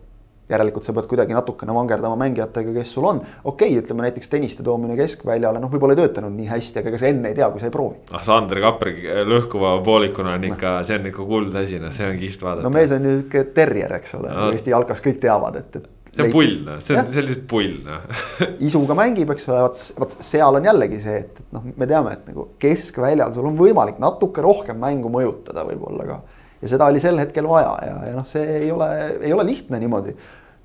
järelikult 0.49 0.83
sa 0.83 0.93
pead 0.95 1.09
kuidagi 1.11 1.35
natukene 1.35 1.73
vangerdama 1.75 2.15
mängijatega, 2.15 2.71
kes 2.73 2.93
sul 2.93 3.05
on. 3.05 3.21
okei 3.43 3.69
okay,, 3.69 3.81
ütleme 3.81 4.05
näiteks 4.05 4.29
tenniste 4.31 4.63
toomine 4.63 4.95
keskväljale, 4.95 5.59
noh, 5.59 5.71
võib-olla 5.71 5.95
ei 5.95 6.01
töötanud 6.01 6.31
nii 6.37 6.47
hästi, 6.47 6.79
aga 6.79 6.93
ega 6.93 7.01
sa 7.01 7.09
enne 7.11 7.33
ei 7.33 7.35
tea, 7.35 7.49
kui 7.51 7.59
sa 7.59 7.67
ei 7.67 7.75
proovi. 7.75 7.99
ah, 8.11 8.23
Sander 8.23 8.61
Kapri 8.63 8.95
lõhkuva 9.27 9.75
poolikuna 9.83 10.37
on 10.39 10.47
ikka, 10.53 10.77
see 10.87 10.99
on 11.01 11.11
ikka 11.11 11.27
kuldasi, 11.33 11.81
noh, 11.83 11.91
see 11.95 12.07
on 12.07 12.17
kihvt 12.21 12.47
vaadata. 12.47 12.63
no 12.63 12.73
mees 12.73 12.95
on 12.95 13.11
ju 13.11 13.19
ikka 13.25 13.43
terrier, 13.59 13.99
eks 13.99 14.15
ole 14.19 14.31
no., 14.31 14.49
Eesti 14.55 14.71
jalkas 14.71 15.03
kõik 15.03 15.19
teavad, 15.23 15.59
et, 15.59 15.75
et 15.81 15.89
see 16.17 16.25
on 16.25 16.33
pull 16.33 16.55
noh, 16.65 16.79
see 16.83 16.97
on, 16.97 17.11
lihtsalt 17.13 17.45
pull 17.49 17.75
noh. 17.85 18.23
Isuga 18.67 18.97
mängib, 18.97 19.31
eks 19.33 19.47
ole, 19.51 19.61
vot, 19.67 19.83
vot 20.01 20.17
seal 20.25 20.59
on 20.59 20.67
jällegi 20.67 20.99
see, 21.03 21.21
et, 21.23 21.39
et 21.43 21.55
noh, 21.55 21.69
me 21.77 21.87
teame, 21.89 22.15
et 22.17 22.27
nagu 22.31 22.49
keskväljal 22.61 23.35
sul 23.35 23.49
on 23.49 23.57
võimalik 23.59 24.01
natuke 24.03 24.43
rohkem 24.45 24.79
mängu 24.81 25.11
mõjutada 25.13 25.65
võib-olla 25.67 26.09
ka. 26.09 26.19
ja 26.63 26.73
seda 26.73 26.89
oli 26.91 27.01
sel 27.03 27.19
hetkel 27.21 27.49
vaja 27.49 27.73
ja, 27.85 27.97
ja 28.09 28.17
noh, 28.17 28.27
see 28.29 28.61
ei 28.63 28.71
ole, 28.73 28.91
ei 29.21 29.33
ole 29.35 29.47
lihtne 29.47 29.81
niimoodi 29.83 30.15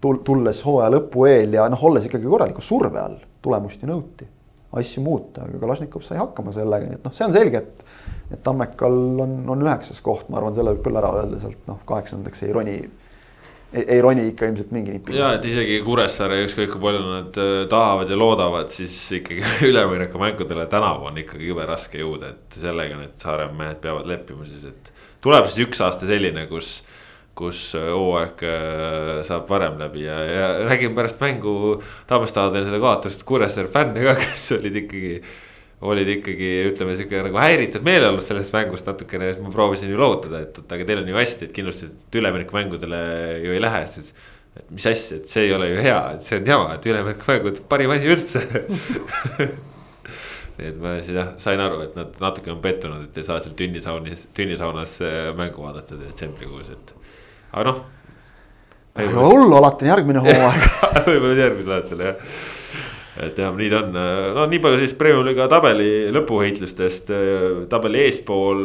tulles 0.03 0.63
hooaja 0.67 0.91
lõpu 0.97 1.27
eel 1.31 1.59
ja 1.61 1.69
noh, 1.71 1.85
olles 1.89 2.09
ikkagi 2.09 2.27
korraliku 2.27 2.65
surve 2.65 2.99
all, 2.99 3.21
tulemust 3.45 3.85
ju 3.85 3.91
nõuti, 3.91 4.27
asju 4.81 5.05
muuta, 5.05 5.45
aga 5.47 5.61
Kalašnikov 5.63 6.03
sai 6.03 6.19
hakkama 6.19 6.55
sellega, 6.57 6.89
nii 6.89 6.99
et 6.99 7.07
noh, 7.07 7.15
see 7.15 7.29
on 7.29 7.37
selge, 7.37 7.63
et 7.63 7.87
et 8.33 8.41
Tammekal 8.41 8.95
on, 9.21 9.35
on 9.53 9.65
üheksas 9.67 10.01
koht, 10.01 10.29
ma 10.33 10.39
arvan, 10.41 10.55
selle 10.57 10.73
võib 10.73 10.87
küll 10.87 10.97
ära 10.97 11.11
öelda 11.19 11.37
sealt 11.43 11.67
noh, 11.69 11.83
kaheksandaks 11.89 12.47
ei 12.47 12.55
roni 12.57 12.77
ei, 13.73 13.85
ei 13.97 14.01
roni 14.05 14.27
ikka 14.31 14.49
ilmselt 14.49 14.73
mingi 14.75 14.97
nipi. 14.97 15.17
ja, 15.17 15.33
et 15.37 15.45
isegi 15.49 15.81
Kuressaare, 15.85 16.43
ükskõik 16.47 16.73
kui 16.75 16.83
palju 16.83 17.03
nad 17.09 17.41
äh, 17.41 17.53
tahavad 17.71 18.11
ja 18.13 18.19
loodavad, 18.19 18.73
siis 18.75 18.97
ikkagi 19.19 19.43
üleminekumängudele 19.71 20.67
tänavu 20.73 21.11
on 21.11 21.21
ikkagi 21.23 21.51
jube 21.51 21.67
raske 21.69 22.01
jõuda, 22.03 22.35
et 22.35 22.59
sellega 22.63 22.99
need 23.01 23.15
Saaremaa 23.23 23.59
mehed 23.65 23.83
peavad 23.85 24.09
leppima 24.11 24.49
siis, 24.49 24.65
et. 24.73 24.93
tuleb 25.25 25.49
siis 25.49 25.67
üks 25.67 25.85
aasta 25.85 26.09
selline, 26.11 26.47
kus, 26.51 26.75
kus 27.39 27.63
äh, 27.79 27.89
hooaeg 27.93 28.45
äh, 28.49 29.15
saab 29.29 29.49
varem 29.51 29.81
läbi 29.81 30.05
ja, 30.07 30.19
ja 30.27 30.51
räägime 30.67 30.97
pärast 30.99 31.23
mängu. 31.23 31.79
Tammestad 32.11 32.53
veel 32.53 32.69
seda 32.69 32.83
kaotust 32.83 33.25
Kuressaare 33.29 33.73
fänne 33.73 34.05
ka, 34.05 34.19
kes 34.25 34.51
olid 34.59 34.83
ikkagi 34.85 35.17
olid 35.83 36.11
ikkagi 36.17 36.51
ütleme 36.69 36.95
sihuke 36.99 37.23
nagu 37.27 37.41
häiritud 37.43 37.83
meeleolust 37.87 38.31
sellest 38.31 38.55
mängust 38.55 38.87
natukene, 38.87 39.33
siis 39.33 39.43
ma 39.43 39.51
proovisin 39.55 39.91
ju 39.91 39.99
lohutada, 39.99 40.45
et 40.45 40.61
aga 40.63 40.87
teil 40.87 41.03
on 41.03 41.11
ju 41.11 41.19
hästi, 41.19 41.49
et 41.49 41.57
kindlasti 41.57 41.89
üleminekumängudele 42.21 43.01
ju 43.43 43.57
ei 43.57 43.63
lähe, 43.63 43.83
siis 43.91 44.13
ütles. 44.13 44.29
et 44.53 44.71
mis 44.71 44.87
asja, 44.87 45.17
et 45.17 45.31
see 45.33 45.47
ei 45.47 45.53
ole 45.57 45.71
ju 45.71 45.83
hea, 45.83 46.01
et 46.15 46.27
see 46.27 46.39
on 46.39 46.51
jama, 46.53 46.75
et 46.77 46.87
üleminekumängud 46.87 47.63
parim 47.71 47.95
asi 47.95 48.11
üldse 48.15 48.43
et 50.69 50.79
ma 50.79 50.95
siis 51.01 51.17
jah 51.17 51.33
sain 51.43 51.63
aru, 51.65 51.81
et 51.87 51.97
nad 51.99 52.21
natuke 52.21 52.53
on 52.53 52.61
pettunud, 52.63 53.09
et 53.09 53.19
ei 53.19 53.27
saa 53.27 53.41
seal 53.43 53.57
tünnisaunis, 53.59 54.29
tünnisaunas 54.37 54.99
äh, 55.03 55.33
mängu 55.39 55.65
vaadata 55.65 55.99
detsembrikuus, 55.99 56.71
et 56.77 56.95
aga 57.53 57.67
noh. 57.71 57.85
hullu, 59.19 59.55
alati 59.59 59.89
on 59.89 59.95
järgmine 59.97 60.27
hooaeg 60.29 60.67
võib-olla 61.11 61.47
järgmisel 61.47 61.79
aastal 61.81 62.11
jah 62.11 62.27
et 63.21 63.37
jah, 63.37 63.53
nii 63.53 63.69
ta 63.69 63.83
on, 63.85 63.97
no 64.37 64.45
nii 64.49 64.61
palju 64.65 64.79
siis 64.81 64.95
Premiumi 64.97 65.29
liiga 65.29 65.45
tabeli 65.53 65.89
lõpuheitlustest, 66.15 67.11
tabeli 67.73 68.07
eespool 68.07 68.63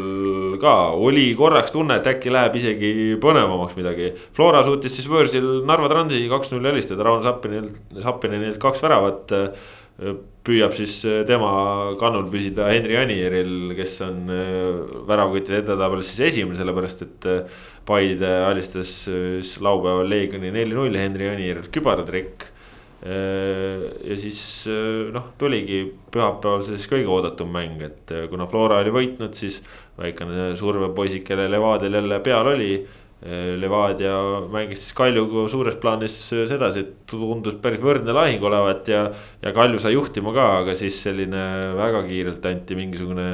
ka 0.61 0.75
oli 0.95 1.29
korraks 1.39 1.75
tunne, 1.75 1.99
et 1.99 2.07
äkki 2.07 2.31
läheb 2.31 2.55
isegi 2.55 2.91
põnevamaks 3.23 3.75
midagi. 3.79 4.13
Flora 4.37 4.63
suutis 4.63 4.95
siis 4.95 5.09
võõrsil 5.11 5.49
Narva 5.67 5.91
Transi 5.91 6.23
kaks-null 6.31 6.71
helistada, 6.71 7.03
Rauno 7.03 7.25
Sappinilt, 7.27 7.81
Sappinenilt 7.99 8.61
kaks 8.63 8.85
väravat. 8.87 9.35
püüab 10.47 10.75
siis 10.77 10.99
tema 11.27 11.95
kannul 11.99 12.27
püsida 12.31 12.67
Henri 12.69 12.95
Anieril, 13.01 13.73
kes 13.75 13.95
on 14.05 14.29
väravaküttide 15.09 15.63
edetabelis 15.63 16.11
siis 16.13 16.27
esimene, 16.31 16.55
sellepärast 16.59 17.01
et. 17.03 17.33
Paide 17.87 18.27
alistas 18.43 19.07
laupäeval 19.63 20.09
Leegioni 20.11 20.49
neli-null, 20.51 20.95
Henri 20.99 21.29
Anier 21.31 21.61
kübaratrikk 21.71 22.49
ja 23.05 24.15
siis 24.17 24.39
äh, 24.71 25.09
noh, 25.13 25.31
tuligi 25.37 25.83
pühapäeval 26.13 26.63
siis 26.65 26.87
kõige 26.89 27.11
oodatum 27.13 27.51
mäng, 27.53 27.81
et 27.85 28.13
äh, 28.13 28.25
kuna 28.31 28.47
Flora 28.49 28.79
oli 28.81 28.93
võitnud, 28.93 29.35
siis 29.37 29.59
väikene 29.99 30.55
survepoisik, 30.57 31.25
kelle 31.27 31.45
Levadial 31.51 32.01
jälle 32.01 32.23
peal 32.25 32.55
oli. 32.55 32.71
Levadia 33.57 34.11
mängis 34.53 34.83
siis 34.83 34.93
Kaljuga 34.93 35.47
suures 35.49 35.79
plaanis 35.81 36.13
sedasi, 36.29 36.83
et 36.83 36.91
tundus 37.09 37.55
päris 37.63 37.81
võrdne 37.81 38.13
lahing 38.13 38.43
olevat 38.45 38.91
ja, 38.93 39.07
ja 39.41 39.53
Kalju 39.55 39.81
sai 39.81 39.95
juhtima 39.95 40.29
ka, 40.35 40.45
aga 40.59 40.75
siis 40.77 40.99
selline 41.01 41.41
väga 41.79 42.03
kiirelt 42.05 42.45
anti 42.45 42.77
mingisugune 42.77 43.25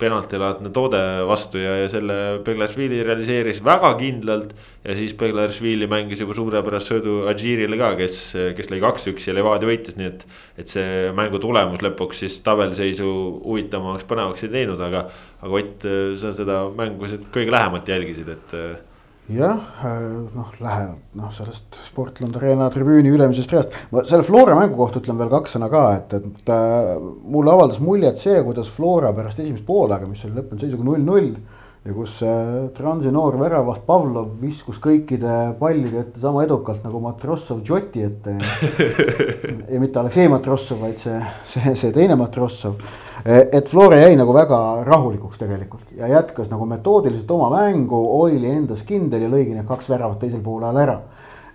penaltilaadne 0.00 0.72
toode 0.74 1.00
vastu 1.28 1.60
ja, 1.60 1.76
ja 1.82 1.88
selle 1.92 2.16
Beglaršvili 2.46 3.02
realiseeris 3.06 3.62
väga 3.64 3.92
kindlalt. 4.00 4.54
ja 4.84 4.96
siis 4.96 5.14
Beglaršvili 5.20 5.88
mängis 5.90 6.20
juba 6.24 6.34
suurepärast 6.36 6.92
söödu 6.92 7.20
Adžiirile 7.30 7.78
ka, 7.80 7.92
kes, 8.00 8.18
kes 8.56 8.70
lõi 8.72 8.82
kaks-üks 8.84 9.28
ja 9.28 9.36
Levadia 9.36 9.70
võitis, 9.70 9.96
nii 10.00 10.10
et. 10.10 10.26
et 10.60 10.72
see 10.72 11.08
mängu 11.16 11.40
tulemus 11.42 11.82
lõpuks 11.84 12.24
siis 12.24 12.40
tabeliseisu 12.46 13.08
huvitavamaks, 13.44 14.08
põnevaks 14.08 14.46
ei 14.48 14.54
teinud, 14.58 14.80
aga, 14.84 15.06
aga 15.40 15.58
Ott, 15.60 15.84
sa 16.20 16.32
seda 16.36 16.62
mängu 16.76 17.08
kõige 17.34 17.52
lähemalt 17.52 17.88
jälgisid, 17.88 18.28
et 18.32 18.88
jah, 19.34 19.60
noh, 20.34 20.50
lähevad 20.60 20.98
noh, 21.18 21.30
sellest 21.34 21.78
Sportland 21.84 22.36
Arena 22.38 22.68
tribüüni 22.72 23.12
ülemisest 23.14 23.52
reast. 23.54 23.76
ma 23.92 24.02
selle 24.08 24.26
Flora 24.26 24.56
mängu 24.58 24.78
kohta 24.78 25.00
ütlen 25.02 25.18
veel 25.20 25.30
kaks 25.32 25.56
sõna 25.56 25.70
ka, 25.72 25.84
et, 25.98 26.14
et 26.18 26.52
äh, 26.54 26.92
mulle 27.30 27.54
avaldas 27.54 27.80
muljet 27.84 28.20
see, 28.20 28.38
kuidas 28.46 28.70
Flora 28.72 29.12
pärast 29.16 29.42
esimest 29.42 29.66
poolaega, 29.66 30.08
mis 30.10 30.24
oli 30.26 30.38
lõppenud 30.38 30.64
seisuga 30.64 30.86
null-null. 30.86 31.32
Ja 31.84 31.94
kus 31.96 32.18
äh, 32.26 32.68
Transi 32.76 33.08
noor 33.12 33.38
väravaht 33.40 33.86
Pavlov 33.86 34.34
viskus 34.42 34.80
kõikide 34.82 35.54
pallide 35.60 36.02
ette 36.02 36.20
sama 36.20 36.42
edukalt 36.44 36.84
nagu 36.84 37.00
Matrossov 37.00 37.62
Džoti 37.64 38.02
ette 38.04 38.34
ja 39.72 39.80
mitte 39.80 40.02
Aleksei 40.02 40.28
Matrossov, 40.28 40.82
vaid 40.84 41.00
see, 41.00 41.16
see, 41.48 41.72
see 41.78 41.94
teine 41.96 42.18
Matrossov 42.20 42.76
et 43.24 43.68
Flora 43.68 44.02
jäi 44.02 44.12
nagu 44.16 44.34
väga 44.36 44.58
rahulikuks 44.84 45.40
tegelikult 45.40 45.96
ja 45.96 46.08
jätkas 46.08 46.52
nagu 46.52 46.68
metoodiliselt 46.68 47.32
oma 47.32 47.48
mängu, 47.52 48.00
oli 48.20 48.44
endas 48.48 48.84
kindel 48.88 49.24
ja 49.24 49.32
lõigi 49.32 49.56
need 49.56 49.68
kaks 49.68 49.88
väravat 49.88 50.20
teisel 50.20 50.44
poolel 50.44 50.76
ära. 50.84 51.00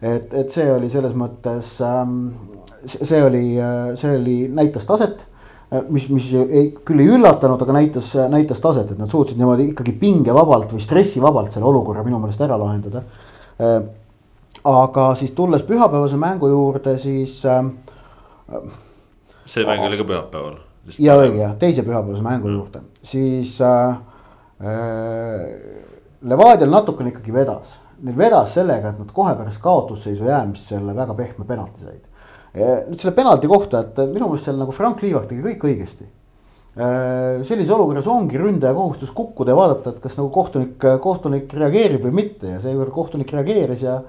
et, 0.01 0.33
et 0.33 0.49
see 0.49 0.65
oli 0.71 0.89
selles 0.89 1.13
mõttes 1.17 1.75
ähm,, 1.85 2.33
see 2.85 3.21
oli, 3.21 3.45
see 3.97 4.17
oli, 4.17 4.37
näitas 4.49 4.89
taset 4.89 5.25
mis, 5.89 6.07
mis 6.09 6.31
ei, 6.33 6.69
küll 6.85 7.03
ei 7.03 7.11
üllatanud, 7.15 7.61
aga 7.61 7.75
näitas, 7.77 8.11
näitas 8.31 8.61
taset, 8.63 8.91
et 8.91 8.99
nad 9.01 9.11
suutsid 9.11 9.39
niimoodi 9.39 9.69
ikkagi 9.71 9.95
pingevabalt 10.01 10.73
või 10.75 10.83
stressivabalt 10.83 11.55
selle 11.55 11.69
olukorra 11.69 12.03
minu 12.05 12.19
meelest 12.21 12.41
ära 12.45 12.59
lahendada. 12.61 13.03
aga 14.65 15.09
siis 15.15 15.31
tulles 15.31 15.63
pühapäevase 15.63 16.17
mängu 16.17 16.49
juurde, 16.49 16.97
siis 16.97 17.41
äh,. 17.45 17.65
see 19.45 19.65
mäng 19.65 19.85
oli 19.85 19.97
ka 19.97 20.07
pühapäeval 20.09 20.57
ja 20.99 21.15
õige 21.19 21.41
jah, 21.41 21.55
teise 21.59 21.83
pühapäevase 21.85 22.23
mängu 22.25 22.51
juurde, 22.51 22.81
siis 23.05 23.57
äh, 23.63 23.97
äh, 24.61 25.85
Levadial 26.25 26.71
natukene 26.73 27.11
ikkagi 27.11 27.33
vedas. 27.33 27.75
Neil 28.01 28.17
vedas 28.17 28.55
sellega, 28.57 28.91
et 28.91 28.99
nad 28.99 29.11
kohe 29.13 29.35
pärast 29.37 29.61
kaotusseisu 29.61 30.25
jäämist 30.25 30.71
selle 30.71 30.95
väga 30.95 31.13
pehme 31.13 31.45
penalti 31.47 31.85
said. 31.85 32.01
Nüüd 32.55 32.99
selle 33.01 33.15
penalti 33.17 33.49
kohta, 33.51 33.81
et 33.83 33.97
minu 34.11 34.29
meelest 34.29 34.47
seal 34.47 34.59
nagu 34.59 34.75
Frank 34.75 35.01
Liivak 35.03 35.27
tegi 35.29 35.43
kõik 35.43 35.65
õigesti. 35.69 36.07
sellises 36.75 37.71
olukorras 37.71 38.07
ongi 38.11 38.39
ründaja 38.39 38.75
kohustus 38.75 39.11
kukkuda 39.15 39.53
ja 39.53 39.59
vaadata, 39.59 39.93
et 39.93 40.01
kas 40.03 40.17
nagu 40.19 40.27
kohtunik, 40.31 40.75
kohtunik 41.01 41.53
reageerib 41.55 42.03
või 42.03 42.17
mitte 42.23 42.49
ja 42.51 42.59
seekord 42.59 42.91
kohtunik 42.91 43.31
reageeris 43.31 43.85
ja 43.85 44.01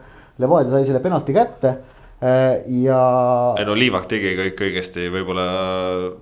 Levadia 0.43 0.75
sai 0.75 0.85
selle 0.85 1.01
penalti 1.01 1.33
kätte 1.33 1.77
Äh, 2.23 2.63
ja. 2.83 3.55
ei 3.61 3.65
no 3.69 3.75
Liivak 3.77 4.07
tegi 4.09 4.31
kõik 4.39 4.61
õigesti, 4.65 5.03
võib-olla, 5.13 5.43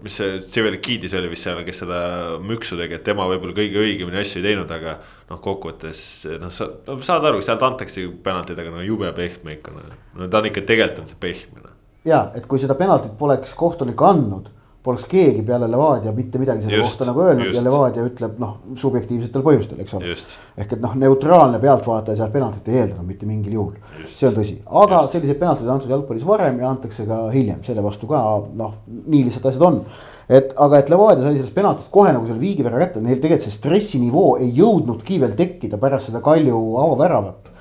mis 0.02 0.16
see, 0.18 0.40
Tševelikidis 0.42 1.12
oli 1.14 1.28
vist 1.30 1.46
seal, 1.46 1.60
kes 1.62 1.84
seda 1.84 1.98
müksu 2.42 2.74
tegi, 2.80 2.96
et 2.98 3.04
tema 3.06 3.28
võib-olla 3.30 3.54
kõige 3.54 3.78
õigemini 3.78 4.18
asju 4.18 4.40
ei 4.40 4.48
teinud, 4.48 4.72
aga. 4.74 4.96
noh, 5.30 5.38
kokkuvõttes 5.44 6.00
noh, 6.42 6.50
sa 6.50 6.66
no, 6.88 6.98
saad 6.98 7.28
aru, 7.30 7.38
sealt 7.46 7.62
antakse 7.62 8.08
penaltid, 8.26 8.58
aga 8.58 8.74
no 8.74 8.82
jube 8.82 9.12
pehme 9.14 9.54
ikka 9.54 9.76
noh, 9.76 9.94
no 10.18 10.28
ta 10.28 10.42
on 10.42 10.50
ikka 10.50 10.64
tegelikult 10.66 11.04
on 11.04 11.12
see 11.12 11.20
pehme. 11.22 11.63
Ja, 12.04 12.26
et 12.34 12.46
kui 12.46 12.58
seda 12.62 12.76
penaltit 12.78 13.16
poleks 13.18 13.54
kohtunik 13.58 14.02
andnud 14.02 14.52
poleks 14.84 15.06
keegi 15.08 15.40
peale 15.46 15.64
Levadia 15.70 16.12
mitte 16.12 16.38
midagi 16.40 16.66
selle 16.66 16.76
just, 16.76 16.92
kohta 16.92 17.06
nagu 17.08 17.22
öelnud 17.24 17.46
just. 17.48 17.56
ja 17.56 17.62
Levadia 17.64 18.04
ütleb 18.04 18.34
noh, 18.40 18.58
subjektiivsetel 18.76 19.44
põhjustel, 19.46 19.78
eks 19.80 19.96
ole. 19.96 20.16
ehk 20.60 20.74
et 20.76 20.82
noh, 20.82 20.96
neutraalne 21.00 21.60
pealtvaataja 21.62 22.18
sealt 22.18 22.34
penaltit 22.34 22.68
ei 22.68 22.82
eeldanud 22.82 23.08
mitte 23.08 23.28
mingil 23.28 23.56
juhul, 23.56 23.78
see 24.10 24.28
on 24.28 24.36
tõsi, 24.36 24.58
aga 24.82 25.00
just. 25.06 25.16
selliseid 25.16 25.40
penaltid 25.40 25.70
antud 25.72 25.94
jalgpallis 25.94 26.26
varem 26.28 26.60
ja 26.60 26.68
antakse 26.68 27.08
ka 27.08 27.22
hiljem, 27.32 27.64
selle 27.64 27.84
vastu 27.86 28.10
ka 28.10 28.20
noh, 28.60 28.76
nii 29.06 29.24
lihtsalt 29.30 29.48
asjad 29.54 29.64
on. 29.70 29.80
et 30.28 30.52
aga, 30.66 30.82
et 30.82 30.92
Levadia 30.92 31.24
sai 31.24 31.38
sellest 31.38 31.56
penaltist 31.56 31.92
kohe 31.94 32.12
nagu 32.12 32.28
selle 32.28 32.44
viigi 32.44 32.66
võrra 32.66 32.84
kätte, 32.84 33.00
neil 33.00 33.22
tegelikult 33.24 33.48
see 33.48 33.56
stressinivoo 33.56 34.36
ei 34.36 34.52
jõudnudki 34.58 35.16
veel 35.24 35.32
tekkida 35.38 35.80
pärast 35.80 36.12
seda 36.12 36.20
Kalju 36.24 36.60
avaväravat 36.84 37.54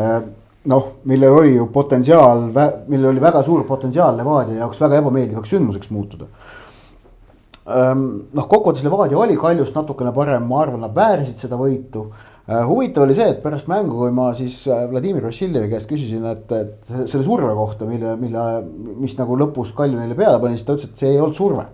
äh, 0.00 0.22
noh, 0.70 0.88
millel 1.10 1.36
oli 1.42 1.52
ju 1.56 1.66
potentsiaal, 1.74 2.46
millel 2.88 3.10
oli 3.12 3.22
väga 3.22 3.42
suur 3.46 3.66
potentsiaal 3.68 4.16
Levadia 4.20 4.62
jaoks 4.62 4.80
väga 4.80 5.02
ebameeldivaks 5.02 5.54
sündmuseks 5.56 5.90
muutuda 5.94 6.30
noh, 7.70 8.46
kokkuvõttes 8.48 8.84
Levadia 8.84 9.18
oli 9.20 9.36
Kaljust 9.38 9.76
natukene 9.76 10.12
parem, 10.14 10.46
ma 10.48 10.62
arvan, 10.64 10.84
nad 10.84 10.94
väärisid 10.96 11.40
seda 11.40 11.58
võitu. 11.60 12.06
Äh, 12.50 12.62
huvitav 12.66 13.04
oli 13.04 13.14
see, 13.14 13.28
et 13.30 13.42
pärast 13.44 13.68
mängu, 13.70 13.98
kui 14.00 14.14
ma 14.14 14.30
siis 14.34 14.62
äh, 14.70 14.86
Vladimir 14.90 15.26
Vassiljevi 15.28 15.70
käest 15.70 15.90
küsisin, 15.90 16.24
et, 16.30 16.50
et 16.56 16.88
selle 17.10 17.22
surve 17.26 17.52
kohta, 17.54 17.86
mille, 17.88 18.16
mille, 18.20 18.46
mis 18.98 19.14
nagu 19.18 19.36
lõpus 19.38 19.74
Kalju 19.76 19.98
neile 19.98 20.16
peale 20.18 20.40
pani, 20.42 20.58
siis 20.58 20.66
ta 20.66 20.74
ütles, 20.74 20.90
et 20.90 21.04
see 21.04 21.12
ei 21.12 21.20
olnud 21.20 21.38
surve. 21.38 21.68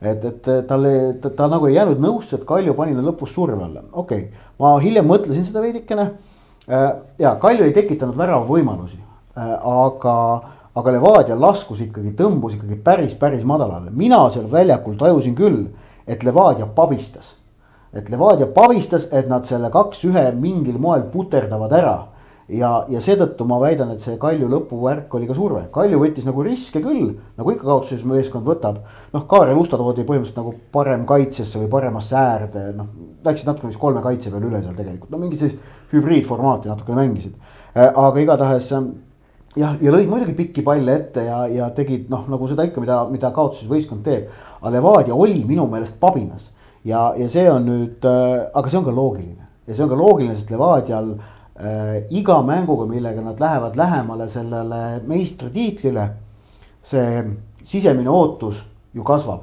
et, 0.00 0.24
et 0.28 0.48
talle, 0.68 0.92
ta, 1.20 1.32
ta 1.32 1.48
nagu 1.48 1.68
ei 1.68 1.76
jäänud 1.76 2.00
nõusse, 2.00 2.38
et 2.38 2.48
Kalju 2.48 2.76
pani 2.78 2.96
lõpus 2.96 3.34
surve 3.34 3.60
alla, 3.64 3.84
okei 3.92 4.28
okay., 4.28 4.48
ma 4.62 4.76
hiljem 4.80 5.08
mõtlesin 5.08 5.44
seda 5.44 5.64
veidikene. 5.64 6.10
Äh, 6.66 6.92
ja 7.18 7.36
Kalju 7.40 7.64
ei 7.64 7.72
tekitanud 7.72 8.16
värava 8.18 8.46
võimalusi, 8.48 8.98
aga 9.36 10.16
aga 10.76 10.92
Levadia 10.92 11.36
laskus 11.40 11.80
ikkagi, 11.80 12.12
tõmbus 12.18 12.56
ikkagi 12.58 12.76
päris, 12.84 13.14
päris 13.16 13.44
madalale, 13.48 13.92
mina 13.96 14.18
seal 14.32 14.48
väljakul 14.52 14.98
tajusin 15.00 15.36
küll, 15.36 15.62
et 16.06 16.24
Levadia 16.24 16.66
pabistas. 16.66 17.34
et 17.96 18.10
Levadia 18.10 18.46
pabistas, 18.46 19.06
et 19.12 19.28
nad 19.28 19.46
selle 19.48 19.70
kaks-ühe 19.72 20.32
mingil 20.36 20.76
moel 20.78 21.06
puterdavad 21.08 21.72
ära. 21.72 21.94
Ja, 22.52 22.70
ja 22.90 23.00
seetõttu 23.02 23.46
ma 23.48 23.58
väidan, 23.62 23.90
et 23.94 24.02
see 24.02 24.18
Kalju 24.20 24.48
lõpuvärk 24.50 25.14
oli 25.18 25.28
ka 25.28 25.34
surve, 25.36 25.64
Kalju 25.74 25.98
võttis 26.00 26.26
nagu 26.28 26.44
riske 26.46 26.82
küll, 26.84 27.16
nagu 27.38 27.52
ikka 27.52 27.66
kaotuses 27.66 28.04
meeskond 28.06 28.46
võtab. 28.46 28.82
noh, 29.12 29.26
Kaarel 29.28 29.58
Usta 29.58 29.78
toodi 29.80 30.06
põhimõtteliselt 30.06 30.38
nagu 30.38 30.54
parem 30.72 31.06
kaitsesse 31.06 31.58
või 31.62 31.70
paremasse 31.72 32.16
äärde, 32.16 32.68
noh. 32.76 32.92
Läksid 33.26 33.48
natukene 33.48 33.72
vist 33.72 33.82
kolme 33.82 34.02
kaitse 34.04 34.30
peale 34.30 34.46
üle 34.46 34.60
seal 34.62 34.76
tegelikult, 34.78 35.10
no 35.10 35.18
mingit 35.18 35.40
sellist 35.40 35.58
hübriidformaati 35.90 36.70
natukene 36.70 37.00
mängisid. 37.02 37.34
Äh, 37.74 37.90
aga 37.90 38.22
igatahes 38.22 38.70
jah, 38.70 39.74
ja 39.80 39.94
lõid 39.94 40.10
muidugi 40.10 40.36
pikki 40.38 40.62
palle 40.66 40.94
ette 41.00 41.24
ja, 41.26 41.40
ja 41.50 41.70
tegid 41.74 42.10
noh, 42.12 42.26
nagu 42.30 42.46
seda 42.50 42.66
ikka, 42.68 42.82
mida, 42.84 43.00
mida 43.10 43.32
kaotuses 43.34 43.66
võistkond 43.70 44.04
teeb. 44.06 44.30
aga 44.60 44.76
Levadia 44.76 45.14
oli 45.14 45.42
minu 45.48 45.66
meelest 45.70 45.98
pabinas 46.00 46.52
ja, 46.84 47.10
ja 47.18 47.28
see 47.32 47.48
on 47.50 47.66
nüüd 47.66 48.06
äh,, 48.06 48.46
aga 48.54 48.70
see 48.70 48.78
on 48.78 48.86
ka 48.86 48.94
loogiline 48.94 49.48
ja 49.66 49.74
see 49.74 49.82
on 49.82 49.90
ka 49.90 49.98
loogiline, 49.98 50.36
sest 50.36 50.52
Levadial 50.54 51.14
äh, 51.16 51.35
iga 52.10 52.42
mänguga, 52.44 52.84
millega 52.86 53.22
nad 53.24 53.40
lähevad 53.40 53.76
lähemale 53.76 54.28
sellele 54.28 55.00
meistritiitlile. 55.06 56.08
see 56.82 57.24
sisemine 57.64 58.10
ootus 58.10 58.64
ju 58.94 59.02
kasvab, 59.02 59.40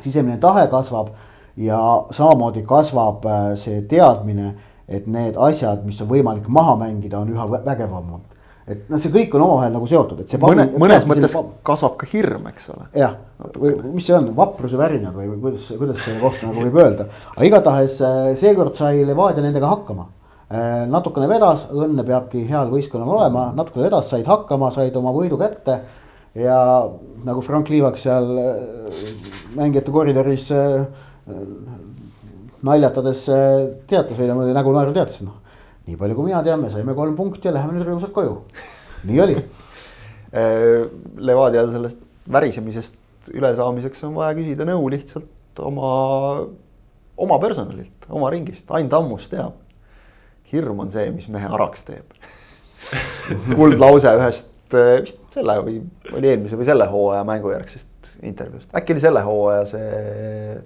sisemine 0.00 0.38
tahe 0.42 0.66
kasvab 0.66 1.12
ja 1.56 1.78
samamoodi 2.10 2.62
kasvab 2.62 3.26
äh, 3.26 3.52
see 3.58 3.82
teadmine, 3.82 4.54
et 4.88 5.06
need 5.06 5.36
asjad, 5.36 5.84
mis 5.86 6.00
on 6.02 6.08
võimalik 6.08 6.48
maha 6.48 6.76
mängida, 6.80 7.20
on 7.20 7.30
üha 7.34 7.46
vägevamad 7.66 8.36
et 8.68 8.90
noh, 8.92 9.00
see 9.00 9.12
kõik 9.12 9.32
on 9.36 9.44
omavahel 9.46 9.72
nagu 9.72 9.86
seotud, 9.88 10.20
et 10.22 10.28
see. 10.28 10.40
mõne, 10.42 10.66
mõnes 10.80 11.06
mõttes 11.08 11.34
kasvab 11.64 11.96
ka 12.00 12.08
hirm, 12.10 12.50
eks 12.50 12.68
ole. 12.74 12.84
jah, 13.00 13.14
või 13.56 13.72
mis 13.94 14.04
see 14.08 14.16
on, 14.18 14.28
vapruse 14.36 14.76
värinad 14.80 15.16
või, 15.16 15.30
või 15.32 15.40
kuidas, 15.46 15.70
kuidas 15.80 16.02
selle 16.04 16.20
kohta 16.20 16.50
nagu 16.50 16.66
võib 16.66 16.76
öelda. 16.82 17.08
aga 17.32 17.48
igatahes 17.48 17.96
äh, 18.04 18.18
seekord 18.38 18.76
sai 18.76 19.06
Levadia 19.08 19.44
nendega 19.44 19.70
hakkama. 19.72 20.08
Äh, 20.48 20.84
natukene 20.88 21.28
vedas, 21.28 21.66
õnne 21.68 22.04
peabki 22.08 22.46
heal 22.48 22.70
võistkonnal 22.72 23.10
olema, 23.18 23.48
natukene 23.56 23.88
vedas, 23.88 24.08
said 24.08 24.28
hakkama, 24.28 24.70
said 24.72 24.96
oma 24.96 25.12
võidu 25.16 25.40
kätte. 25.40 25.80
ja 26.38 26.58
nagu 27.24 27.40
Frank 27.42 27.68
Liivak 27.68 27.98
seal 27.98 28.30
äh, 28.38 28.62
mängijate 29.56 29.92
koridoris 29.92 30.50
naljatades 32.64 33.24
teatas 33.86 34.16
või 34.16 34.28
niimoodi 34.30 34.54
nägu 34.56 34.72
naeru 34.72 34.94
teatas, 34.96 35.20
noh 35.26 35.44
nii 35.88 35.96
palju, 35.96 36.16
kui 36.18 36.28
mina 36.28 36.42
tean, 36.44 36.60
me 36.60 36.70
saime 36.72 36.94
kolm 36.96 37.16
punkti 37.16 37.48
ja 37.48 37.54
läheme 37.56 37.76
nüüd 37.76 37.86
rõõmsalt 37.88 38.12
koju. 38.16 38.34
nii 39.08 39.20
oli 39.24 39.36
äh, 39.38 40.88
Levadial 41.16 41.72
sellest 41.72 42.02
värisemisest 42.28 43.32
ülesaamiseks 43.32 44.04
on 44.08 44.16
vaja 44.18 44.36
küsida 44.36 44.66
nõu 44.68 44.88
lihtsalt 44.92 45.62
oma, 45.64 45.92
oma 47.16 47.38
personalilt, 47.42 48.08
oma 48.08 48.30
ringist, 48.32 48.68
Ain 48.76 48.88
Tammus 48.92 49.28
teab. 49.32 49.56
Hirm 50.52 50.84
on 50.84 50.90
see, 50.92 51.10
mis 51.14 51.28
mehe 51.32 51.48
araks 51.48 51.86
teeb 51.88 52.18
kuldlause 53.58 54.14
ühest, 54.18 54.52
äh, 54.74 54.98
vist 55.04 55.22
selle 55.34 55.58
või 55.64 55.80
oli 56.14 56.32
eelmise 56.32 56.58
või 56.58 56.68
selle 56.68 56.88
hooaja 56.90 57.24
mängujärgsest 57.28 58.12
intervjuust, 58.28 58.70
äkki 58.76 58.96
oli 58.96 59.04
selle 59.04 59.24
hooaja 59.26 59.64
see, 59.70 60.60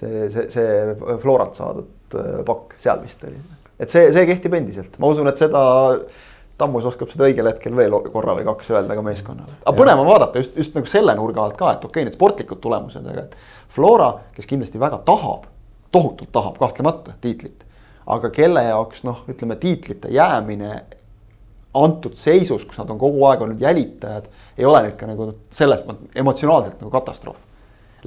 see, 0.00 0.26
see, 0.32 0.48
see 0.52 1.16
Florat 1.22 1.58
saadud 1.58 2.18
äh, 2.20 2.42
pakk, 2.46 2.76
seal 2.82 3.02
vist 3.04 3.24
oli 3.28 3.40
et 3.80 3.92
see, 3.92 4.10
see 4.12 4.26
kehtib 4.28 4.54
endiselt, 4.58 4.98
ma 5.00 5.10
usun, 5.12 5.30
et 5.30 5.40
seda 5.40 5.62
Tammus 6.60 6.84
oskab 6.90 7.08
seda 7.08 7.24
õigel 7.24 7.48
hetkel 7.48 7.72
veel 7.76 7.94
korra 8.12 8.34
või 8.36 8.44
kaks 8.44 8.68
öelda 8.74 8.96
ka 8.96 9.04
meeskonnale. 9.04 9.54
aga 9.62 9.72
põnev 9.78 10.02
on 10.02 10.08
vaadata 10.10 10.42
just, 10.42 10.58
just 10.60 10.76
nagu 10.76 10.90
selle 10.90 11.14
nurga 11.16 11.46
alt 11.46 11.56
ka, 11.56 11.72
et 11.72 11.86
okei 11.86 12.02
okay,, 12.02 12.08
need 12.08 12.16
sportlikud 12.18 12.60
tulemused, 12.60 13.06
aga 13.06 13.24
et. 13.24 13.36
Flora, 13.70 14.10
kes 14.34 14.48
kindlasti 14.50 14.80
väga 14.82 14.98
tahab, 15.06 15.46
tohutult 15.94 16.32
tahab 16.34 16.58
kahtlemata 16.58 17.14
tiitlit. 17.22 17.64
Aga 18.10 18.30
kelle 18.34 18.62
jaoks 18.66 19.04
noh, 19.06 19.22
ütleme 19.30 19.56
tiitlite 19.60 20.10
jäämine 20.12 20.72
antud 21.74 22.16
seisus, 22.18 22.64
kus 22.66 22.80
nad 22.80 22.90
on 22.90 22.98
kogu 22.98 23.22
aeg 23.28 23.44
olnud 23.44 23.60
jälitajad, 23.62 24.26
ei 24.58 24.66
ole 24.66 24.82
nüüd 24.86 24.96
ka 24.98 25.06
nagu 25.06 25.30
selles 25.54 25.84
mõttes 25.86 26.18
emotsionaalselt 26.18 26.80
nagu 26.82 26.90
katastroof. 26.90 27.38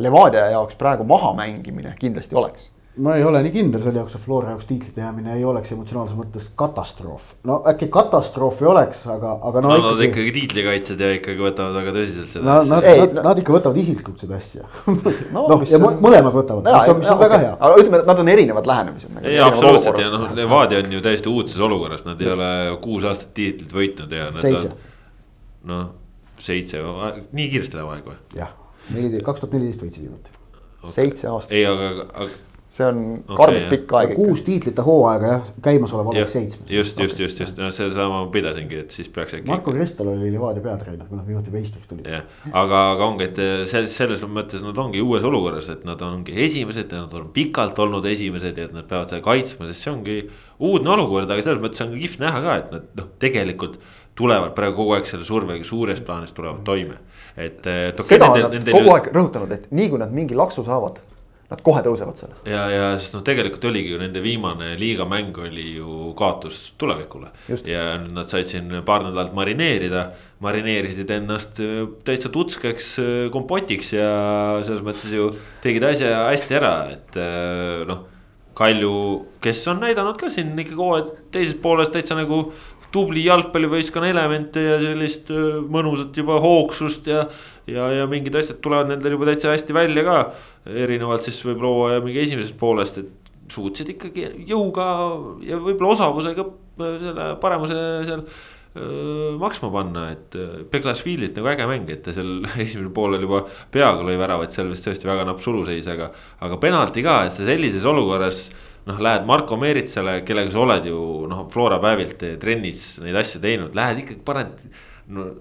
Levadia 0.04 0.50
jaoks 0.52 0.76
praegu 0.76 1.06
mahamängimine 1.08 1.94
kindlasti 2.00 2.36
oleks 2.36 2.70
ma 2.96 3.16
ei 3.16 3.24
ole 3.26 3.40
nii 3.42 3.52
kindel 3.54 3.82
selle 3.82 3.98
jaoks, 3.98 4.16
et 4.18 4.22
Flora 4.22 4.52
jaoks 4.52 4.68
tiitlite 4.70 5.02
jäämine 5.02 5.34
ei 5.34 5.46
oleks 5.50 5.72
emotsionaalses 5.74 6.18
mõttes 6.18 6.46
katastroof. 6.60 7.32
no 7.50 7.56
äkki 7.72 7.88
katastroof 7.94 8.62
ei 8.62 8.68
oleks, 8.70 9.00
aga, 9.10 9.32
aga 9.50 9.64
no, 9.66 9.72
no 9.72 9.78
ikkagi. 9.78 9.96
Nad 9.96 10.04
ikkagi 10.08 10.34
tiitlikaitsjad 10.36 11.02
ja 11.02 11.10
ikkagi 11.18 11.42
võtavad 11.42 11.80
väga 11.80 11.96
tõsiselt 11.96 12.30
seda 12.36 12.46
no, 12.46 12.60
asja. 12.60 12.76
Nad, 12.76 12.90
ei, 12.92 13.02
nad, 13.02 13.18
nad 13.30 13.42
ikka 13.42 13.56
võtavad 13.56 13.82
isiklikult 13.82 14.22
seda 14.22 14.38
asja. 14.38 14.68
noh 15.36 15.50
no, 15.50 15.58
ja 15.70 15.80
on... 15.80 15.98
mõlemad 16.06 16.38
võtavad, 16.38 16.70
mis 16.70 16.94
on, 16.94 17.02
mis 17.02 17.12
on 17.16 17.20
väga 17.24 17.42
hea. 17.48 17.56
aga 17.58 17.82
ütleme, 17.82 18.04
et 18.04 18.14
nad 18.14 18.24
on 18.26 18.32
erinevad 18.36 18.72
lähenemised 18.74 19.18
nagu. 19.18 19.36
jaa, 19.40 19.50
absoluutselt 19.50 20.02
ja 20.04 20.14
noh, 20.14 20.30
Levadia 20.38 20.86
on 20.86 20.96
ju 21.00 21.04
täiesti 21.10 21.34
uudses 21.34 21.66
olukorras, 21.66 22.06
nad 22.06 22.22
ei 22.22 22.30
Just. 22.30 22.38
ole 22.38 22.78
kuus 22.86 23.10
aastat 23.10 23.34
tiitlit 23.34 23.74
võitnud 23.74 24.18
ja. 24.20 24.30
seitse. 24.38 24.74
noh, 25.74 25.90
seitse, 26.46 26.86
nii 27.34 27.50
kiiresti 27.50 27.82
läheb 27.82 27.98
aeg 27.98 28.08
või? 28.14 28.22
jah, 28.38 28.54
neliteist, 28.94 29.26
kaks 29.26 29.42
tuhat 29.42 29.58
neliteist 29.58 29.86
võitsid 29.88 30.06
viimati 30.06 30.42
okay.. 30.84 30.98
seitse 31.02 31.32
aastat. 31.34 31.58
ei, 31.58 31.66
aga, 31.66 32.10
aga 32.14 32.53
see 32.74 32.86
on 32.88 33.02
okay, 33.20 33.36
karmilt 33.38 33.68
pikk 33.70 33.92
aeg. 34.00 34.14
kuus 34.18 34.42
tiitlite 34.46 34.82
hooaega 34.86 35.28
jah, 35.30 35.50
käimasolev 35.66 36.08
oleks 36.10 36.32
seitsmes. 36.34 36.72
just, 36.74 36.98
just, 37.00 37.20
just, 37.22 37.42
just, 37.44 37.60
no 37.62 37.70
sedasama 37.74 38.24
ma 38.24 38.30
pidasingi, 38.34 38.80
et 38.82 38.96
siis 38.96 39.12
peaks 39.14 39.36
äkki. 39.38 39.50
Marko 39.52 39.76
Kristal 39.76 40.10
oli 40.10 40.32
Levadia 40.34 40.64
peatreener, 40.66 41.06
kui 41.06 41.20
nad 41.20 41.28
viimati 41.28 41.54
meistriks 41.54 41.92
tulid. 41.92 42.10
jah, 42.10 42.26
aga, 42.50 42.82
aga 42.96 43.10
ongi, 43.12 43.28
et 43.30 43.42
selles, 43.70 43.94
selles 43.94 44.26
mõttes 44.26 44.66
nad 44.66 44.82
ongi 44.86 45.06
uues 45.06 45.28
olukorras, 45.30 45.70
et 45.70 45.86
nad 45.86 46.02
ongi 46.02 46.34
esimesed 46.48 46.90
ja 46.90 47.04
nad 47.04 47.14
on 47.20 47.30
pikalt 47.36 47.84
olnud 47.86 48.10
esimesed 48.10 48.58
ja 48.58 48.66
et 48.72 48.74
nad 48.74 48.90
peavad 48.90 49.14
seda 49.14 49.22
kaitsma, 49.30 49.70
sest 49.70 49.86
see 49.86 49.94
ongi 49.94 50.20
uudne 50.64 50.96
olukord, 50.98 51.30
aga 51.30 51.46
selles 51.46 51.62
mõttes 51.62 51.86
on 51.86 51.94
ka 51.94 52.02
kihvt 52.02 52.26
näha 52.26 52.44
ka, 52.48 52.60
et 52.64 52.74
nad 52.74 52.92
noh, 52.98 53.14
tegelikult 53.22 53.78
tulevad 54.18 54.58
praegu 54.58 54.82
kogu 54.82 54.98
aeg 54.98 55.10
selle 55.10 55.30
survega 55.30 55.66
suures 55.66 56.02
plaanis 56.02 56.34
tulevad 56.34 56.66
toime, 56.66 56.98
et. 57.38 57.62
seda 58.02 58.34
on 58.34 58.48
nad 58.50 58.70
kogu 58.74 58.98
aeg 58.98 59.14
rõhutanud, 59.14 59.54
et 59.54 59.70
nii 59.70 59.92
kui 59.94 60.02
nad 60.02 60.14
mingi 60.14 60.38
laksu 60.38 60.66
saavad 60.66 61.04
nad 61.52 61.62
kohe 61.66 61.82
tõusevad 61.86 62.20
sellest. 62.20 62.46
ja, 62.50 62.64
ja 62.72 62.86
sest 62.98 63.18
noh, 63.18 63.24
tegelikult 63.26 63.66
oligi 63.70 63.94
ju 63.94 64.00
nende 64.02 64.22
viimane 64.24 64.74
liigamäng 64.80 65.38
oli 65.44 65.74
ju 65.78 66.14
kaotus 66.18 66.74
tulevikule. 66.82 67.32
ja 67.70 67.98
nad 68.04 68.32
said 68.32 68.50
siin 68.50 68.72
paar 68.86 69.06
nädalat 69.06 69.36
marineerida, 69.36 70.08
marineerisid 70.44 71.12
ennast 71.18 71.62
äh, 71.64 71.84
täitsa 72.08 72.32
tutskeks 72.34 72.96
äh, 73.04 73.12
kompotiks 73.34 73.94
ja 73.96 74.10
selles 74.64 74.84
mõttes 74.86 75.14
ju 75.14 75.30
tegid 75.64 75.86
asja 75.92 76.26
hästi 76.30 76.60
ära, 76.62 76.74
et 76.96 77.22
äh, 77.22 77.86
noh. 77.90 78.10
Kalju, 78.54 78.90
kes 79.42 79.64
on 79.72 79.80
näidanud 79.82 80.14
ka 80.22 80.28
siin 80.30 80.52
ikkagi 80.54 80.78
hooaja 80.78 81.08
teises 81.34 81.56
pooles 81.58 81.90
täitsa 81.90 82.14
nagu 82.14 82.52
tubli 82.94 83.24
jalgpallivõistkonna 83.26 84.12
elemente 84.12 84.62
ja 84.62 84.76
sellist 84.78 85.32
mõnusat 85.74 86.20
juba 86.22 86.38
hoogsust 86.44 87.10
ja 87.10 87.24
ja, 87.70 87.90
ja 88.00 88.08
mingid 88.10 88.36
asjad 88.36 88.62
tulevad 88.64 88.92
nendel 88.92 89.16
juba 89.16 89.30
täitsa 89.32 89.54
hästi 89.54 89.76
välja 89.76 90.06
ka. 90.08 90.18
erinevalt 90.66 91.28
siis 91.28 91.40
võib-olla 91.46 91.76
hooaja 91.76 92.02
mingi 92.06 92.24
esimesest 92.24 92.58
poolest, 92.60 93.00
et 93.04 93.34
suutsid 93.52 93.94
ikkagi 93.96 94.30
jõuga 94.50 94.88
ja 95.46 95.60
võib-olla 95.62 95.94
osavusega 95.98 96.48
äh, 96.48 96.98
selle 97.02 97.30
paremuse 97.44 97.78
seal 98.08 98.24
öö, 98.24 99.34
maksma 99.42 99.70
panna, 99.74 100.08
et 100.16 100.38
äh, 100.40 100.62
Beklašvilit 100.72 101.38
nagu 101.38 101.52
äge 101.52 101.68
mäng, 101.70 101.90
et 101.94 102.04
ta 102.06 102.16
seal 102.16 102.42
esimesel 102.64 102.92
poolel 102.96 103.26
juba 103.28 103.44
peaga 103.74 104.06
lõi 104.06 104.18
väravat, 104.20 104.56
seal 104.56 104.72
vist 104.72 104.88
tõesti 104.88 105.10
väga 105.10 105.28
napp 105.30 105.44
suluseis, 105.44 105.88
aga. 105.92 106.12
aga 106.44 106.60
penalti 106.62 107.06
ka, 107.06 107.24
et 107.28 107.36
sa 107.36 107.48
sellises 107.48 107.88
olukorras 107.90 108.48
noh, 108.88 109.00
lähed 109.04 109.28
Marko 109.28 109.60
Meeritsale, 109.60 110.22
kellega 110.28 110.52
sa 110.52 110.64
oled 110.64 110.88
ju 110.90 111.00
noh, 111.32 111.46
Flora 111.52 111.80
päevilt 111.84 112.24
trennis 112.42 112.98
neid 113.04 113.20
asju 113.20 113.44
teinud, 113.44 113.76
lähed 113.78 114.04
ikkagi 114.04 114.24
paned 114.28 114.64
no 115.14 115.32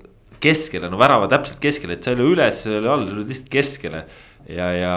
keskele, 0.42 0.90
no 0.90 1.00
värava 1.00 1.30
täpselt 1.30 1.60
keskele, 1.62 1.96
et 1.96 2.04
sa 2.04 2.12
ei 2.12 2.18
ole 2.18 2.30
üles, 2.34 2.62
sa 2.64 2.72
ei 2.72 2.80
ole 2.80 2.92
all, 2.92 3.08
sa 3.08 3.18
oled 3.18 3.32
lihtsalt 3.32 3.52
keskele. 3.52 4.06
ja, 4.50 4.72
ja, 4.74 4.94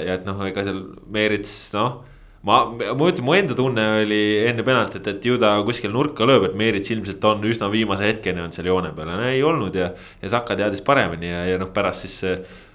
ja 0.00 0.14
et 0.16 0.24
noh, 0.24 0.40
ega 0.48 0.64
seal 0.64 0.80
Meerits 1.12 1.52
noh 1.76 2.00
ma, 2.46 2.60
ma 2.72 3.10
ütlen, 3.10 3.24
mu 3.26 3.36
enda 3.36 3.56
tunne 3.56 3.84
oli 4.00 4.20
enne 4.48 4.64
penaltit, 4.66 5.06
et 5.10 5.26
ju 5.26 5.36
ta 5.40 5.52
kuskil 5.66 5.92
nurka 5.94 6.26
lööb, 6.28 6.48
et 6.48 6.56
Meerits 6.58 6.92
ilmselt 6.94 7.24
on 7.28 7.44
üsna 7.48 7.68
viimase 7.72 8.06
hetkeni 8.08 8.42
on 8.44 8.54
seal 8.54 8.70
joone 8.70 8.94
peal, 8.96 9.12
ei 9.28 9.42
olnud 9.44 9.76
ja. 9.76 9.90
ja 10.22 10.32
Saka 10.32 10.56
teadis 10.58 10.84
paremini 10.86 11.30
ja, 11.30 11.44
ja 11.52 11.60
noh, 11.60 11.72
pärast 11.74 12.06
siis 12.06 12.18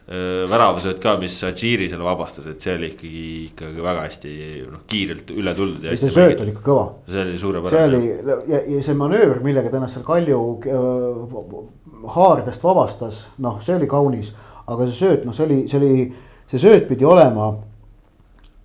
väravasööt 0.06 1.00
ka, 1.02 1.16
mis 1.18 1.36
Adžiri 1.48 1.88
selle 1.90 2.06
vabastas, 2.06 2.46
et 2.52 2.62
see 2.62 2.76
oli 2.78 2.92
ikkagi, 2.92 3.22
ikkagi 3.48 3.82
väga 3.82 4.04
hästi 4.06 4.34
noh, 4.70 4.84
kiirelt 4.90 5.32
üle 5.34 5.54
tuldud. 5.58 5.88
see 5.98 6.14
sööt 6.14 6.44
oli 6.44 6.54
ikka 6.54 6.62
kõva. 6.68 6.84
see 7.10 7.24
oli 7.24 7.40
suurepärane. 7.42 7.72
see 7.72 7.88
oli 7.90 8.36
ja, 8.52 8.60
ja 8.76 8.84
see 8.86 8.98
manööver, 9.00 9.42
millega 9.46 9.72
ta 9.74 9.80
ennast 9.80 9.98
seal 9.98 10.06
Kalju 10.06 10.42
äh, 10.70 11.56
haardest 12.16 12.64
vabastas, 12.64 13.24
noh, 13.42 13.58
see 13.66 13.80
oli 13.80 13.90
kaunis. 13.90 14.30
aga 14.66 14.86
see 14.86 15.00
sööt, 15.00 15.26
noh, 15.26 15.34
see 15.34 15.48
oli, 15.48 15.60
see 15.70 15.82
oli, 15.82 15.96
see 16.52 16.62
sööt 16.62 16.86
pidi 16.90 17.06
olema 17.06 17.56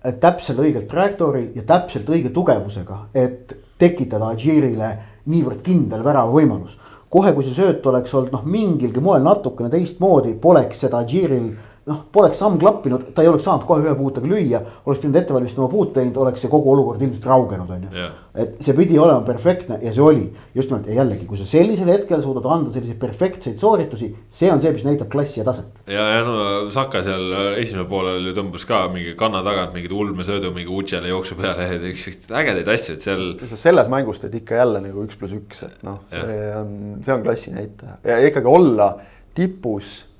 täpselt 0.01 0.61
õigel 0.61 0.87
trajektooril 0.89 1.51
ja 1.57 1.65
täpselt 1.67 2.09
õige 2.09 2.31
tugevusega, 2.33 3.07
et 3.13 3.53
tekitada 3.81 4.31
Adžirile 4.33 4.91
niivõrd 5.29 5.61
kindel 5.65 6.01
värava 6.05 6.31
võimalus. 6.33 6.77
Kohe, 7.11 7.33
kui 7.35 7.43
see 7.43 7.57
sööt 7.57 7.85
oleks 7.91 8.13
olnud 8.15 8.31
noh, 8.35 8.45
mingilgi 8.47 9.03
moel 9.03 9.25
natukene 9.25 9.71
teistmoodi, 9.73 10.37
poleks 10.39 10.85
seda 10.85 11.03
Adžiril 11.03 11.51
noh, 11.89 12.01
poleks 12.13 12.37
samm 12.37 12.59
klappinud, 12.61 13.07
ta 13.15 13.23
ei 13.23 13.29
oleks 13.31 13.45
saanud 13.47 13.65
kohe 13.65 13.81
ühe 13.81 13.93
puutega 13.97 14.27
lüüa, 14.29 14.59
oleks 14.85 14.99
pidanud 15.01 15.17
ette 15.17 15.33
valmistama 15.33 15.69
puut 15.71 15.93
teinud, 15.95 16.17
oleks 16.21 16.43
see 16.43 16.51
kogu 16.51 16.69
olukord 16.75 17.01
ilmselt 17.01 17.25
raugenud, 17.25 17.71
on 17.73 17.87
ju. 17.87 18.09
et 18.43 18.59
see 18.61 18.75
pidi 18.77 18.99
olema 19.01 19.23
perfektne 19.25 19.79
ja 19.81 19.93
see 19.95 20.03
oli, 20.05 20.27
just 20.55 20.69
nimelt 20.69 20.91
ja 20.91 20.99
jällegi, 20.99 21.25
kui 21.29 21.39
sa 21.39 21.47
sellisel 21.49 21.89
hetkel 21.89 22.21
suudad 22.21 22.45
anda 22.53 22.73
selliseid 22.73 22.99
perfektseid 23.01 23.57
sooritusi, 23.57 24.11
see 24.29 24.51
on 24.53 24.61
see, 24.61 24.73
mis 24.75 24.85
näitab 24.85 25.09
klassi 25.13 25.41
ja 25.41 25.47
taset. 25.47 25.81
ja, 25.89 26.05
ja 26.17 26.21
no 26.27 26.35
Saka 26.73 27.01
seal 27.07 27.25
esimesel 27.63 27.89
poolel 27.89 28.29
ju 28.29 28.35
tõmbas 28.37 28.67
ka 28.69 28.83
mingi 28.93 29.15
kanna 29.17 29.41
tagant 29.47 29.73
mingit 29.73 29.95
ulmesöödu 29.97 30.53
mingi 30.53 30.69
Utsele 30.71 31.09
jooksu 31.09 31.39
peale 31.39 31.65
ja 31.65 31.81
tegi 31.81 32.13
ägedaid 32.29 32.71
asju, 32.75 32.99
et 32.99 33.09
seal. 33.09 33.25
selles 33.55 33.89
mängus 33.91 34.21
teed 34.21 34.37
ikka 34.37 34.61
jälle 34.61 34.85
nagu 34.85 35.07
üks 35.07 35.17
pluss 35.17 35.33
üks, 35.39 35.65
et 35.65 35.81
noh, 35.87 36.03
see 36.13 36.21
ja. 36.29 36.61
on, 36.61 37.01
see 37.01 37.17
on 37.17 37.25
klassi 37.25 37.57
näitaja 37.57 37.97
ja 38.05 38.21
ikkagi 38.29 38.53
olla 38.53 38.93
tipus 39.33 40.10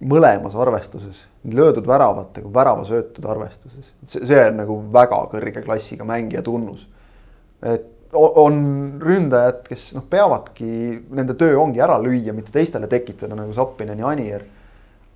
mõlemas 0.00 0.54
arvestuses, 0.54 1.24
nii 1.42 1.56
löödud 1.58 1.86
väravate 1.86 2.42
kui 2.42 2.52
väravasöötude 2.54 3.28
arvestuses. 3.28 3.94
see, 4.04 4.26
see 4.26 4.42
on 4.46 4.60
nagu 4.60 4.76
väga 4.92 5.24
kõrge 5.32 5.62
klassiga 5.64 6.04
mängija 6.06 6.42
tunnus. 6.42 6.88
et 7.62 7.94
on 8.12 8.54
ründajad, 9.02 9.64
kes 9.68 9.90
noh, 9.96 10.04
peavadki, 10.10 10.68
nende 11.10 11.34
töö 11.36 11.58
ongi 11.60 11.82
ära 11.84 11.98
lüüa, 12.00 12.32
mitte 12.32 12.52
teistele 12.54 12.86
tekitada 12.88 13.36
nagu 13.36 13.52
Zappinen 13.52 13.98
ja 13.98 14.08
Anier. 14.08 14.46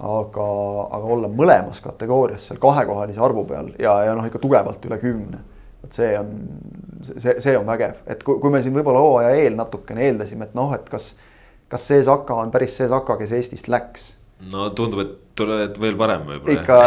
aga, 0.03 0.45
aga 0.91 1.09
olla 1.15 1.29
mõlemas 1.31 1.79
kategoorias 1.79 2.49
seal 2.49 2.59
kahekohalise 2.59 3.21
arvu 3.23 3.45
peal 3.47 3.69
ja, 3.79 3.93
ja 4.03 4.17
noh, 4.19 4.25
ikka 4.27 4.41
tugevalt 4.43 4.83
üle 4.89 4.99
kümne. 4.99 5.39
et 5.85 5.93
see 5.95 6.17
on, 6.19 6.33
see, 7.07 7.37
see 7.39 7.55
on 7.59 7.67
vägev, 7.67 8.01
et 8.07 8.25
kui, 8.27 8.41
kui 8.43 8.51
me 8.51 8.63
siin 8.63 8.75
võib-olla 8.75 8.99
hooaja 8.99 9.31
eel 9.39 9.55
natukene 9.55 10.03
eeldasime, 10.09 10.51
et 10.51 10.59
noh, 10.59 10.75
et 10.75 10.89
kas, 10.91 11.13
kas 11.71 11.87
see 11.87 12.03
Saka 12.03 12.35
on 12.35 12.51
päris 12.51 12.75
see 12.77 12.91
Saka, 12.91 13.17
kes 13.21 13.33
Eestist 13.39 13.71
läks 13.71 14.09
no 14.51 14.71
tundub, 14.77 15.03
et 15.05 15.19
tuleb 15.39 15.77
veel 15.81 15.99
parem 15.99 16.25
võib-olla. 16.29 16.61
ikka, 16.61 16.79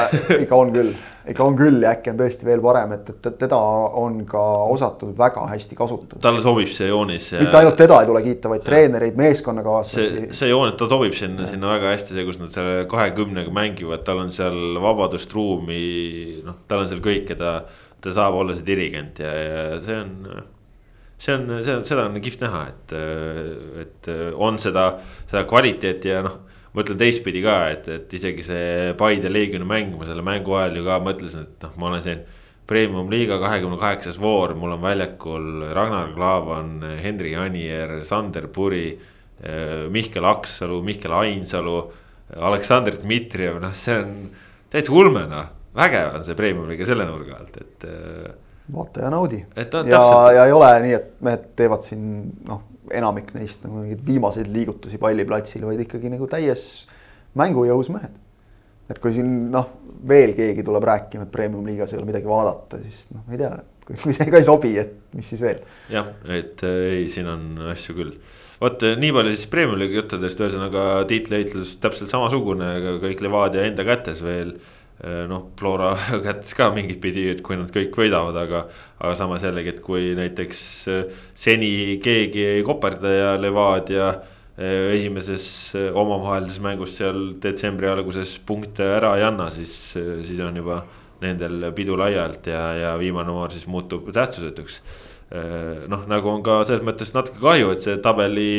ikka 0.44 0.58
on 0.58 0.72
küll, 0.74 0.92
ikka 1.32 1.46
on 1.46 1.58
küll 1.58 1.82
ja 1.82 1.94
äkki 1.96 2.12
on 2.12 2.20
tõesti 2.20 2.48
veel 2.48 2.62
parem, 2.64 2.94
et, 2.98 3.10
et 3.10 3.38
teda 3.42 3.58
on 4.02 4.20
ka 4.30 4.44
osatud 4.74 5.16
väga 5.18 5.48
hästi 5.50 5.78
kasutada. 5.78 6.22
talle 6.24 6.44
sobib 6.44 6.70
see 6.76 6.90
joonis 6.92 7.32
ja.... 7.34 7.42
mitte 7.42 7.60
ainult 7.62 7.80
teda 7.80 8.02
ei 8.04 8.10
tule 8.10 8.24
kiita, 8.26 8.52
vaid 8.54 8.66
treenereid, 8.66 9.18
meeskonnakaaslasi. 9.20 10.08
see, 10.12 10.32
see 10.42 10.52
joon, 10.52 10.74
et 10.74 10.80
ta 10.82 10.90
sobib 10.92 11.18
sinna, 11.18 11.48
sinna 11.50 11.74
väga 11.74 11.96
hästi, 11.96 12.18
see, 12.18 12.28
kus 12.28 12.42
nad 12.42 12.54
selle 12.54 12.86
kahekümnega 12.92 13.54
mängivad, 13.56 14.06
tal 14.08 14.22
on 14.26 14.34
seal 14.36 14.82
vabadust, 14.84 15.34
ruumi, 15.36 15.82
noh, 16.46 16.62
tal 16.70 16.86
on 16.86 16.92
seal 16.92 17.02
kõik 17.06 17.34
ja 17.34 17.40
ta, 17.42 17.56
ta 18.02 18.14
saab 18.14 18.38
olla 18.44 18.58
see 18.58 18.68
dirigent 18.68 19.24
ja, 19.24 19.32
ja 19.34 19.70
see 19.86 20.02
on 20.04 20.44
see 21.18 21.34
on, 21.34 21.48
see 21.64 21.74
on, 21.74 21.86
seda 21.88 22.10
on 22.10 22.20
kihvt 22.22 22.44
näha, 22.44 22.66
et, 22.70 22.98
et 23.82 24.10
on 24.36 24.60
seda, 24.62 24.92
seda 25.32 25.48
kvaliteeti 25.50 26.12
ja 26.12 26.26
noh 26.26 26.44
ma 26.76 26.84
ütlen 26.84 27.00
teistpidi 27.00 27.42
ka, 27.46 27.58
et, 27.72 27.88
et 27.88 28.14
isegi 28.18 28.44
see 28.44 28.94
Paide 29.00 29.32
Leegioni 29.32 29.68
mäng, 29.68 29.96
ma 29.96 30.08
selle 30.08 30.26
mängu 30.26 30.58
ajal 30.60 30.82
ju 30.82 30.86
ka 30.86 31.00
mõtlesin, 31.04 31.48
et 31.48 31.68
noh, 31.68 31.78
ma 31.80 31.92
olen 31.92 32.06
siin. 32.06 32.26
Premium 32.66 33.12
liiga 33.14 33.36
kahekümne 33.38 33.78
kaheksas 33.78 34.16
voor, 34.18 34.56
mul 34.58 34.72
on 34.74 34.82
väljakul 34.82 35.68
Ragnar 35.78 36.16
Klavan, 36.16 36.80
Henri 36.98 37.36
Anier, 37.38 38.00
Sander 38.10 38.48
Puri. 38.50 38.88
Eh, 39.44 39.86
Mihkel 39.92 40.26
Aksalu, 40.26 40.80
Mihkel 40.82 41.12
Ainsalu, 41.12 41.76
Aleksandr 42.40 42.96
Dmitrijev, 43.02 43.60
noh, 43.62 43.74
see 43.76 43.98
on 44.00 44.14
täitsa 44.72 44.94
ulme 44.96 45.26
noh, 45.28 45.50
vägev 45.76 46.16
on 46.16 46.24
see 46.26 46.38
Premium 46.40 46.70
liiga 46.72 46.88
selle 46.88 47.06
nurga 47.06 47.36
alt, 47.42 47.58
et 47.60 47.84
eh, 47.90 48.30
vaata 48.74 49.04
ja 49.04 49.12
naudi. 49.12 49.42
ja, 49.92 50.06
ja 50.38 50.46
ei 50.48 50.56
ole 50.56 50.72
nii, 50.86 50.96
et 50.96 51.12
mehed 51.28 51.44
teevad 51.60 51.84
siin 51.84 52.08
noh, 52.48 52.64
enamik 52.94 53.34
neist 53.36 53.64
nagu 53.66 53.82
mingeid 53.82 54.04
viimaseid 54.06 54.52
liigutusi 54.54 55.00
palliplatsil, 55.02 55.66
vaid 55.68 55.82
ikkagi 55.86 56.12
nagu 56.14 56.28
täies 56.30 56.86
mängujõus 57.38 57.92
mehed. 57.94 58.22
et 58.90 59.00
kui 59.02 59.16
siin 59.16 59.50
noh, 59.50 59.72
veel 60.08 60.36
keegi 60.38 60.64
tuleb 60.66 60.86
rääkima, 60.86 61.26
et 61.26 61.34
premium-liigas 61.34 61.94
ei 61.94 61.98
ole 61.98 62.06
midagi 62.12 62.30
vaadata, 62.30 62.78
siis 62.84 63.08
noh, 63.16 63.24
ei 63.34 63.40
tea, 63.42 63.52
kui 63.88 64.14
see 64.14 64.30
ka 64.30 64.42
ei 64.42 64.46
sobi, 64.46 64.76
et 64.78 65.16
mis 65.18 65.30
siis 65.34 65.42
veel. 65.42 65.64
jah, 65.90 66.12
et 66.30 66.62
äh, 66.68 66.82
ei, 67.00 67.08
siin 67.10 67.30
on 67.32 67.72
asju 67.74 67.98
küll 67.98 68.14
vot 68.62 68.86
nii 69.02 69.12
palju 69.16 69.34
siis 69.34 69.50
premium-liiga 69.52 70.00
juttudest, 70.00 70.42
ühesõnaga 70.42 70.86
tiitliheitlus 71.10 71.76
täpselt 71.84 72.14
samasugune, 72.14 72.72
kõik 73.04 73.24
Levadia 73.26 73.66
enda 73.68 73.86
kätes 73.88 74.22
veel 74.24 74.56
noh, 75.04 75.50
Flora 75.60 75.94
kätes 76.26 76.56
ka 76.56 76.70
mingit 76.76 77.02
pidi, 77.04 77.28
et 77.34 77.42
kui 77.46 77.58
nad 77.60 77.72
kõik 77.74 77.98
võidavad, 78.00 78.38
aga. 78.40 78.66
aga 79.00 79.16
samas 79.20 79.44
jällegi, 79.44 79.74
et 79.76 79.82
kui 79.84 80.14
näiteks 80.16 80.62
äh, 80.92 81.18
seni 81.36 82.00
keegi 82.04 82.46
ei 82.56 82.64
koperda 82.64 83.12
ja 83.12 83.32
Levadia 83.40 84.08
äh, 84.14 84.94
esimeses 84.96 85.48
omavahelises 85.76 86.62
mängus 86.64 86.96
seal 87.00 87.34
detsembri 87.44 87.92
alguses 87.92 88.38
punkte 88.48 88.88
ära 88.96 89.18
ei 89.20 89.26
anna, 89.28 89.50
siis, 89.52 89.76
siis 89.96 90.40
on 90.40 90.62
juba 90.64 90.84
nendel 91.24 91.72
pidu 91.76 91.98
laialt 92.00 92.48
ja, 92.48 92.70
ja 92.76 92.96
viimane 93.00 93.36
voor 93.36 93.52
siis 93.52 93.68
muutub 93.72 94.08
tähtsusetuks 94.14 94.82
noh, 95.90 96.04
nagu 96.08 96.30
on 96.30 96.44
ka 96.46 96.60
selles 96.68 96.84
mõttes 96.86 97.10
natuke 97.16 97.42
kahju, 97.42 97.72
et 97.74 97.82
see 97.84 97.96
tabeli 98.04 98.50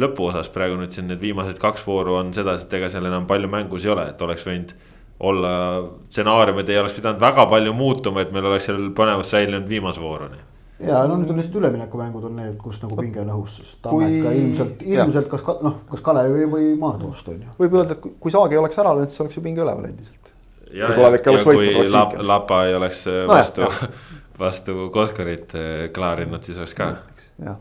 lõpuosas 0.00 0.50
praegu 0.52 0.74
nüüd 0.80 0.92
siin 0.92 1.06
need 1.08 1.22
viimased 1.22 1.60
kaks 1.62 1.84
vooru 1.86 2.16
on 2.18 2.32
sedasi, 2.34 2.66
et 2.66 2.74
ega 2.80 2.90
seal 2.92 3.06
enam 3.06 3.28
palju 3.30 3.48
mängus 3.52 3.86
ei 3.86 3.92
ole, 3.94 4.08
et 4.10 4.24
oleks 4.26 4.44
võinud 4.48 4.74
olla 5.20 5.82
stsenaariumid 6.10 6.68
ei 6.68 6.78
oleks 6.78 6.96
pidanud 6.98 7.20
väga 7.20 7.46
palju 7.46 7.72
muutuma, 7.72 8.20
et 8.20 8.34
meil 8.34 8.44
oleks 8.50 8.68
seal 8.68 8.90
põnevus 8.96 9.32
säilinud 9.32 9.68
viimase 9.68 10.00
vooruni. 10.00 10.36
ja 10.80 11.06
no 11.08 11.16
nüüd 11.16 11.30
on 11.32 11.40
lihtsalt 11.40 11.56
üleminekumängud 11.62 12.26
on 12.28 12.36
need, 12.36 12.58
kus 12.60 12.82
nagu 12.82 12.98
pinge 13.00 13.22
on 13.22 13.32
õhus, 13.38 13.56
sest 13.62 13.78
Tammeka 13.86 14.28
kui... 14.28 14.42
ilmselt, 14.42 14.82
ilmselt 14.84 15.30
kas 15.32 15.46
noh, 15.64 15.80
kas 15.88 16.04
Kalevi 16.04 16.44
või 16.52 16.68
Maardu 16.80 17.14
vastu 17.14 17.32
on 17.32 17.46
ju. 17.46 17.56
võib 17.62 17.78
öelda, 17.80 17.96
et 17.96 18.04
kui, 18.04 18.12
kui 18.20 18.34
Saagi 18.34 18.60
oleks 18.60 18.82
ära 18.84 18.92
löönud, 18.98 19.14
siis 19.14 19.24
oleks 19.24 19.40
ju 19.40 19.44
pinge 19.46 19.64
üleval 19.64 19.88
endiselt. 19.88 20.32
ja, 20.68 20.92
ja, 20.92 21.10
ja 21.16 21.42
kui 21.48 21.88
lap, 21.88 22.14
Lapa 22.20 22.62
ei 22.68 22.76
oleks 22.76 23.06
no, 23.08 23.24
vastu 23.32 23.64
no,, 23.64 23.90
vastu 24.44 24.90
Koskarit 24.92 25.56
äh, 25.56 25.74
klaarinud, 25.96 26.44
siis 26.44 26.60
oleks 26.60 26.76
ka. 26.76 26.92
jah, 27.40 27.60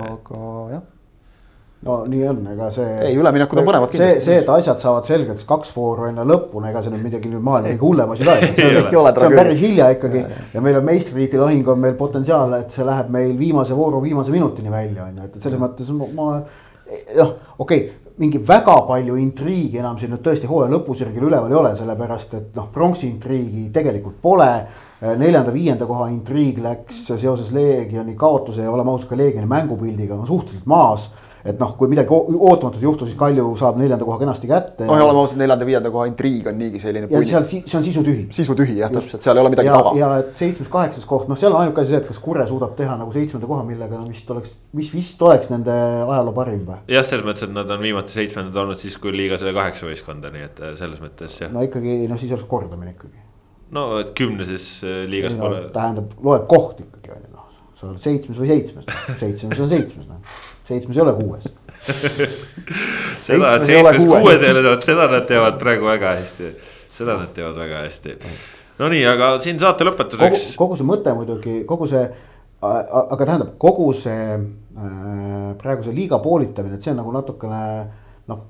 aga 0.00 0.44
jah 0.72 0.92
no 1.84 1.96
nii 2.08 2.22
on, 2.28 2.38
ega 2.54 2.70
see. 2.72 2.86
ei, 3.04 3.16
üleminekud 3.20 3.60
on 3.60 3.66
põnevad 3.68 3.90
kindlasti. 3.92 4.20
see, 4.20 4.30
see, 4.30 4.38
et 4.42 4.48
asjad 4.54 4.80
saavad 4.80 5.08
selgeks 5.08 5.44
kaks 5.48 5.74
vooru 5.76 6.08
enne 6.08 6.24
lõppu, 6.26 6.62
ega 6.70 6.82
see 6.82 6.94
nüüd 6.94 7.04
midagi 7.04 7.30
nüüd 7.30 7.44
maailma 7.44 7.74
kõige 7.74 7.84
hullem 7.84 8.14
asi 8.14 8.24
ei 8.24 8.30
ole. 8.32 8.48
see 8.56 8.70
on, 8.80 9.10
see 9.20 9.28
on 9.28 9.36
päris 9.36 9.60
hilja 9.60 9.90
ikkagi 9.96 10.22
ja, 10.22 10.40
ja 10.54 10.64
meil 10.64 10.80
on 10.80 10.88
meistritiitli 10.88 11.42
lahing 11.42 11.68
on 11.68 11.84
meil 11.84 11.98
potentsiaal, 11.98 12.56
et 12.62 12.72
see 12.74 12.86
läheb 12.86 13.12
meil 13.12 13.36
viimase 13.38 13.76
vooru 13.76 14.00
viimase 14.02 14.34
minutini 14.34 14.72
välja 14.72 15.10
on 15.10 15.20
ju, 15.20 15.28
et 15.28 15.38
selles 15.44 15.60
mõttes 15.60 15.92
ma, 15.94 16.08
ma 16.16 16.30
noh, 17.20 17.36
okei 17.58 17.84
okay, 17.84 18.02
mingi 18.16 18.40
väga 18.40 18.78
palju 18.88 19.18
intriigi 19.20 19.76
enam 19.82 19.98
siin 20.00 20.14
nüüd 20.14 20.24
tõesti 20.24 20.48
hooaja 20.48 20.72
lõpusirgel 20.72 21.28
üleval 21.28 21.52
ei 21.52 21.58
ole, 21.60 21.74
sellepärast 21.76 22.34
et 22.38 22.56
noh, 22.56 22.70
pronksi 22.72 23.04
intriigi 23.10 23.68
tegelikult 23.74 24.20
pole. 24.22 24.50
neljanda-viienda 24.96 25.84
koha 25.84 26.06
intriig 26.08 26.56
läks 26.64 27.02
seoses 27.10 27.50
Leegioni 27.52 28.14
kaotuse 28.16 28.62
ja 28.64 28.70
oleme 28.72 28.94
ausad, 28.94 29.10
ka 29.10 29.16
Leegioni 29.20 29.46
mängupildiga 29.46 30.16
on 30.16 30.26
suhteliselt 30.26 30.64
maas 30.66 31.10
et 31.46 31.60
noh, 31.60 31.72
kui 31.78 31.90
midagi 31.90 32.10
ootamatut 32.10 32.82
juhtus, 32.82 33.10
siis 33.10 33.18
Kalju 33.18 33.44
saab 33.58 33.78
neljanda 33.80 34.04
koha 34.06 34.18
kenasti 34.20 34.48
kätte. 34.50 34.86
noh, 34.88 34.98
ja 34.98 35.04
oleme 35.06 35.22
ausad, 35.22 35.38
neljanda-viienda 35.40 35.92
koha 35.94 36.06
intriig 36.10 36.48
on 36.50 36.58
niigi 36.58 36.80
selline. 36.82 37.08
ja 37.10 37.22
seal, 37.28 37.46
see 37.46 37.78
on 37.78 37.84
sisutühi. 37.86 38.26
sisutühi 38.34 38.78
jah, 38.80 38.92
täpselt, 38.92 39.22
seal 39.24 39.38
ei 39.38 39.44
ole 39.44 39.52
midagi 39.54 39.70
ja, 39.70 39.76
taga. 39.78 39.92
ja 40.00 40.10
et 40.22 40.32
seitsmes-kaheksas 40.40 41.06
koht, 41.08 41.28
noh, 41.30 41.38
seal 41.38 41.54
on 41.54 41.62
ainuke 41.62 41.82
asi 41.82 41.94
see, 41.94 42.00
et 42.02 42.08
kas 42.08 42.18
Kurre 42.22 42.46
suudab 42.50 42.74
teha 42.78 42.96
nagu 42.98 43.14
seitsmenda 43.14 43.50
koha, 43.50 43.66
millega 43.68 44.00
no, 44.00 44.08
vist 44.10 44.30
oleks, 44.34 44.56
mis 44.76 44.90
vist 44.94 45.22
oleks 45.22 45.52
nende 45.52 45.76
ajaloo 46.02 46.34
parim 46.36 46.64
või? 46.66 46.80
jah, 46.96 47.06
selles 47.06 47.26
mõttes, 47.28 47.46
et 47.46 47.54
nad 47.54 47.70
on 47.76 47.84
viimati 47.84 48.16
seitsmendad 48.16 48.58
olnud 48.64 48.80
siis, 48.80 48.98
kui 49.02 49.14
liigas 49.14 49.44
oli 49.46 49.54
kaheksa 49.56 49.88
võistkonda, 49.88 50.32
nii 50.34 50.48
et 50.48 50.60
äh, 50.64 50.74
selles 50.80 51.02
mõttes 51.02 51.38
jah. 51.44 51.52
no 51.54 51.62
ikkagi, 51.66 52.02
no 52.10 52.18
siis 52.20 52.34
oleks 52.34 52.48
kordamine 52.50 52.96
ikkagi. 52.96 53.22
no 53.76 53.88
et 54.02 54.12
kümneses 54.18 54.68
äh, 54.86 55.04
liigas 55.10 55.38
pole 55.38 55.62
no,. 55.68 55.72
tähendab, 55.76 56.18
loeb 56.26 56.50
koht 56.50 56.82
ikkagi 56.82 57.14
on 57.14 57.22
ju 57.22 57.32
noh, 57.32 57.48
sa 57.76 57.90
oled 57.92 58.02
seitsmes 58.02 58.42
või 58.42 58.52
seitsmes, 58.54 58.92
seitsmes 59.22 59.64
on 59.64 59.72
seitsmes 59.72 60.10
noh, 60.10 60.44
seitsmes 60.68 60.98
ei 60.98 61.02
ole 61.04 61.14
kuues 61.16 61.48
seda, 63.26 63.56
et 63.56 63.66
seitsmes 63.68 64.04
kuues 64.04 64.42
ei 64.42 64.52
ole, 64.52 64.64
vot 64.66 64.86
seda 64.86 65.08
nad 65.12 65.26
teevad 65.28 65.58
praegu 65.60 65.88
väga 65.88 66.14
hästi, 66.18 66.52
seda 66.96 67.18
nad 67.20 67.32
teevad 67.36 67.58
väga 67.60 67.84
hästi. 67.84 68.16
Nonii, 68.80 69.04
aga 69.08 69.36
siin 69.44 69.60
saate 69.60 69.86
lõpetuseks. 69.88 70.50
kogu 70.58 70.76
see 70.76 70.88
mõte 70.88 71.14
muidugi, 71.16 71.60
kogu 71.68 71.88
see, 71.90 72.02
aga 72.62 73.22
tähendab, 73.22 73.54
kogu 73.62 73.88
see 73.96 74.34
äh, 74.34 75.54
praegu 75.60 75.86
see 75.86 75.96
liiga 75.96 76.20
poolitamine, 76.24 76.76
et 76.76 76.84
see 76.84 76.92
on 76.92 77.00
nagu 77.00 77.14
natukene 77.14 77.62
noh 78.30 78.44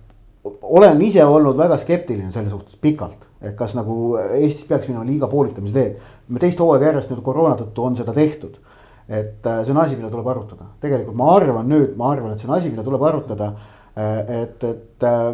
olen 0.46 1.00
ise 1.02 1.24
olnud 1.24 1.58
väga 1.58 1.78
skeptiline 1.80 2.30
selle 2.34 2.50
suhtes 2.50 2.78
pikalt, 2.82 3.26
et 3.42 3.56
kas 3.58 3.74
nagu 3.74 4.16
Eestis 4.38 4.66
peaks 4.68 4.88
minema 4.90 5.06
liiga 5.06 5.28
poolitamise 5.30 5.74
teed. 5.74 5.96
me 6.28 6.42
teist 6.42 6.60
hooaega 6.62 6.90
järjest 6.90 7.10
nüüd 7.12 7.22
koroona 7.26 7.56
tõttu 7.58 7.86
on 7.86 7.98
seda 7.98 8.14
tehtud 8.14 8.58
et 9.08 9.46
äh, 9.46 9.64
see 9.64 9.70
on 9.72 9.80
asi, 9.80 9.96
mida 9.96 10.10
tuleb 10.10 10.26
arutada, 10.30 10.70
tegelikult 10.82 11.16
ma 11.18 11.30
arvan 11.36 11.68
nüüd, 11.70 11.94
ma 11.98 12.10
arvan, 12.10 12.34
et 12.34 12.42
see 12.42 12.48
on 12.48 12.56
asi, 12.56 12.72
mida 12.72 12.84
tuleb 12.86 13.04
arutada. 13.06 13.52
Äh, 13.96 14.16
et, 14.42 14.64
et 14.66 15.06
äh, 15.06 15.28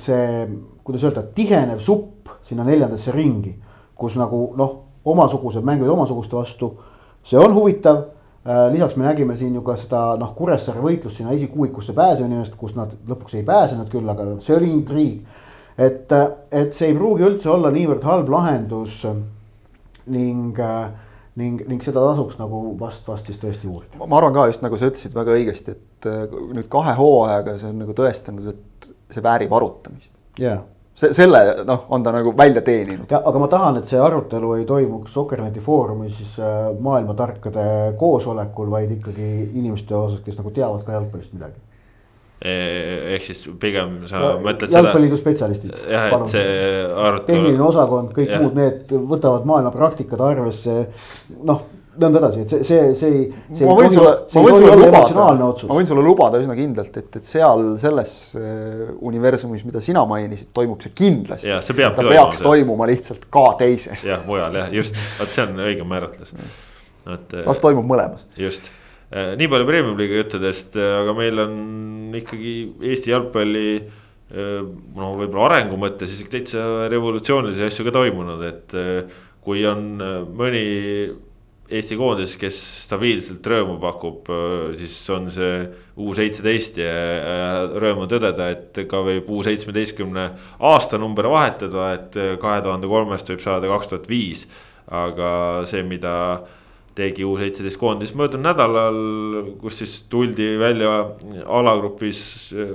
see, 0.00 0.48
kuidas 0.84 1.06
öelda, 1.06 1.22
tihenev 1.36 1.82
supp 1.84 2.32
sinna 2.44 2.66
neljandasse 2.66 3.14
ringi, 3.14 3.54
kus 3.96 4.18
nagu 4.20 4.48
noh, 4.58 4.74
omasugused 5.06 5.64
mängivad 5.64 5.94
omasuguste 5.94 6.36
vastu, 6.36 6.74
see 7.24 7.38
on 7.40 7.54
huvitav 7.54 8.10
lisaks 8.44 8.98
me 9.00 9.06
nägime 9.06 9.38
siin 9.40 9.54
ju 9.56 9.62
ka 9.64 9.72
seda 9.80 10.00
noh, 10.20 10.34
Kuressaare 10.36 10.82
võitlust 10.84 11.16
sinna 11.16 11.32
esikuuikusse 11.32 11.94
pääsemist, 11.96 12.58
kus 12.60 12.74
nad 12.76 12.90
lõpuks 13.08 13.38
ei 13.38 13.44
pääsenud 13.46 13.88
küll, 13.88 14.04
aga 14.12 14.26
see 14.44 14.52
oli 14.58 14.68
intriig. 14.68 15.22
et, 15.78 16.12
et 16.52 16.76
see 16.76 16.90
ei 16.90 16.96
pruugi 16.98 17.24
üldse 17.24 17.48
olla 17.48 17.70
niivõrd 17.72 18.04
halb 18.04 18.28
lahendus 18.28 18.98
ning 20.12 20.60
äh, 20.60 20.92
ning, 21.40 21.64
ning 21.68 21.82
seda 21.82 22.02
tasuks 22.04 22.38
nagu 22.40 22.60
vast, 22.80 23.06
vast 23.08 23.30
siis 23.30 23.40
tõesti 23.42 23.70
uurida. 23.70 23.98
ma 24.04 24.20
arvan 24.20 24.36
ka 24.36 24.46
just 24.50 24.62
nagu 24.64 24.78
sa 24.78 24.90
ütlesid 24.90 25.16
väga 25.16 25.34
õigesti, 25.38 25.74
et 25.74 26.08
äh, 26.10 26.22
nüüd 26.54 26.68
kahe 26.72 26.94
hooajaga 26.98 27.56
see 27.60 27.72
on 27.72 27.82
nagu 27.82 27.96
tõestanud, 27.96 28.54
et 28.54 28.94
see 29.14 29.24
väärib 29.24 29.52
arutamist. 29.56 30.12
jaa 30.38 30.52
yeah. 30.52 30.62
see, 30.94 31.12
selle 31.16 31.42
noh, 31.66 31.86
on 31.94 32.06
ta 32.06 32.14
nagu 32.14 32.34
välja 32.38 32.62
teeninud. 32.66 33.12
aga 33.18 33.42
ma 33.42 33.50
tahan, 33.50 33.80
et 33.80 33.90
see 33.90 34.00
arutelu 34.00 34.54
ei 34.60 34.66
toimuks 34.68 35.14
Sokkerneti 35.18 35.62
Foorumis 35.64 36.16
siis 36.20 36.38
äh, 36.38 36.70
maailmatarkade 36.80 37.68
koosolekul, 37.98 38.70
vaid 38.70 38.96
ikkagi 38.98 39.30
inimeste 39.54 39.96
osas, 39.98 40.22
kes 40.26 40.38
nagu 40.40 40.54
teavad 40.54 40.86
ka 40.86 40.98
jalgpallist 40.98 41.34
midagi 41.36 41.63
ehk 42.44 43.24
siis 43.24 43.44
pigem 43.60 44.02
sa 44.10 44.20
ja, 44.20 44.32
mõtled 44.42 44.68
seda. 44.68 44.82
jalgpalliliidu 44.82 45.20
spetsialistid. 45.20 45.78
jah, 45.88 46.10
et 46.12 46.34
see 46.34 46.50
arutelu. 46.82 47.28
tehniline 47.30 47.64
osakond, 47.64 48.10
kõik 48.16 48.34
ja. 48.34 48.40
muud 48.42 48.58
need 48.58 48.92
võtavad 49.14 49.46
maailma 49.48 49.72
praktikad 49.74 50.20
arvesse, 50.24 50.82
noh 51.46 51.64
nõnda 52.00 52.20
edasi, 52.20 52.42
et 52.42 52.50
see, 52.50 52.66
see, 52.66 52.82
see 52.98 53.10
ei. 53.62 53.68
ma 53.68 53.74
võin 53.78 53.92
sulle, 53.92 54.12
ma 54.34 54.44
võin 54.44 54.56
sulle 54.58 54.76
lubada, 54.80 55.26
ma 55.68 55.78
võin 55.78 55.88
sulle 55.88 56.04
lubada 56.04 56.40
üsna 56.42 56.56
kindlalt, 56.58 56.96
et, 57.00 57.18
et 57.20 57.28
seal 57.28 57.66
selles 57.80 58.14
äh, 58.40 58.84
universumis, 59.06 59.64
mida 59.66 59.82
sina 59.84 60.04
mainisid, 60.08 60.50
toimub 60.56 60.82
see 60.84 60.94
kindlasti. 60.96 61.52
see 61.54 61.78
peab. 61.78 61.94
ta 61.96 62.06
peaks 62.08 62.40
see. 62.40 62.46
toimuma 62.48 62.88
lihtsalt 62.90 63.28
ka 63.34 63.44
teises. 63.62 64.06
jah, 64.10 64.24
mujal 64.28 64.58
jah, 64.58 64.72
just, 64.74 64.98
vot 65.20 65.34
see 65.34 65.46
on 65.46 65.66
õige 65.68 65.86
määratlus. 65.88 66.34
et. 67.14 67.36
las 67.44 67.62
toimub 67.62 67.86
mõlemas. 67.94 68.26
just 68.40 68.72
nii 69.14 69.50
palju 69.50 69.66
premium-liiga 69.68 70.22
juttudest, 70.22 70.78
äh, 70.78 70.96
aga 71.02 71.14
meil 71.16 71.38
on 71.44 71.52
ikkagi 72.18 72.54
Eesti 72.90 73.12
jalgpalli 73.12 73.68
äh, 73.78 74.64
no 74.98 75.12
võib-olla 75.20 75.52
arengu 75.52 75.78
mõttes 75.78 76.16
isegi 76.16 76.32
täitsa 76.32 76.88
revolutsioonilisi 76.90 77.68
asju 77.68 77.86
ka 77.86 77.94
toimunud, 77.94 78.42
et 78.48 78.74
kui 79.44 79.62
on 79.68 79.86
mõni 80.34 80.64
Eesti 81.74 81.96
koondis, 81.96 82.34
kes 82.36 82.56
stabiilselt 82.84 83.46
rõõmu 83.48 83.78
pakub, 83.80 84.26
siis 84.76 84.98
on 85.14 85.30
see 85.32 85.62
U 85.96 86.12
seitseteist 86.16 86.76
ja 86.82 86.90
rõõm 87.80 88.02
on 88.04 88.10
tõdeda, 88.10 88.50
et 88.52 88.82
ka 88.90 89.00
võib 89.06 89.30
U 89.32 89.40
seitsmeteistkümne 89.46 90.26
aastanumber 90.60 91.30
vahetada, 91.32 91.86
et 91.96 92.18
kahe 92.42 92.60
tuhande 92.66 92.90
kolmest 92.90 93.32
võib 93.32 93.40
saada 93.46 93.70
kaks 93.72 93.92
tuhat 93.92 94.10
viis. 94.12 94.44
aga 94.92 95.30
see, 95.64 95.80
mida 95.88 96.12
tegi 96.94 97.26
U 97.26 97.34
seitseteist 97.38 97.78
koondis 97.80 98.14
möödunud 98.14 98.46
nädalal, 98.46 98.98
kus 99.60 99.80
siis 99.82 99.96
tuldi 100.10 100.54
välja 100.60 100.92
alagrupis, 101.44 102.20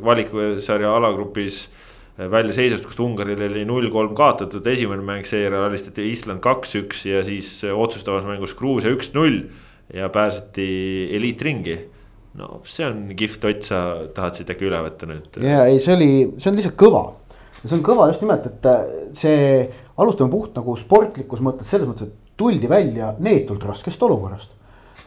valikusarja 0.05 0.91
alagrupis 0.97 1.67
välja 2.19 2.51
seisust, 2.55 2.83
kust 2.83 2.99
Ungaril 2.99 3.39
oli 3.45 3.63
null 3.67 3.87
kolm 3.93 4.11
kaotatud, 4.17 4.65
esimene 4.67 5.05
mäng, 5.07 5.27
seejärel 5.27 5.69
alistati 5.69 6.09
Island 6.11 6.43
kaks-üks 6.43 7.05
ja 7.07 7.23
siis 7.23 7.53
otsustavas 7.71 8.27
mängus 8.27 8.57
Gruusia 8.59 8.91
üks-null 8.91 9.45
ja 9.95 10.11
pääseti 10.11 10.67
eliitringi 11.15 11.77
no 12.37 12.59
see 12.67 12.85
on 12.87 13.07
kihvt 13.17 13.45
Ott, 13.49 13.65
sa 13.65 13.79
tahad 14.15 14.37
siit 14.37 14.51
äkki 14.53 14.67
üle 14.69 14.81
võtta 14.85 15.09
nüüd? 15.09 15.39
ja 15.43 15.63
ei, 15.69 15.79
see 15.81 15.95
oli, 15.95 16.09
see 16.37 16.51
on 16.51 16.59
lihtsalt 16.59 16.77
kõva. 16.79 17.03
see 17.63 17.75
on 17.77 17.85
kõva 17.85 18.09
just 18.11 18.23
nimelt, 18.23 18.49
et 18.49 19.15
see, 19.17 19.37
alustame 19.99 20.31
puht 20.33 20.57
nagu 20.57 20.75
sportlikus 20.79 21.41
mõttes, 21.45 21.71
selles 21.71 21.89
mõttes, 21.89 22.11
et 22.11 22.28
tuldi 22.39 22.69
välja 22.71 23.13
neetult 23.19 23.63
raskest 23.67 24.03
olukorrast. 24.07 24.55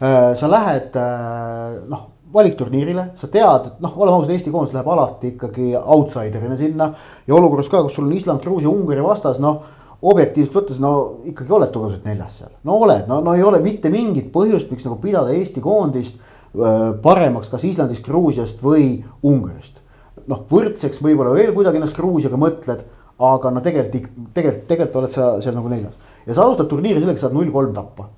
Äh, 0.02 0.32
sa 0.38 0.50
lähed 0.50 0.96
äh, 0.98 1.82
noh, 1.88 2.08
valikturniirile, 2.32 3.10
sa 3.20 3.28
tead, 3.28 3.68
et 3.68 3.84
noh, 3.84 3.92
oleme 4.00 4.16
ausad, 4.16 4.32
Eesti 4.34 4.52
koondis 4.52 4.72
läheb 4.74 4.88
alati 4.88 5.34
ikkagi 5.34 5.72
outsider'ina 5.76 6.56
sinna. 6.56 6.92
ja 7.26 7.36
olukorras 7.36 7.68
ka, 7.68 7.82
kus 7.84 7.98
sul 7.98 8.08
on 8.08 8.16
Island, 8.16 8.42
Gruusia, 8.44 8.72
Ungari 8.72 9.04
vastas, 9.04 9.40
noh 9.42 9.62
objektiivselt 10.02 10.56
võttes, 10.56 10.80
no 10.82 10.92
ikkagi 11.30 11.52
oled 11.54 11.70
tugevalt 11.70 12.06
neljas 12.08 12.40
seal, 12.40 12.50
no 12.66 12.80
oled, 12.82 13.04
no, 13.06 13.20
no 13.22 13.36
ei 13.38 13.44
ole 13.46 13.60
mitte 13.62 13.90
mingit 13.92 14.32
põhjust, 14.34 14.72
miks 14.72 14.86
nagu 14.88 14.96
pidada 15.02 15.30
Eesti 15.36 15.62
koondist 15.62 16.16
äh, 16.16 16.88
paremaks 17.04 17.52
kas 17.52 17.66
Islandist, 17.68 18.02
Gruusiast 18.08 18.64
või 18.64 18.96
Ungarist. 19.22 19.78
noh, 20.26 20.42
võrdseks 20.50 20.98
võib-olla 21.04 21.36
veel 21.36 21.54
kuidagi 21.54 21.78
ennast 21.78 21.96
Gruusiaga 21.98 22.40
mõtled, 22.40 22.82
aga 23.22 23.52
no 23.54 23.62
tegelikult, 23.62 24.32
tegelikult, 24.34 24.66
tegelikult 24.72 24.98
oled 25.02 25.14
sa 25.14 25.28
seal 25.44 25.54
nagu 25.54 25.70
neljas 25.70 25.94
ja 26.26 26.34
sa 26.34 26.44
alustad 26.44 26.68
turniiri 26.70 27.00
sellega, 27.00 27.20
saad 27.20 27.36
null 27.36 27.50
kolm 27.52 27.72
tappa. 27.74 28.08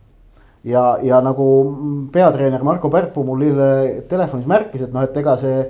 ja, 0.65 0.85
ja 1.03 1.21
nagu 1.21 1.47
peatreener 2.13 2.63
Marko 2.65 2.91
Pärpu 2.91 3.25
mul 3.25 3.43
eile 3.49 3.69
telefonis 4.09 4.47
märkis, 4.49 4.87
et 4.87 4.95
noh, 4.95 5.05
et 5.05 5.17
ega 5.21 5.37
see, 5.41 5.61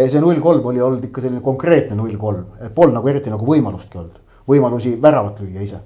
see 0.00 0.22
null 0.22 0.40
kolm 0.42 0.66
oli 0.72 0.82
olnud 0.82 1.04
ikka 1.06 1.22
selline 1.22 1.42
konkreetne 1.44 1.96
null 1.98 2.16
kolm, 2.18 2.44
polnud 2.74 2.98
nagu 2.98 3.12
eriti 3.12 3.30
nagu 3.30 3.46
võimalustki 3.46 4.00
olnud, 4.00 4.20
võimalusi 4.50 4.96
väravat 5.02 5.40
lüüa 5.42 5.64
ise. 5.66 5.80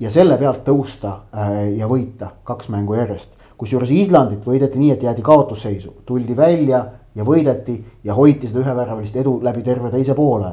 ja 0.00 0.10
selle 0.10 0.36
pealt 0.38 0.64
tõusta 0.66 1.12
äh, 1.32 1.72
ja 1.78 1.88
võita 1.88 2.32
kaks 2.44 2.68
mängu 2.74 2.98
järjest, 2.98 3.38
kusjuures 3.56 3.90
Islandit 3.90 4.44
võideti 4.44 4.78
nii, 4.78 4.90
et 4.92 5.02
jäädi 5.02 5.22
kaotusseisu, 5.24 5.94
tuldi 6.06 6.36
välja 6.36 6.84
ja 7.14 7.24
võideti 7.24 7.78
ja 8.04 8.14
hoiti 8.14 8.48
seda 8.48 8.60
üheväravalist 8.60 9.16
edu 9.16 9.38
läbi 9.42 9.62
terve 9.62 9.90
teise 9.90 10.14
poole. 10.14 10.52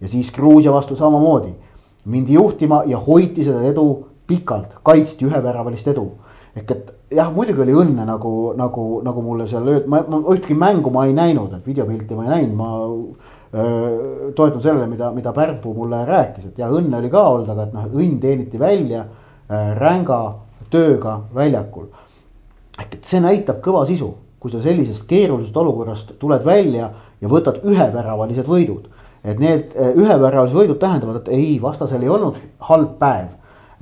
ja 0.00 0.08
siis 0.08 0.30
Gruusia 0.30 0.72
vastu 0.72 0.96
samamoodi 0.96 1.54
mindi 2.06 2.36
juhtima 2.36 2.82
ja 2.86 2.98
hoiti 2.98 3.44
seda 3.44 3.64
edu 3.66 3.86
pikalt, 4.26 4.78
kaitsti 4.82 5.26
üheväravalist 5.26 5.88
edu. 5.94 6.10
ehk 6.56 6.70
et 6.70 6.92
jah, 7.12 7.28
muidugi 7.32 7.60
oli 7.62 7.74
õnne 7.76 8.06
nagu, 8.08 8.30
nagu, 8.56 8.84
nagu 9.04 9.22
mulle 9.22 9.46
seal 9.50 9.66
öeldi, 9.68 9.90
ma, 9.92 10.00
ma 10.08 10.22
ühtegi 10.32 10.56
mängu 10.58 10.90
ma 10.90 11.04
ei 11.06 11.12
näinud, 11.14 11.52
et 11.52 11.66
videopilti 11.66 12.16
ma 12.16 12.24
ei 12.24 12.30
näinud, 12.30 12.54
ma 12.56 12.70
öö, 13.54 14.30
toetun 14.34 14.62
sellele, 14.64 14.88
mida, 14.90 15.10
mida 15.14 15.34
Pärpu 15.36 15.74
mulle 15.76 16.00
rääkis, 16.08 16.48
et 16.50 16.58
ja 16.58 16.70
õnne 16.72 16.98
oli 16.98 17.10
ka 17.12 17.22
olnud, 17.34 17.50
aga 17.52 17.68
et 17.68 17.76
noh, 17.76 17.86
õnn 17.92 18.18
teeniti 18.22 18.58
välja 18.58 19.04
öö, 19.04 19.74
ränga 19.78 20.20
tööga 20.72 21.20
väljakul. 21.34 21.90
ehk 22.80 22.94
et 22.98 23.04
see 23.04 23.20
näitab 23.20 23.60
kõva 23.64 23.84
sisu, 23.88 24.14
kui 24.40 24.50
sa 24.50 24.60
sellisest 24.62 25.06
keerulisest 25.08 25.56
olukorrast 25.56 26.16
tuled 26.20 26.44
välja 26.44 26.90
ja 27.20 27.28
võtad 27.28 27.62
üheväravalised 27.64 28.48
võidud. 28.48 28.90
Et 29.26 29.40
need 29.42 29.74
äh, 29.74 29.94
üheväravalised 29.98 30.56
võidud 30.56 30.78
tähendavad, 30.80 31.22
et 31.22 31.32
ei, 31.34 31.56
vastasel 31.62 32.04
ei 32.04 32.12
olnud 32.12 32.38
halb 32.68 32.94
päev, 33.00 33.32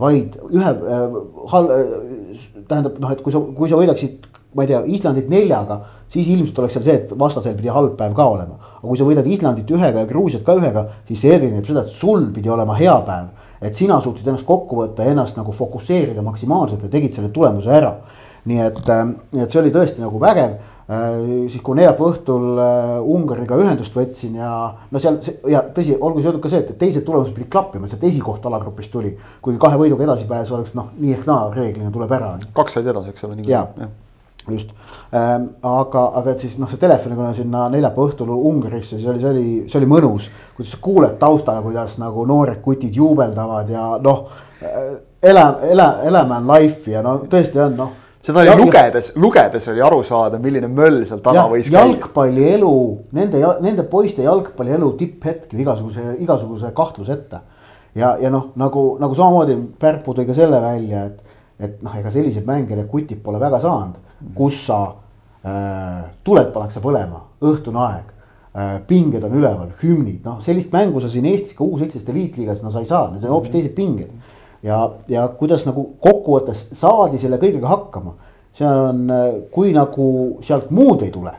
vaid 0.00 0.38
ühe 0.48 0.70
äh, 0.70 1.18
hal- 1.52 1.72
äh,, 1.74 2.54
tähendab 2.70 2.96
noh, 3.02 3.12
et 3.12 3.20
kui 3.24 3.34
sa, 3.34 3.42
kui 3.56 3.70
sa 3.70 3.78
võidaksid, 3.80 4.30
ma 4.54 4.64
ei 4.64 4.70
tea, 4.70 4.80
Islandit 4.96 5.28
neljaga, 5.30 5.80
siis 6.10 6.28
ilmselt 6.32 6.58
oleks 6.62 6.76
seal 6.78 6.86
see, 6.86 6.98
et 7.02 7.14
vastasel 7.18 7.56
pidi 7.58 7.72
halb 7.74 7.96
päev 7.98 8.14
ka 8.16 8.26
olema. 8.36 8.58
aga 8.78 8.86
kui 8.86 8.98
sa 8.98 9.06
võidad 9.06 9.26
Islandit 9.28 9.70
ühega 9.74 10.04
ja 10.04 10.10
Gruusiat 10.10 10.44
ka 10.46 10.56
ühega, 10.58 10.86
siis 11.08 11.24
see 11.24 11.34
eeldab 11.34 11.66
seda, 11.68 11.82
et 11.82 11.92
sul 11.92 12.28
pidi 12.34 12.52
olema 12.52 12.76
hea 12.78 12.94
päev. 13.06 13.32
et 13.64 13.74
sina 13.74 14.00
suutsid 14.00 14.26
ennast 14.28 14.46
kokku 14.46 14.76
võtta 14.82 15.06
ennast 15.08 15.36
nagu 15.36 15.52
fokusseerida 15.52 16.22
maksimaalselt 16.22 16.82
ja 16.82 16.88
tegid 16.92 17.12
selle 17.12 17.28
tulemuse 17.28 17.70
ära. 17.70 17.96
nii 18.44 18.60
et, 18.60 18.80
et 19.40 19.50
see 19.50 19.60
oli 19.60 19.72
tõesti 19.72 20.04
nagu 20.04 20.20
vägev 20.20 20.56
siis 20.84 21.62
kui 21.64 21.78
neljapäeva 21.78 22.10
õhtul 22.12 22.58
Ungariga 23.14 23.56
ühendust 23.56 23.94
võtsin 23.96 24.36
ja 24.36 24.50
no 24.92 25.00
seal 25.00 25.16
ja 25.48 25.62
tõsi, 25.72 25.96
olgu 25.96 26.20
see 26.20 26.28
öeldud 26.28 26.44
ka 26.44 26.52
see, 26.52 26.60
et 26.60 26.76
teised 26.80 27.06
tulemused 27.06 27.32
pidid 27.32 27.48
klappima, 27.52 27.88
sealt 27.88 28.04
esikoht 28.04 28.44
alagrupis 28.44 28.90
tuli. 28.92 29.14
kuigi 29.40 29.60
kahe 29.62 29.80
võiduga 29.80 30.04
edasipääs 30.04 30.52
oleks 30.52 30.74
noh, 30.76 30.90
nii 31.00 31.16
ehk 31.16 31.28
naa 31.30 31.48
reeglina 31.54 31.92
tuleb 31.94 32.12
ära. 32.12 32.34
kaks 32.52 32.76
said 32.76 32.92
edasi, 32.92 33.14
eks 33.14 33.24
ole. 33.24 33.38
ja, 33.48 33.64
just 34.50 34.70
ähm,, 35.14 35.48
aga, 35.62 36.04
aga 36.20 36.34
et 36.34 36.44
siis 36.44 36.58
noh, 36.60 36.68
see 36.68 36.80
telefonikõne 36.84 37.32
sinna 37.36 37.64
neljapäeva 37.72 38.10
õhtul 38.10 38.36
Ungarisse, 38.36 38.98
siis 38.98 39.08
oli, 39.08 39.24
see 39.24 39.30
oli, 39.32 39.48
see 39.70 39.80
oli 39.80 39.88
mõnus. 39.88 40.28
kuidas 40.56 40.76
sa 40.76 40.84
kuuled 40.84 41.18
taustal, 41.20 41.62
kuidas 41.64 41.96
nagu 42.02 42.28
noored 42.28 42.60
kutid 42.64 43.00
juubeldavad 43.00 43.72
ja 43.72 43.88
noh, 44.04 44.26
ele, 44.60 45.50
ele, 45.72 45.90
elame 46.12 46.42
on 46.42 46.50
life'i 46.52 46.98
ja 46.98 47.04
no 47.04 47.22
tõesti 47.24 47.64
on 47.64 47.78
noh 47.80 48.00
seda 48.24 48.40
oli 48.40 48.48
ja, 48.48 48.56
lugedes, 48.56 49.10
lugedes 49.20 49.66
oli 49.68 49.82
aru 49.84 50.00
saada, 50.06 50.38
milline 50.40 50.68
möll 50.72 51.02
seal 51.08 51.20
taga 51.24 51.42
ja, 51.42 51.48
võis 51.50 51.68
käia. 51.68 51.82
jalgpallielu, 51.82 52.72
nende, 53.16 53.42
nende 53.64 53.84
poiste 53.90 54.24
jalgpallielu 54.24 54.88
tipphetk 55.00 55.52
ju 55.52 55.60
igasuguse, 55.60 56.16
igasuguse 56.24 56.72
kahtluseta. 56.76 57.42
ja, 57.94 58.14
ja 58.20 58.32
noh, 58.32 58.50
nagu, 58.60 58.86
nagu 59.02 59.16
samamoodi 59.16 59.58
Pärpu 59.80 60.16
tõi 60.16 60.26
ka 60.28 60.36
selle 60.36 60.60
välja, 60.64 61.04
et, 61.10 61.36
et 61.60 61.84
noh, 61.84 61.94
ega 62.00 62.12
selliseid 62.14 62.48
mänge 62.48 62.86
kutid 62.90 63.20
pole 63.22 63.40
väga 63.42 63.60
saanud, 63.62 64.00
kus 64.34 64.64
sa 64.70 64.80
äh,, 65.44 66.02
tuled 66.24 66.48
pannakse 66.54 66.80
põlema, 66.84 67.20
õhtune 67.44 67.82
aeg 67.84 68.08
äh,. 68.56 68.78
pinged 68.88 69.26
on 69.28 69.36
üleval, 69.36 69.74
hümnid, 69.82 70.24
noh 70.24 70.40
sellist 70.40 70.72
mängu 70.72 71.02
sa 71.02 71.12
siin 71.12 71.28
Eestis 71.28 71.52
ka 71.58 71.66
U17 71.66 72.08
eliitliigas, 72.14 72.64
no 72.64 72.72
sa 72.72 72.80
ei 72.80 72.88
saa, 72.88 73.10
need 73.12 73.28
on 73.28 73.36
hoopis 73.36 73.52
teised 73.52 73.76
pinged 73.76 74.16
ja, 74.64 74.80
ja 75.08 75.28
kuidas 75.38 75.66
nagu 75.68 75.86
kokkuvõttes 76.02 76.68
saadi 76.74 77.20
selle 77.22 77.38
kõigega 77.42 77.70
hakkama. 77.70 78.16
see 78.54 78.66
on, 78.66 79.08
kui 79.50 79.72
nagu 79.74 80.04
sealt 80.46 80.70
muud 80.70 81.02
ei 81.02 81.10
tule 81.10 81.32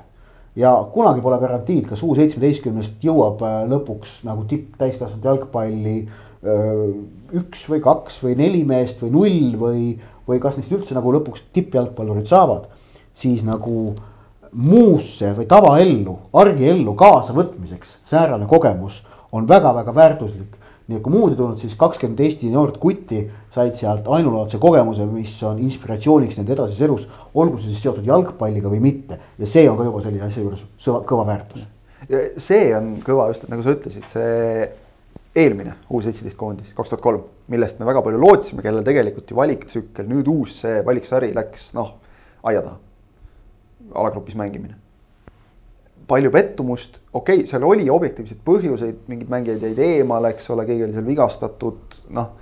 ja 0.55 0.71
kunagi 0.93 1.23
pole 1.23 1.37
garantiid, 1.39 1.85
kas 1.89 2.03
U 2.03 2.15
seitsmeteistkümnest 2.15 3.03
jõuab 3.03 3.43
äh, 3.45 3.61
lõpuks 3.71 4.21
nagu 4.27 4.45
tipp 4.49 4.77
täiskasvanute 4.79 5.27
jalgpalli 5.27 5.95
äh, 6.01 6.81
üks 7.41 7.65
või 7.71 7.81
kaks 7.83 8.21
või 8.23 8.35
neli 8.39 8.63
meest 8.67 9.03
või 9.03 9.13
null 9.15 9.55
või, 9.59 9.85
või 10.27 10.41
kas 10.43 10.59
neist 10.59 10.71
üldse 10.75 10.95
nagu 10.97 11.13
lõpuks 11.17 11.47
tippjalgpallurid 11.55 12.27
saavad. 12.31 12.69
siis 13.15 13.43
nagu 13.47 13.93
muusse 14.51 15.33
või 15.35 15.45
tavaellu, 15.47 16.17
argiellu 16.33 16.93
kaasavõtmiseks 16.95 17.97
säärane 18.07 18.47
kogemus 18.47 19.03
on 19.31 19.47
väga-väga 19.47 19.95
väärtuslik 19.95 20.55
nii 20.85 20.99
et 20.99 21.03
kui 21.05 21.13
muud 21.13 21.33
ei 21.33 21.37
tulnud, 21.39 21.57
siis 21.57 21.73
kakskümmend 21.79 22.19
Eesti 22.21 22.51
noort 22.53 22.77
kutti 22.81 23.23
said 23.53 23.73
sealt 23.73 24.05
ainulaadse 24.13 24.59
kogemuse, 24.61 25.07
mis 25.09 25.33
on 25.47 25.57
inspiratsiooniks 25.65 26.37
nende 26.37 26.53
edasises 26.53 26.85
elus. 26.85 27.07
olgu 27.33 27.57
see 27.57 27.71
siis 27.71 27.81
seotud 27.87 28.05
jalgpalliga 28.05 28.69
või 28.69 28.83
mitte 28.83 29.17
ja 29.39 29.49
see 29.49 29.65
on 29.69 29.79
ka 29.79 29.87
juba 29.87 30.03
sellise 30.05 30.29
asja 30.29 30.43
juures 30.45 30.63
kõva 31.09 31.25
väärtus. 31.31 31.65
ja 32.09 32.21
see 32.37 32.69
on 32.77 32.93
kõva 33.05 33.31
just, 33.33 33.49
nagu 33.49 33.65
sa 33.65 33.73
ütlesid, 33.73 34.05
see 34.13 34.69
eelmine 35.35 35.73
U 35.89 35.99
seitseteist 36.05 36.37
koondis, 36.39 36.71
kaks 36.77 36.93
tuhat 36.93 37.03
kolm, 37.03 37.25
millest 37.51 37.81
me 37.81 37.89
väga 37.89 38.05
palju 38.05 38.21
lootsime, 38.21 38.63
kellel 38.63 38.85
tegelikult 38.85 39.31
ju 39.31 39.41
valiktsükkel, 39.41 40.07
nüüd 40.07 40.29
uus 40.31 40.61
see 40.61 40.79
valiksari 40.85 41.33
läks 41.35 41.71
noh, 41.75 41.95
aia 42.45 42.61
taha. 42.61 42.77
alagrupis 43.95 44.37
mängimine 44.37 44.84
palju 46.07 46.31
pettumust, 46.31 46.99
okei 47.13 47.41
okay,, 47.41 47.49
seal 47.49 47.65
oli 47.65 47.87
objektiivseid 47.89 48.41
põhjuseid, 48.45 49.05
mingeid 49.09 49.31
mängijaid 49.31 49.63
jäid 49.65 49.81
eemale, 49.81 50.33
eks 50.35 50.49
ole, 50.53 50.65
keegi 50.67 50.85
oli 50.87 50.95
seal 50.95 51.07
vigastatud, 51.07 51.99
noh. 52.15 52.33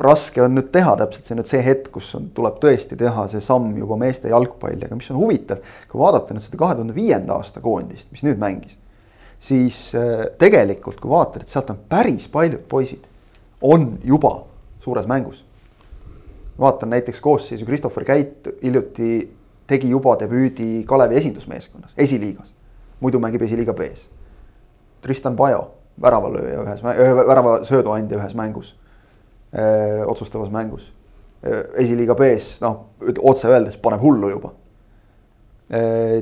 raske 0.00 0.42
on 0.44 0.52
nüüd 0.58 0.68
teha 0.72 0.92
täpselt, 1.00 1.24
see 1.24 1.34
on 1.34 1.40
nüüd 1.40 1.50
see 1.50 1.62
hetk, 1.64 1.90
kus 1.94 2.10
on, 2.18 2.28
tuleb 2.36 2.58
tõesti 2.62 2.98
teha 3.00 3.26
see 3.32 3.40
samm 3.44 3.76
juba 3.80 3.96
meeste 4.00 4.28
jalgpalli, 4.32 4.84
aga 4.86 4.98
mis 4.98 5.08
on 5.12 5.20
huvitav, 5.20 5.62
kui 5.90 6.00
vaadata 6.02 6.36
nüüd 6.36 6.44
seda 6.44 6.60
kahe 6.60 6.76
tuhande 6.76 6.96
viienda 6.96 7.38
aasta 7.40 7.62
koondist, 7.64 8.10
mis 8.12 8.24
nüüd 8.26 8.40
mängis. 8.42 8.76
siis 9.38 9.78
äh, 9.96 10.26
tegelikult, 10.38 11.00
kui 11.00 11.10
vaatad, 11.10 11.42
et 11.42 11.52
sealt 11.52 11.72
on 11.72 11.80
päris 11.88 12.28
paljud 12.32 12.62
poisid, 12.68 13.08
on 13.60 13.96
juba 14.04 14.44
suures 14.80 15.06
mängus. 15.06 15.44
vaatan 16.60 16.90
näiteks 16.90 17.20
koosseisu, 17.20 17.64
Christopher 17.66 18.04
Käit 18.04 18.48
hiljuti 18.62 19.35
tegi 19.66 19.88
juba 19.90 20.16
debüüdi 20.20 20.84
Kalevi 20.86 21.16
esindusmeeskonnas, 21.20 21.94
esiliigas. 21.98 22.52
muidu 23.00 23.18
mängib 23.20 23.42
esiliiga 23.42 23.74
B-s. 23.76 24.08
Tristan 25.02 25.36
Pajo, 25.36 25.66
väravalööja 26.02 26.62
ühes, 26.62 26.82
värava 26.82 27.58
sööduandja 27.64 28.18
ühes 28.18 28.34
mängus. 28.34 28.76
otsustavas 30.06 30.50
mängus. 30.50 30.92
esiliiga 31.74 32.14
B-s, 32.14 32.60
noh, 32.60 32.86
otse 33.22 33.48
öeldes 33.48 33.76
paneb 33.76 34.00
hullu 34.02 34.30
juba. 34.30 34.52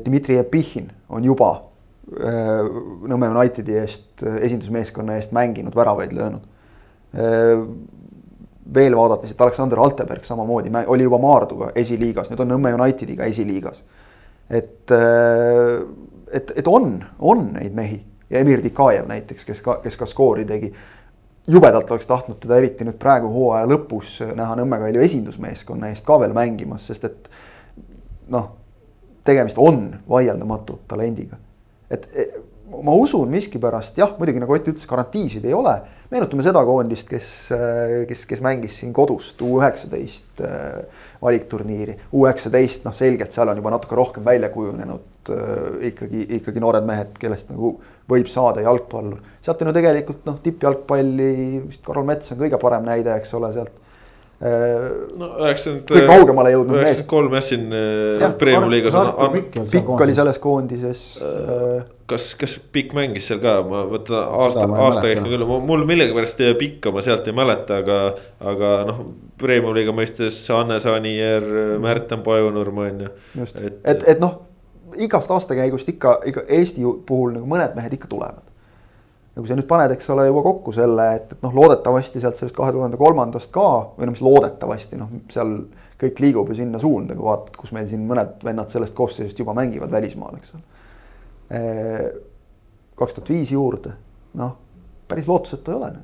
Dmitri 0.04 0.38
Epihhin 0.38 0.90
on 1.08 1.24
juba 1.24 1.62
Nõmme 2.04 3.30
Unitedi 3.32 3.78
eest, 3.80 4.20
esindusmeeskonna 4.22 5.14
eest 5.16 5.32
mänginud, 5.32 5.72
väravaid 5.74 6.12
löönud 6.12 6.42
veel 8.74 8.96
vaadates, 8.96 9.30
et 9.30 9.40
Aleksander 9.40 9.78
Alteberg 9.78 10.24
samamoodi 10.24 10.72
oli 10.86 11.04
juba 11.04 11.18
Maarduga 11.20 11.70
esiliigas, 11.74 12.30
nüüd 12.30 12.40
on 12.40 12.52
Nõmme 12.54 12.74
Unitediga 12.74 13.24
esiliigas. 13.24 13.84
et, 14.50 14.90
äh, 14.90 15.84
et, 16.32 16.52
et 16.56 16.68
on, 16.68 17.04
on 17.18 17.46
neid 17.52 17.74
mehi 17.74 18.04
ja 18.30 18.40
Emir 18.40 18.62
Dikajev 18.62 19.06
näiteks, 19.08 19.44
kes 19.44 19.62
ka, 19.62 19.78
kes 19.82 19.96
ka 19.96 20.06
skoori 20.06 20.44
tegi. 20.44 20.72
jubedalt 21.46 21.90
oleks 21.90 22.06
tahtnud 22.06 22.38
teda 22.40 22.56
eriti 22.56 22.84
nüüd 22.84 22.96
praegu 22.96 23.28
hooaja 23.28 23.66
lõpus 23.68 24.16
näha 24.34 24.56
Nõmme 24.56 24.78
Kalju 24.80 25.00
esindusmeeskonna 25.04 25.90
eest 25.92 26.04
ka 26.04 26.16
veel 26.20 26.32
mängimas, 26.32 26.86
sest 26.86 27.04
et 27.04 27.28
noh, 28.32 28.48
tegemist 29.24 29.58
on 29.58 29.90
vaieldamatult 30.08 30.86
talendiga. 30.88 31.36
et 31.90 32.08
ma 32.82 32.94
usun 32.98 33.30
miskipärast 33.32 33.98
jah, 34.00 34.14
muidugi 34.18 34.42
nagu 34.42 34.54
Ott 34.54 34.68
ütles, 34.70 34.86
garantiisid 34.88 35.44
ei 35.44 35.54
ole. 35.54 35.74
meenutame 36.10 36.44
seda 36.46 36.62
koondist, 36.64 37.08
kes, 37.10 37.28
kes, 38.08 38.24
kes 38.30 38.42
mängis 38.44 38.76
siin 38.80 38.92
kodust 38.94 39.40
U 39.42 39.58
üheksateist 39.58 40.42
äh, 40.46 40.84
valikturniiri. 41.22 41.96
U 42.12 42.24
üheksateist, 42.26 42.84
noh 42.86 42.94
selgelt 42.94 43.34
seal 43.34 43.50
on 43.50 43.58
juba 43.58 43.72
natuke 43.74 43.98
rohkem 43.98 44.24
välja 44.24 44.50
kujunenud 44.54 45.32
äh, 45.34 45.86
ikkagi, 45.90 46.26
ikkagi 46.40 46.62
noored 46.62 46.86
mehed, 46.86 47.14
kellest 47.20 47.50
nagu 47.52 47.76
võib 48.10 48.28
saada 48.30 48.64
jalgpallur. 48.64 49.22
sealt 49.42 49.62
on 49.62 49.72
ju 49.72 49.78
tegelikult 49.78 50.26
noh, 50.28 50.38
tippjalgpalli 50.44 51.32
vist 51.68 51.84
Karol 51.86 52.06
Mets 52.08 52.32
on 52.32 52.42
kõige 52.42 52.60
parem 52.62 52.86
näide, 52.86 53.16
eks 53.18 53.34
ole, 53.38 53.52
sealt 53.56 53.83
no 54.44 55.28
üheksakümmend. 55.40 55.88
kõik 55.88 56.06
kaugemale 56.10 56.52
jõudnud 56.52 56.76
mees. 56.76 56.84
üheksakümmend 56.84 57.10
kolm 57.10 57.36
jah, 57.38 57.44
siin 57.46 57.66
äh, 57.72 58.24
Premiumi 58.38 58.70
liigas. 58.74 58.96
Pikk 59.72 59.92
oli 60.06 60.16
selles 60.16 60.40
koondises 60.42 61.04
äh,. 61.24 61.84
kas, 62.10 62.30
kas 62.40 62.56
Pikk 62.74 62.92
mängis 62.96 63.28
seal 63.30 63.40
ka, 63.42 63.56
ma 63.66 63.84
võtan 63.88 64.20
aasta, 64.20 64.66
aasta 64.68 65.04
käiku 65.06 65.32
küll, 65.32 65.46
mul 65.48 65.84
millegipärast 65.88 66.42
Pikka 66.60 66.92
ma 66.94 67.04
sealt 67.04 67.28
ei 67.30 67.36
mäleta, 67.36 67.80
aga, 67.84 68.00
aga 68.54 68.74
noh. 68.90 69.04
Premiumi 69.40 69.80
liiga 69.80 69.90
mõistes 69.96 70.36
Hannes 70.54 70.84
Anier, 70.86 71.42
Märten 71.82 72.20
Pajunurm 72.22 72.76
on 72.84 73.00
ju. 73.02 73.08
just, 73.40 73.56
et, 73.58 73.80
et, 73.82 74.04
et 74.14 74.20
noh, 74.22 74.44
igast 74.94 75.32
aastakäigust 75.34 75.88
ikka, 75.90 76.20
ikka 76.30 76.44
Eesti 76.54 76.84
puhul 77.06 77.34
nagu 77.34 77.48
mõned 77.50 77.74
mehed 77.74 77.96
ikka 77.96 78.12
tulevad 78.12 78.53
ja 79.34 79.42
kui 79.42 79.50
sa 79.50 79.56
nüüd 79.58 79.66
paned, 79.70 79.94
eks 79.96 80.10
ole, 80.14 80.28
juba 80.28 80.44
kokku 80.46 80.72
selle, 80.74 81.08
et, 81.18 81.32
et 81.34 81.42
noh, 81.42 81.54
loodetavasti 81.56 82.22
sealt 82.22 82.38
sellest 82.38 82.56
kahe 82.56 82.72
tuhande 82.74 82.98
kolmandast 83.00 83.50
ka 83.54 83.66
või 83.96 84.06
no 84.06 84.14
mis 84.14 84.22
loodetavasti 84.22 85.00
noh, 85.00 85.10
seal 85.32 85.56
kõik 86.00 86.22
liigub 86.22 86.50
ju 86.50 86.58
sinna 86.60 86.78
suunda, 86.82 87.16
kui 87.18 87.26
vaatad, 87.26 87.56
kus 87.58 87.74
meil 87.74 87.88
siin 87.90 88.06
mõned 88.08 88.44
vennad 88.46 88.70
sellest 88.70 88.94
koosseisust 88.94 89.42
juba 89.42 89.56
mängivad 89.56 89.90
välismaal, 89.94 90.38
eks 90.38 90.54
ole. 90.54 90.64
kaks 92.98 93.16
tuhat 93.18 93.32
viis 93.34 93.54
juurde, 93.54 93.94
noh, 94.38 94.56
päris 95.10 95.30
lootusetu 95.30 95.74
ei 95.74 95.80
ole 95.80 95.94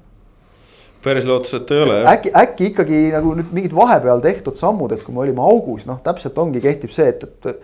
päris 1.01 1.25
lootusetu 1.25 1.75
ei 1.75 1.83
ole 1.83 2.01
jah. 2.03 2.13
äkki, 2.13 2.33
äkki 2.37 2.67
ikkagi 2.75 2.99
nagu 3.15 3.33
nüüd 3.39 3.55
mingid 3.57 3.75
vahepeal 3.77 4.21
tehtud 4.25 4.59
sammud, 4.59 4.93
et 4.93 5.05
kui 5.07 5.15
me 5.17 5.23
olime 5.23 5.41
augus, 5.45 5.87
noh, 5.89 6.03
täpselt 6.05 6.39
ongi, 6.39 6.61
kehtib 6.61 6.93
see, 6.93 7.09
et, 7.15 7.25
et 7.25 7.63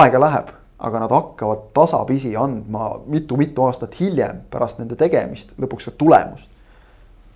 aega 0.00 0.20
läheb 0.22 0.57
aga 0.78 1.00
nad 1.02 1.10
hakkavad 1.10 1.70
tasapisi 1.74 2.36
andma 2.38 2.92
mitu-mitu 3.10 3.64
aastat 3.66 3.96
hiljem 3.98 4.44
pärast 4.50 4.78
nende 4.78 4.98
tegemist 4.98 5.56
lõpuks 5.58 5.90
ka 5.90 5.96
tulemust. 5.98 6.50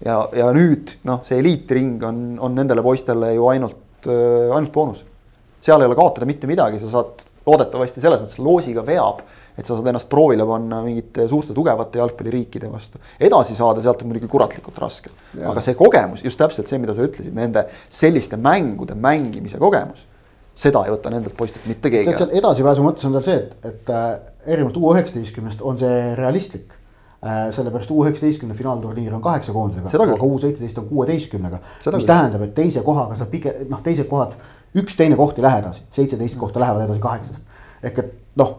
ja, 0.04 0.20
ja 0.36 0.50
nüüd 0.54 0.96
noh, 1.08 1.22
see 1.26 1.40
eliitring 1.42 2.02
on, 2.06 2.22
on 2.38 2.54
nendele 2.54 2.84
poistele 2.86 3.32
ju 3.34 3.48
ainult, 3.50 4.06
äh, 4.06 4.54
ainult 4.54 4.72
boonus. 4.72 5.04
seal 5.60 5.82
ei 5.82 5.90
ole 5.90 5.98
kaotada 5.98 6.26
mitte 6.26 6.46
midagi, 6.50 6.78
sa 6.82 6.90
saad 6.92 7.26
loodetavasti 7.46 8.02
selles 8.02 8.22
mõttes 8.22 8.38
loosiga 8.38 8.84
veab, 8.86 9.24
et 9.58 9.66
sa 9.66 9.74
saad 9.74 9.90
ennast 9.90 10.08
proovile 10.10 10.46
panna 10.46 10.78
mingite 10.84 11.26
suurte 11.28 11.54
tugevate 11.54 11.98
jalgpalliriikide 11.98 12.70
vastu. 12.70 13.02
edasi 13.18 13.58
saada 13.58 13.82
sealt 13.82 14.06
on 14.06 14.12
muidugi 14.12 14.30
kuratlikult 14.30 14.78
raske, 14.78 15.10
aga 15.50 15.64
see 15.64 15.74
kogemus, 15.74 16.22
just 16.22 16.38
täpselt 16.38 16.70
see, 16.70 16.78
mida 16.78 16.94
sa 16.94 17.02
ütlesid, 17.02 17.34
nende 17.34 17.66
selliste 17.90 18.38
mängude 18.38 18.94
mängimise 18.94 19.58
kogemus 19.58 20.06
seda 20.54 20.84
ei 20.86 20.92
võta 20.92 21.10
nendelt 21.12 21.36
poistelt 21.36 21.66
mitte 21.68 21.90
keegi 21.92 22.14
seal 22.16 22.32
edasipääsu 22.38 22.84
mõttes 22.84 23.06
on 23.08 23.16
tal 23.16 23.24
see, 23.24 23.38
et, 23.40 23.66
et 23.68 23.92
äh, 23.92 24.08
erinevalt 24.46 24.78
U 24.78 24.92
üheksateistkümnest 24.92 25.62
on 25.64 25.78
see 25.80 26.00
realistlik 26.18 26.74
äh,. 27.24 27.46
sellepärast 27.56 27.92
U 27.94 28.02
üheksateistkümne 28.04 28.56
finaalturniir 28.58 29.14
on 29.16 29.22
kaheksa 29.24 29.54
koondisega, 29.56 29.92
aga 30.06 30.28
U 30.28 30.40
seitseteist 30.42 30.82
on 30.82 30.90
kuueteistkümnega. 30.90 31.62
mis 31.96 32.08
tähendab, 32.08 32.44
et 32.48 32.54
teise 32.54 32.84
kohaga 32.84 33.16
sa 33.16 33.28
pigem 33.30 33.64
noh, 33.70 33.80
teised 33.84 34.10
kohad, 34.10 34.36
üks 34.76 34.98
teine 34.98 35.16
koht 35.16 35.40
ei 35.40 35.46
lähe 35.46 35.62
edasi, 35.64 35.86
seitseteist 35.96 36.38
kohta 36.40 36.60
lähevad 36.60 36.84
edasi 36.88 37.00
kaheksast. 37.00 37.42
ehk 37.82 38.04
et 38.04 38.12
noh, 38.36 38.58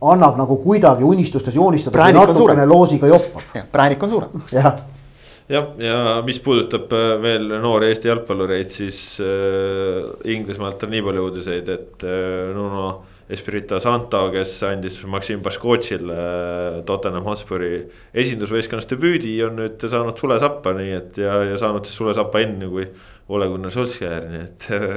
annab 0.00 0.38
nagu 0.38 0.56
kuidagi 0.62 1.04
unistustes 1.04 1.54
joonistada. 1.54 2.12
natukene 2.14 2.66
loosiga 2.66 3.10
joppab. 3.10 3.66
präänik 3.72 4.02
on 4.02 4.10
suurem. 4.10 4.48
jah 4.52 4.78
jah, 5.50 5.70
ja 5.82 6.00
mis 6.26 6.40
puudutab 6.44 6.92
äh, 6.96 7.14
veel 7.22 7.48
noori 7.62 7.90
Eesti 7.90 8.10
jalgpallureid, 8.10 8.72
siis 8.74 9.00
äh, 9.24 10.10
Inglismaalt 10.34 10.86
on 10.86 10.94
nii 10.94 11.06
palju 11.06 11.28
uudiseid, 11.28 11.72
et 11.74 12.06
äh, 12.06 12.50
Nuno 12.56 12.90
Espirito 13.30 13.78
Santo, 13.78 14.24
kes 14.34 14.56
andis 14.66 14.96
Maksim 15.06 15.42
Baškotšile 15.44 16.14
äh, 16.18 16.78
Tottenham 16.86 17.28
Hotspuri 17.30 17.84
esindusvõistkonnas 18.10 18.88
debüüdi, 18.90 19.36
on 19.46 19.58
nüüd 19.60 19.84
saanud 19.86 20.18
sulesappa, 20.18 20.74
nii 20.74 20.94
et 20.96 21.20
ja, 21.22 21.36
ja 21.52 21.58
saanud 21.60 21.86
siis 21.86 22.00
sulesappa 22.00 22.42
enne 22.42 22.70
kui 22.70 22.88
Ole 23.30 23.46
Gunnar 23.52 23.74
Solskjaer, 23.74 24.26
nii 24.32 24.42
et 24.48 24.66
äh, 24.74 24.96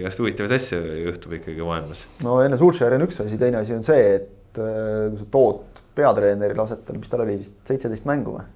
igast 0.00 0.18
huvitavaid 0.18 0.56
asju 0.56 0.80
juhtub 1.04 1.36
ikkagi 1.38 1.62
maailmas. 1.62 2.06
no 2.26 2.40
enne 2.42 2.58
Solskjaeri 2.58 2.98
on 2.98 3.06
üks 3.06 3.22
asi, 3.22 3.38
teine 3.38 3.62
asi 3.62 3.76
on 3.76 3.86
see, 3.86 4.08
et 4.16 4.58
äh, 4.58 5.06
kui 5.12 5.22
sa 5.22 5.28
tood 5.38 5.84
peatreeneri, 5.94 6.58
lased 6.58 6.82
tal, 6.88 6.98
mis 6.98 7.12
tal 7.12 7.22
oli 7.22 7.38
vist 7.44 7.54
seitseteist 7.68 8.10
mängu 8.10 8.40
või? 8.40 8.48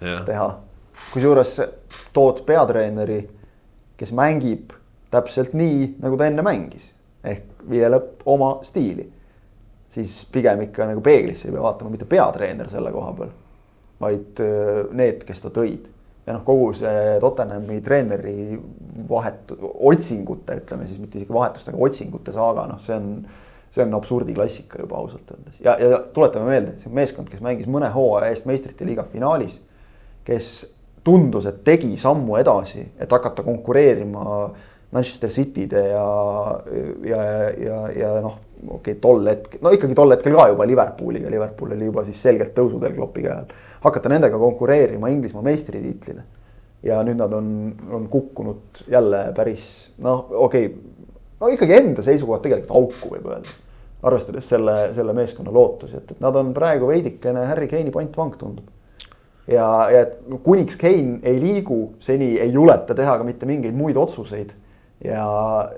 Teha, 0.00 0.48
kusjuures 1.12 1.56
tood 2.16 2.42
peatreeneri, 2.48 3.20
kes 3.96 4.12
mängib 4.16 4.74
täpselt 5.12 5.54
nii, 5.56 5.96
nagu 6.02 6.18
ta 6.18 6.28
enne 6.28 6.44
mängis 6.46 6.90
ehk 7.26 7.66
viljeleb 7.70 8.26
oma 8.28 8.58
stiili. 8.66 9.12
siis 9.96 10.26
pigem 10.32 10.60
ikka 10.66 10.84
nagu 10.90 11.00
peeglisse 11.00 11.48
ei 11.48 11.54
pea 11.54 11.62
vaatama 11.62 11.90
mitte 11.90 12.04
peatreener 12.04 12.68
selle 12.68 12.90
koha 12.92 13.12
peal, 13.16 13.30
vaid 14.00 14.42
äh, 14.44 14.82
need, 14.92 15.24
kes 15.24 15.40
ta 15.40 15.50
tõid. 15.50 15.88
ja 16.26 16.34
noh, 16.36 16.44
kogu 16.44 16.72
see 16.76 17.16
Tottenhami 17.22 17.80
treeneri 17.80 18.58
vahetu-, 19.08 19.58
otsingute, 19.90 20.58
ütleme 20.60 20.86
siis 20.86 21.00
mitte 21.00 21.20
isegi 21.20 21.32
vahetust, 21.32 21.70
aga 21.70 21.82
otsingute 21.88 22.34
saaga, 22.34 22.66
noh, 22.70 22.80
see 22.82 22.96
on 22.96 23.10
see 23.76 23.84
on 23.84 23.94
absurdi 23.94 24.34
klassika 24.34 24.78
juba 24.80 24.96
ausalt 24.96 25.30
öeldes 25.34 25.58
ja, 25.60 25.74
ja 25.80 25.98
tuletame 26.14 26.48
meelde, 26.48 26.76
see 26.80 26.92
meeskond, 26.94 27.28
kes 27.28 27.42
mängis 27.44 27.68
mõne 27.70 27.90
hooaja 27.92 28.30
eest 28.32 28.46
meistrite 28.48 28.86
liiga 28.88 29.04
finaalis, 29.12 29.58
kes 30.26 30.48
tundus, 31.06 31.46
et 31.46 31.62
tegi 31.64 31.92
sammu 32.00 32.38
edasi, 32.40 32.82
et 32.98 33.12
hakata 33.12 33.44
konkureerima 33.46 34.24
Manchester 34.94 35.30
City'de 35.30 35.82
ja, 35.88 36.06
ja, 37.06 37.22
ja, 37.62 37.78
ja 37.94 38.10
noh, 38.24 38.38
okei 38.64 38.96
okay,, 38.96 39.00
tol 39.02 39.26
hetkel, 39.28 39.62
no 39.62 39.72
ikkagi 39.74 39.96
tol 39.98 40.14
hetkel 40.14 40.34
ka 40.34 40.48
juba 40.50 40.66
Liverpooliga, 40.66 41.30
Liverpool 41.30 41.76
oli 41.76 41.90
juba 41.90 42.04
siis 42.06 42.22
selgelt 42.22 42.54
tõusuteel 42.56 42.96
Kloppi 42.96 43.26
käe 43.26 43.34
all. 43.34 43.54
hakata 43.84 44.10
nendega 44.10 44.38
konkureerima 44.40 45.10
Inglismaa 45.12 45.44
meistritiitlile. 45.46 46.24
ja 46.86 47.00
nüüd 47.06 47.18
nad 47.18 47.32
on, 47.34 47.48
on 47.90 48.08
kukkunud 48.10 48.82
jälle 48.90 49.22
päris 49.36 49.66
noh, 50.02 50.26
okei 50.30 50.66
okay,, 50.66 51.06
no 51.40 51.52
ikkagi 51.54 51.78
enda 51.80 52.02
seisukohalt 52.02 52.46
tegelikult 52.46 52.76
auku 52.78 53.14
võib 53.14 53.30
öelda. 53.30 53.58
arvestades 54.06 54.48
selle, 54.48 54.76
selle 54.94 55.14
meeskonna 55.16 55.52
lootusi, 55.52 55.98
et, 55.98 56.16
et 56.16 56.22
nad 56.22 56.34
on 56.36 56.54
praegu 56.54 56.90
veidikene 56.90 57.46
Harry 57.50 57.68
Kane'i 57.70 57.94
pantvang 57.94 58.34
tundub 58.38 58.75
ja, 59.48 59.66
ja 59.90 60.06
kuniks 60.42 60.76
Kane 60.80 61.20
ei 61.22 61.40
liigu, 61.40 61.80
seni 62.00 62.36
ei 62.40 62.52
juleta 62.52 62.94
teha 62.94 63.18
ka 63.18 63.26
mitte 63.26 63.48
mingeid 63.48 63.76
muid 63.76 63.98
otsuseid. 64.00 64.54
Ja 65.04 65.26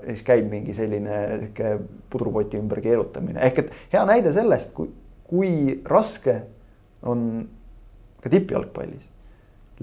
siis 0.05 0.23
käib 0.23 0.47
mingi 0.47 0.73
selline 0.73 1.15
sihuke 1.41 1.73
pudrupoti 2.09 2.57
ümber 2.57 2.79
keerutamine, 2.81 3.41
ehk 3.43 3.65
et 3.65 3.73
hea 3.91 4.03
näide 4.07 4.31
sellest, 4.33 4.71
kui, 4.73 4.87
kui 5.27 5.49
raske 5.85 6.37
on 7.03 7.25
ka 8.23 8.31
tippjalgpallis 8.31 9.03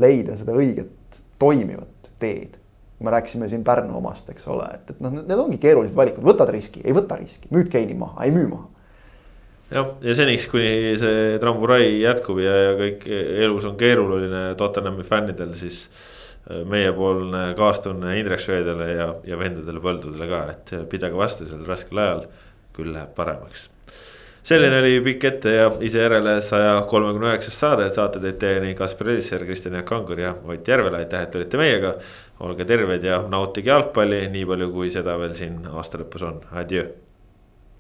leida 0.01 0.39
seda 0.41 0.57
õiget 0.57 1.21
toimivat 1.41 2.11
teed. 2.19 2.57
me 3.01 3.11
rääkisime 3.13 3.45
siin 3.49 3.65
Pärnu 3.65 3.99
omast, 3.99 4.31
eks 4.33 4.47
ole, 4.49 4.71
et, 4.73 4.91
et 4.91 5.01
noh, 5.05 5.13
need 5.13 5.37
ongi 5.37 5.59
keerulised 5.61 5.97
valikud, 5.97 6.25
võtad 6.25 6.49
riski, 6.49 6.81
ei 6.81 6.95
võta 6.97 7.19
riski, 7.21 7.45
müüd 7.53 7.69
geeni 7.69 7.93
maha, 7.95 8.25
ei 8.25 8.33
müü 8.33 8.47
maha 8.49 8.71
jah, 9.71 9.95
ja 10.03 10.17
seniks, 10.17 10.47
kuni 10.51 10.97
see 11.01 11.39
tramburai 11.43 11.87
jätkub 12.03 12.41
ja, 12.43 12.55
ja 12.69 12.75
kõik 12.79 13.07
elus 13.47 13.67
on 13.69 13.79
keeruline 13.81 14.49
Tottenhami 14.59 15.07
fännidel, 15.07 15.55
siis 15.59 15.87
äh, 15.89 16.63
meiepoolne 16.69 17.49
kaastunne 17.59 18.17
Indrek 18.21 18.43
Švedele 18.43 18.91
ja, 18.93 19.09
ja 19.27 19.39
vendadele 19.41 19.83
põldudele 19.83 20.29
ka, 20.31 20.43
et 20.55 20.77
pidage 20.93 21.19
vastu 21.19 21.49
sel 21.49 21.65
raskel 21.67 22.03
ajal, 22.03 22.29
küll 22.77 22.93
läheb 22.95 23.15
paremaks. 23.17 23.71
selline 24.47 24.79
oli 24.79 25.01
pikk 25.03 25.25
ette 25.25 25.55
ja 25.57 25.71
ise 25.83 26.05
järele 26.05 26.37
saja 26.45 26.77
kolmekümne 26.91 27.33
üheksas 27.33 27.59
saade, 27.59 27.89
saate 27.95 28.23
teid 28.23 28.39
teieni 28.39 28.77
Kaspar 28.79 29.11
Elisser, 29.11 29.43
Kristjan 29.45 29.75
Jaak 29.75 29.89
Kangur 29.91 30.21
ja 30.21 30.37
Ott 30.45 30.69
Järvela, 30.69 31.03
aitäh, 31.03 31.27
et 31.27 31.35
olite 31.35 31.59
meiega. 31.59 31.97
olge 32.41 32.65
terved 32.69 33.05
ja 33.05 33.23
nautige 33.33 33.71
jalgpalli, 33.71 34.27
nii 34.29 34.45
palju 34.45 34.69
kui 34.75 34.91
seda 34.93 35.17
veel 35.19 35.33
siin 35.35 35.57
aasta 35.73 35.99
lõpus 36.03 36.29
on, 36.29 36.43
adjöö 36.53 37.06